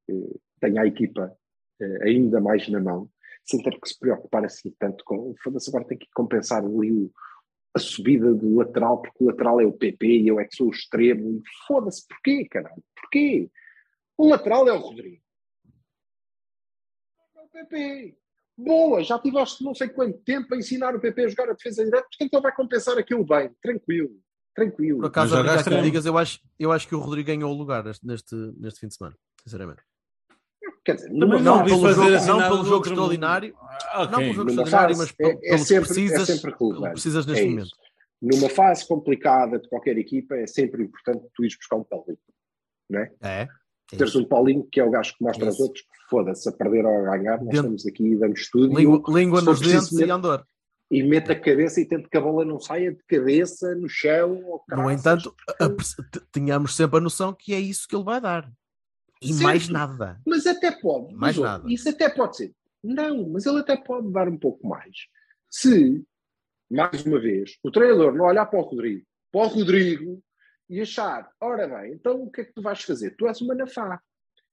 [0.09, 1.37] eh, tenha a equipa
[1.83, 3.11] eh, ainda mais na mão,
[3.45, 5.35] sem ter que se preocupar assim tanto com.
[5.43, 7.13] Foda-se, agora tem que compensar ali o-
[7.75, 10.69] a subida do lateral, porque o lateral é o PP e eu é que sou
[10.69, 11.43] o extremo.
[11.67, 12.83] Foda-se, porquê, caralho?
[12.95, 13.51] Porquê?
[14.17, 15.23] O lateral é o Rodrigo.
[17.37, 18.17] É o PP.
[18.57, 21.85] Boa, já tiveste não sei quanto tempo a ensinar o PP a jogar a defesa
[21.85, 24.21] direta, portanto ele vai compensar aquilo bem, tranquilo,
[24.55, 24.99] tranquilo.
[24.99, 25.83] Por acaso, que bem.
[25.83, 28.97] digas, eu acho, eu acho que o Rodrigo ganhou o lugar neste, neste fim de
[28.97, 29.17] semana.
[29.43, 29.83] Sinceramente.
[30.85, 31.29] Quer dizer, não
[31.65, 33.55] vi pelo jogo- assim não pelo jogo extraordinário,
[33.93, 36.55] Ah, Não pelo jogo extraordinário, mas é- pelo, é pelo sempre- que precisas, é sempre
[36.59, 36.93] relevante.
[36.93, 37.67] precisas neste É momento.
[37.67, 37.77] isso.
[38.23, 42.19] Numa fase complicada de qualquer equipa, é sempre importante tu ires buscar um Paulinho.
[42.89, 43.11] Não é?
[43.23, 43.43] É.
[43.93, 45.63] é Teres um Paulinho que é o gajo que mostra aos Isso.
[45.65, 48.73] outros que foda-se a perder ou a ganhar, nós Dentro- estamos aqui e damos tudo.
[48.73, 50.47] e Língua, eu- língua nos dentes e andor.
[50.91, 54.41] e mete a cabeça e tenta que a bola não saia de cabeça no chão.
[54.45, 55.69] Ou No entanto, a-
[56.33, 58.49] tínhamos sempre a noção que é isso que ele vai dar.
[59.23, 59.43] E Certo.
[59.43, 60.21] mais nada.
[60.27, 61.15] Mas até pode.
[61.15, 61.73] Mais mas, nada.
[61.73, 62.55] Isso até pode ser.
[62.83, 64.97] Não, mas ele até pode dar um pouco mais.
[65.51, 66.03] Se,
[66.71, 70.23] mais uma vez, o treinador não olhar para o Rodrigo, para o Rodrigo
[70.69, 73.15] e achar, ora bem, então o que é que tu vais fazer?
[73.17, 74.01] Tu és uma nafá.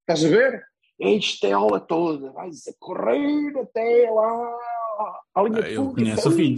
[0.02, 0.66] Estás a ver?
[1.00, 4.58] Enche a aula toda, vais a correr até lá
[5.36, 6.58] à linha Ah, Eu conheço o filho.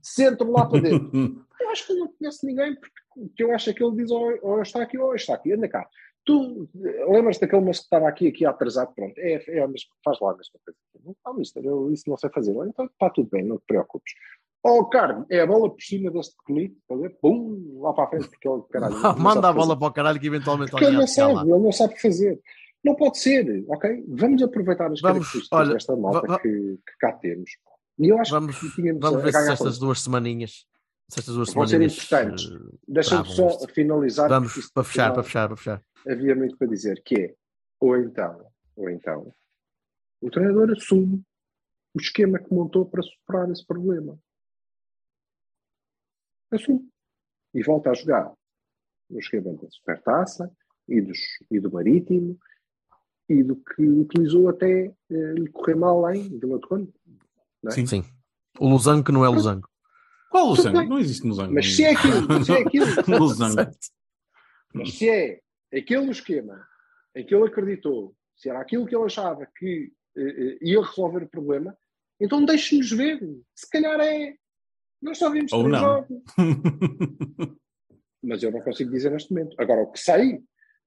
[0.00, 1.10] Centro lá para dentro.
[1.60, 3.96] Eu acho que ele não conhece ninguém, porque o que eu acho é que ele
[3.96, 5.88] diz ou, ou está aqui ou está aqui, anda cá.
[6.26, 6.68] Tu
[7.08, 8.92] lembras daquele moço que estava aqui, aqui atrasado?
[8.94, 11.16] Pronto, é, é mesma, faz lá a mesma coisa.
[11.24, 12.50] Ah, mister, eu isso não sei fazer.
[12.66, 14.12] Então está tudo bem, não te preocupes.
[14.64, 17.16] Oh, Carmo, é a bola por cima deste bonito, está a ver?
[17.22, 19.58] Pum, lá para a frente, porque ele, caralho, não sabe Manda a fazer.
[19.58, 21.56] bola para o caralho que eventualmente Porque ele alguém há não sabe, lá.
[21.56, 22.40] ele não sabe fazer.
[22.84, 24.04] Não pode ser, ok?
[24.08, 27.50] Vamos aproveitar as Vamos, características olha, desta malta que, que cá temos.
[28.00, 30.66] E eu acho Vamos, que tínhamos vamos ver se estas duas semaninhas,
[31.08, 32.50] se estas duas Vão ser importantes.
[32.50, 34.28] eh, Deixa-me só finalizar.
[34.28, 35.82] Vamos para fechar, afinal, para fechar, para fechar.
[36.06, 37.34] Havia muito para dizer, que é,
[37.80, 39.34] ou então, ou então,
[40.20, 41.22] o treinador assume
[41.94, 44.18] o esquema que montou para superar esse problema.
[46.50, 46.88] Assume.
[47.54, 48.32] E volta a jogar
[49.08, 50.50] no esquema da Supertaça
[50.88, 51.18] e, dos,
[51.50, 52.38] e do Marítimo
[53.28, 56.92] e do que utilizou até eh, lhe correr mal lá em Vila do Conde.
[57.66, 57.70] é?
[57.70, 57.86] Sim.
[57.86, 58.04] Sim.
[58.58, 59.68] O Losango que não é Losango.
[60.30, 60.78] Qual o Tudo sangue?
[60.78, 60.88] bem.
[60.88, 61.54] Não existe no sangue.
[61.54, 62.86] Mas se é aquilo, se é aquilo,
[63.18, 63.70] Losango.
[64.74, 65.40] Mas se é
[65.78, 66.66] aquele esquema
[67.14, 71.28] em que ele acreditou, se era aquilo que ele achava que eh, ia resolver o
[71.28, 71.76] problema,
[72.20, 73.20] então deixe-nos ver.
[73.54, 74.34] Se calhar é.
[75.00, 76.06] Nós só vimos Ou não.
[78.22, 79.54] Mas eu não consigo dizer neste momento.
[79.58, 80.42] Agora, o que sei,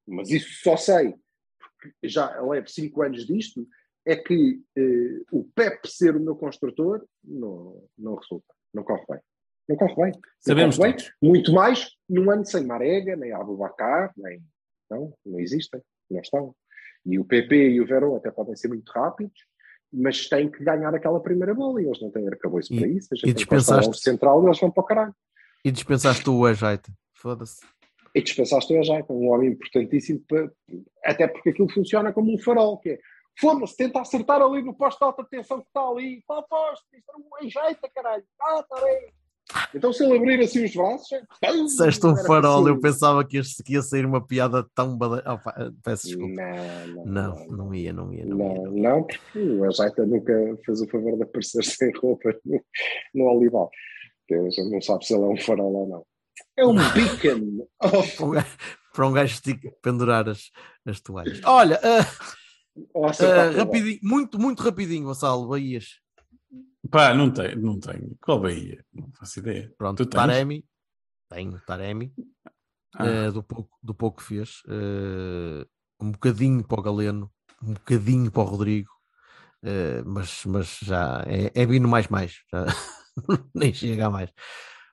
[0.06, 1.16] mas isso só sei,
[1.58, 3.66] porque já levo cinco anos disto,
[4.06, 8.54] é que eh, o Pep ser o meu construtor não, não resulta.
[8.74, 9.20] Não corre bem.
[9.70, 10.12] Não corre bem.
[10.12, 11.06] Não Sabemos corre bem.
[11.22, 14.44] Muito mais num ano sem Marega, nem Abubacar, nem.
[14.90, 15.82] Não, não existem.
[16.10, 16.56] Não estão.
[17.06, 19.46] E o PP e o Verón até podem ser muito rápidos,
[19.92, 23.08] mas têm que ganhar aquela primeira bola e eles não têm arcabouço para isso.
[23.14, 25.16] A e dispensaste- um central e eles vão para o caralho.
[25.64, 26.92] E dispensaste o ajeita.
[27.14, 27.60] Foda-se.
[28.16, 30.52] E dispensaste o Ajaita, um homem importantíssimo, para,
[31.06, 33.00] até porque aquilo funciona como um farol, que é
[33.40, 36.86] foda-se, tenta acertar ali no posto de alta tensão que está ali, qual posto?
[36.92, 39.14] Isto é um Ajaita, caralho, ah, está bem.
[39.74, 43.38] Então se ele abrir assim os braços, é- Disseste um Era farol, eu pensava que
[43.38, 44.98] ia, que ia sair uma piada tão
[45.84, 46.42] peço desculpa.
[46.42, 48.54] Não, não, Não, não ia, não ia, não ia.
[48.54, 50.34] Não, não, porque o Ajaita nunca
[50.66, 52.62] fez o favor de aparecer sem roupa no,
[53.14, 53.70] no Olival.
[54.30, 56.06] Não sabe se ele é um farol ou não.
[56.56, 57.68] É um beacon
[58.94, 60.52] Para um gajo, um pendurar as,
[60.86, 61.42] as toalhas.
[61.46, 62.06] Olha, ah,
[62.96, 66.00] ah, rapidinho, muito, muito rapidinho, Gonçalo, Bahias.
[66.92, 68.16] Pá, não tenho, não tenho.
[68.22, 68.84] Qual Bahia?
[68.94, 69.72] Não faço ideia.
[69.78, 70.20] Pronto, Tu tens?
[70.22, 70.66] Taremi.
[71.30, 72.14] Tenho, Taremi.
[72.96, 73.06] Ah.
[73.06, 74.62] eh, do, pouco, do pouco que fez.
[74.68, 75.66] eh,
[76.02, 78.90] um bocadinho para o Galeno, um bocadinho para o Rodrigo.
[79.64, 82.40] eh, mas, mas já é, é vindo mais mais.
[82.52, 82.66] Já,
[83.54, 84.32] nem chega a mais.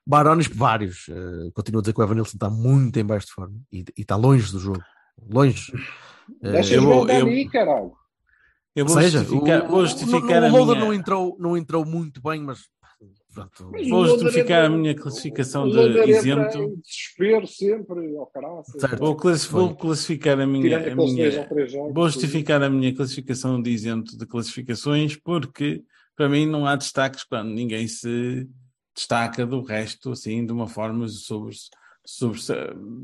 [0.05, 1.07] Barones, vários.
[1.09, 4.01] eh, continuo a dizer que o Evanilson está muito em baixo de forma e, e
[4.01, 4.83] está longe do jogo.
[5.29, 5.71] Longe.
[6.43, 7.96] Eh, Deixa eu eu eu- ali, caralho.
[8.77, 10.85] Eu Ou vou seja, justificar, o, vou o- justificar o, a o Loader minha...
[10.85, 12.59] não, entrou, não entrou muito bem, mas
[13.33, 16.57] pronto, Mas Vou o justificar a entra- minha classificação o de isento.
[16.59, 18.79] em desespero sempre, ao caraças.
[18.79, 18.99] Certo.
[18.99, 21.93] Vou, classi- vou classificar a minha, a ou minha jogos.
[21.93, 25.83] vou justificar a minha classificação de isento de classificações porque
[26.15, 28.47] para mim não há destaques quando ninguém se
[28.95, 31.55] destaca do resto assim de uma forma sobre,
[32.05, 32.39] sobre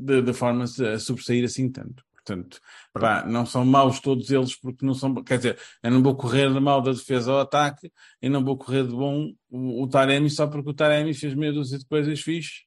[0.04, 2.02] de, de forma a sobressair assim tanto.
[2.24, 2.58] Portanto,
[2.92, 5.14] pá, não são maus todos eles porque não são.
[5.22, 7.92] Quer dizer, eu não vou correr de mal da defesa ao ataque
[8.22, 11.52] e não vou correr de bom o, o Taremi só porque o Taremi fez meia
[11.52, 12.62] dúzia de coisas fixe.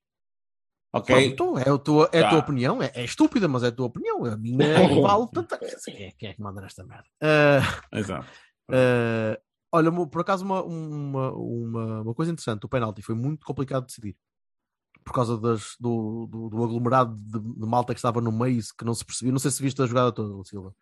[0.93, 1.35] Ok?
[1.35, 2.29] Pronto, é a tua, é a Tá.
[2.29, 4.23] tua opinião, é, é estúpida, mas é a tua opinião.
[4.25, 4.57] A minha
[5.01, 5.57] vale tanto.
[5.85, 7.05] Quem é, quem é que manda nesta merda?
[7.21, 8.27] Ah, Exato.
[8.71, 9.39] ah,
[9.71, 13.87] olha, por acaso, uma, uma, uma, uma coisa interessante: o penalti foi muito complicado de
[13.87, 14.15] decidir
[15.07, 18.83] por causa das, do, do, do aglomerado de, de malta que estava no meio que
[18.85, 19.31] não se percebia.
[19.31, 20.73] Não sei se viste a jogada toda, Silva.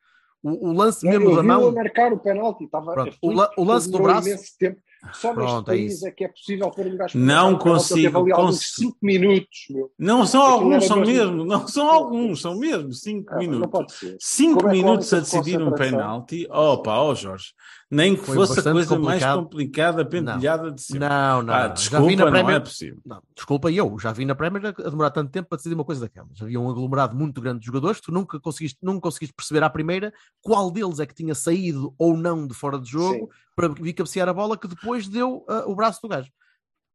[0.44, 1.72] O, o lance mesmo eu da mão.
[1.72, 2.66] marcar o penalti.
[2.66, 4.30] Estava, Pronto, o la- o lance do braço-
[4.60, 4.80] tempo.
[5.14, 6.08] Só neste Pronto, é país isso.
[6.08, 8.88] é, que é possível pôr um gajo Não um consigo, consigo.
[8.92, 9.66] 5 minutos.
[9.70, 9.92] Meu.
[9.98, 11.46] Não são Aquilo alguns, são mesmo- mesmo.
[11.46, 12.94] Não são alguns, são mesmo.
[12.94, 13.70] Cinco Ah, não minutos.
[13.72, 14.18] pode ser.
[14.20, 16.48] Cinco Como é minutos lá a não decidir um penalti.
[16.50, 17.54] Opa, ó Jorge.
[17.92, 19.44] Nem que Foi fosse a coisa mais complicado.
[19.44, 21.00] complicada, pentelhada de sempre.
[21.08, 21.76] Não, não, Ah, não.
[21.76, 22.56] já vi desculpa, na não Premier.
[22.56, 23.00] é possível.
[23.06, 25.86] Não, desculpa eu, já vi na Premier a a demorar tanto tempo para decidir uma
[25.86, 26.42] coisa daquelas.
[26.42, 30.12] Havia um aglomerado muito grande de jogadores, tu nunca conseguiste, nunca conseguiste perceber à primeira
[30.42, 33.28] qual deles é que tinha saído ou não de fora de jogo Sim.
[33.56, 36.30] Para vir cabecear a bola que depois deu ah, o braço do gajo.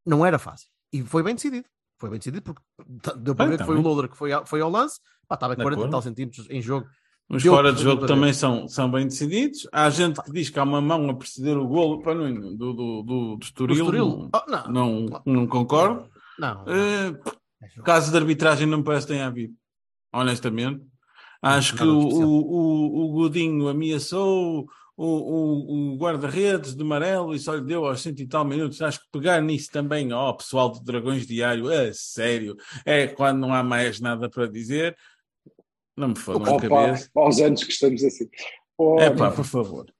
[0.05, 0.67] Não era fácil.
[0.93, 1.67] E foi bem decidido.
[1.99, 2.61] Foi bem decidido porque
[3.17, 3.81] deu para ver que foi o.
[3.81, 5.91] Loader que foi, ao- foi ao lance, pá, estava a De 40 e acordo.
[5.91, 6.87] tal centímetros em jogo.
[7.29, 9.65] Os Deu fora de jogo também são, são bem decididos.
[9.71, 12.57] Há gente que diz que há uma mão a preceder o golo pá, não, do,
[12.57, 13.03] do, do,
[13.37, 13.75] do Estoril.
[13.77, 14.05] Estoril.
[14.07, 14.67] Não, Oh, não,
[15.05, 16.09] não, não concordo.
[16.37, 16.65] não.
[16.67, 17.13] Eh,
[17.61, 19.53] É caso de arbitragem não me parece que tenha havido.
[20.11, 20.81] Honestamente.
[21.41, 24.67] Acho que Nada o, o, o, o Godinho ameaçou
[25.01, 28.81] o, o, o guarda-redes de amarelo e só lhe deu aos cento e tal minutos.
[28.81, 32.55] Acho que pegar nisso também, ó, pessoal do Dragões Diário, é sério,
[32.85, 34.95] é quando não há mais nada para dizer.
[35.97, 37.09] Não me fodam a Opa, cabeça.
[37.17, 38.29] aos anos que estamos assim.
[38.77, 39.91] Ora, É pá, por favor.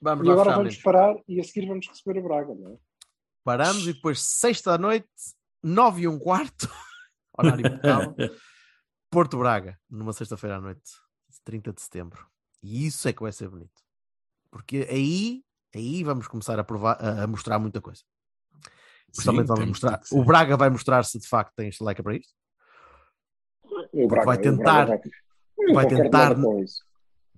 [0.00, 2.76] Vamos e agora vamos parar e a seguir vamos receber o Braga, não é?
[3.44, 5.08] Paramos e depois, sexta à noite,
[5.62, 6.68] nove e um quarto,
[7.38, 8.14] horário impecável,
[9.10, 10.90] Porto Braga, numa sexta-feira à noite,
[11.44, 12.26] 30 de setembro.
[12.62, 13.83] E isso é que vai ser bonito.
[14.54, 15.42] Porque aí,
[15.74, 18.02] aí vamos começar a, provar, a, mostrar muita coisa.
[19.06, 20.00] Principalmente vamos mostrar.
[20.12, 22.32] O Braga vai mostrar se de facto tem estaleca para isto.
[23.92, 25.00] O Braga, vai tentar- Braga
[25.72, 26.84] vai, tentar- isso.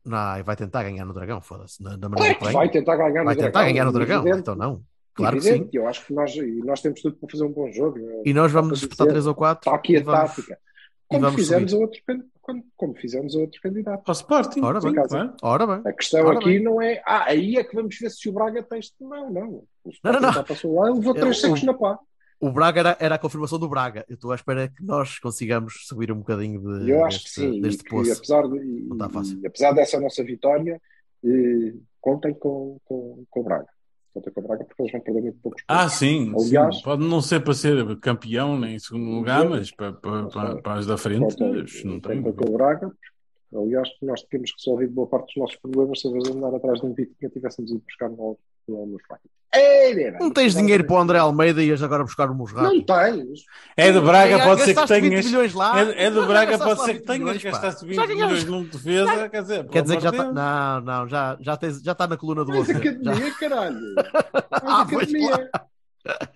[0.04, 1.82] Não, vai tentar ganhar no Dragão, foda-se.
[1.82, 3.44] Na, da maneira Claro que vai tentar ganhar no vai Dragão.
[3.52, 4.20] tentar ganhar no Dragão.
[4.20, 4.82] evidente, Então não.
[5.14, 5.48] Claro que sim.
[5.48, 5.76] evidente.
[5.78, 7.98] Eu acho que nós, e nós temos tudo para fazer um bom jogo.
[8.26, 9.70] E nós vamos Para disputar dizer, 3 ou 4.
[9.70, 10.30] Está aqui a vamos...
[10.36, 10.58] tática.
[11.08, 11.82] Como vamos fizemos, subir.
[11.82, 12.02] a outros,
[12.42, 14.02] can- como, fizemos a outros candidatos.
[14.04, 14.60] Para o Sporting.
[14.62, 14.94] Ora bem.
[14.94, 15.34] claro.
[15.42, 15.82] Ora bem.
[15.84, 16.62] A questão Ora aqui bem.
[16.62, 17.02] não é.
[17.06, 18.94] Ah, aí é que vamos ver se o Braga tem este.
[19.00, 19.48] Não, não.
[19.48, 20.32] O Não, Sporting não, não.
[20.32, 21.98] já passou lá, levou É, três secos na pá.
[22.38, 24.04] O Braga era, era a confirmação do Braga.
[24.08, 27.40] Eu estou à espera que nós consigamos subir um bocadinho de, eu acho deste, que
[27.52, 27.60] sim.
[27.62, 28.12] deste e, que, poço.
[28.12, 29.40] apesar de, e- Não fácil.
[29.40, 30.80] e apesar dessa nossa vitória,
[31.24, 33.68] eh, contem com, com, com o Braga.
[34.18, 35.94] O Braga porque eles vão perder muito poucos Ah, pontos.
[35.94, 36.82] sim, Aliás- sim.
[36.82, 40.74] Pode não ser para ser campeão nem em segundo lugar, mas para, para, para, para
[40.80, 42.20] as da frente, Contem, não tem.
[42.20, 42.90] o Braga.
[43.54, 47.14] Aliás, nós tínhamos resolvido boa parte dos nossos problemas se andar atrás de um vídeo
[47.18, 48.36] que tivéssemos ido buscar no,
[50.20, 52.64] Não tens dinheiro para o André Almeida e ias agora buscar o Musrato.
[52.74, 53.44] Não tens.
[53.76, 55.54] É de Braga, pode ser que gastaste 20 tenhas.
[55.96, 58.24] É, é de Já Braga, pode ser que 20 tenhas gastaste 20 Já ganhaste.
[58.26, 60.32] milhões num defesa, quer dizer, Quer dizer que já está.
[60.32, 62.72] Não, não, já, já, tens, já está na coluna do Mas outro.
[62.74, 62.78] Já.
[62.90, 63.80] academia, caralho.
[64.50, 65.50] Mas Ah, pois academia.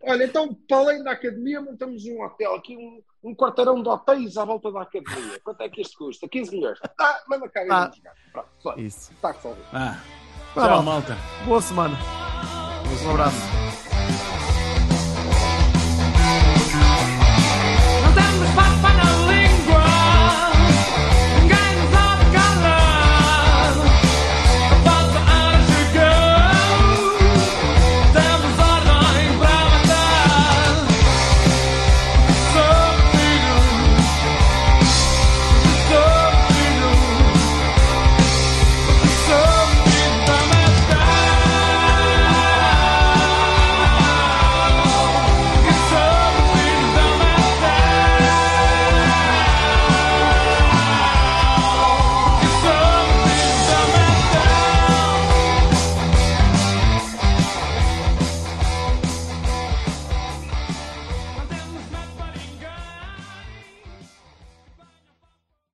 [0.03, 4.37] Olha, então, para além da academia, montamos um hotel aqui, um, um quarteirão de hotéis
[4.37, 5.39] à volta da academia.
[5.45, 6.27] Quanto é que isto custa?
[6.27, 6.79] 15 milhões.
[6.99, 7.91] Ah, manda cá Ah.
[8.33, 8.75] Pronto, só.
[8.77, 9.13] Isso.
[9.13, 9.67] Está resolvido.
[9.73, 9.97] Ah,
[10.55, 11.17] Tchau, Tchau malta.
[11.45, 11.97] Boa semana.
[13.05, 13.37] Um abraço.
[18.03, 19.10] Não temos papo para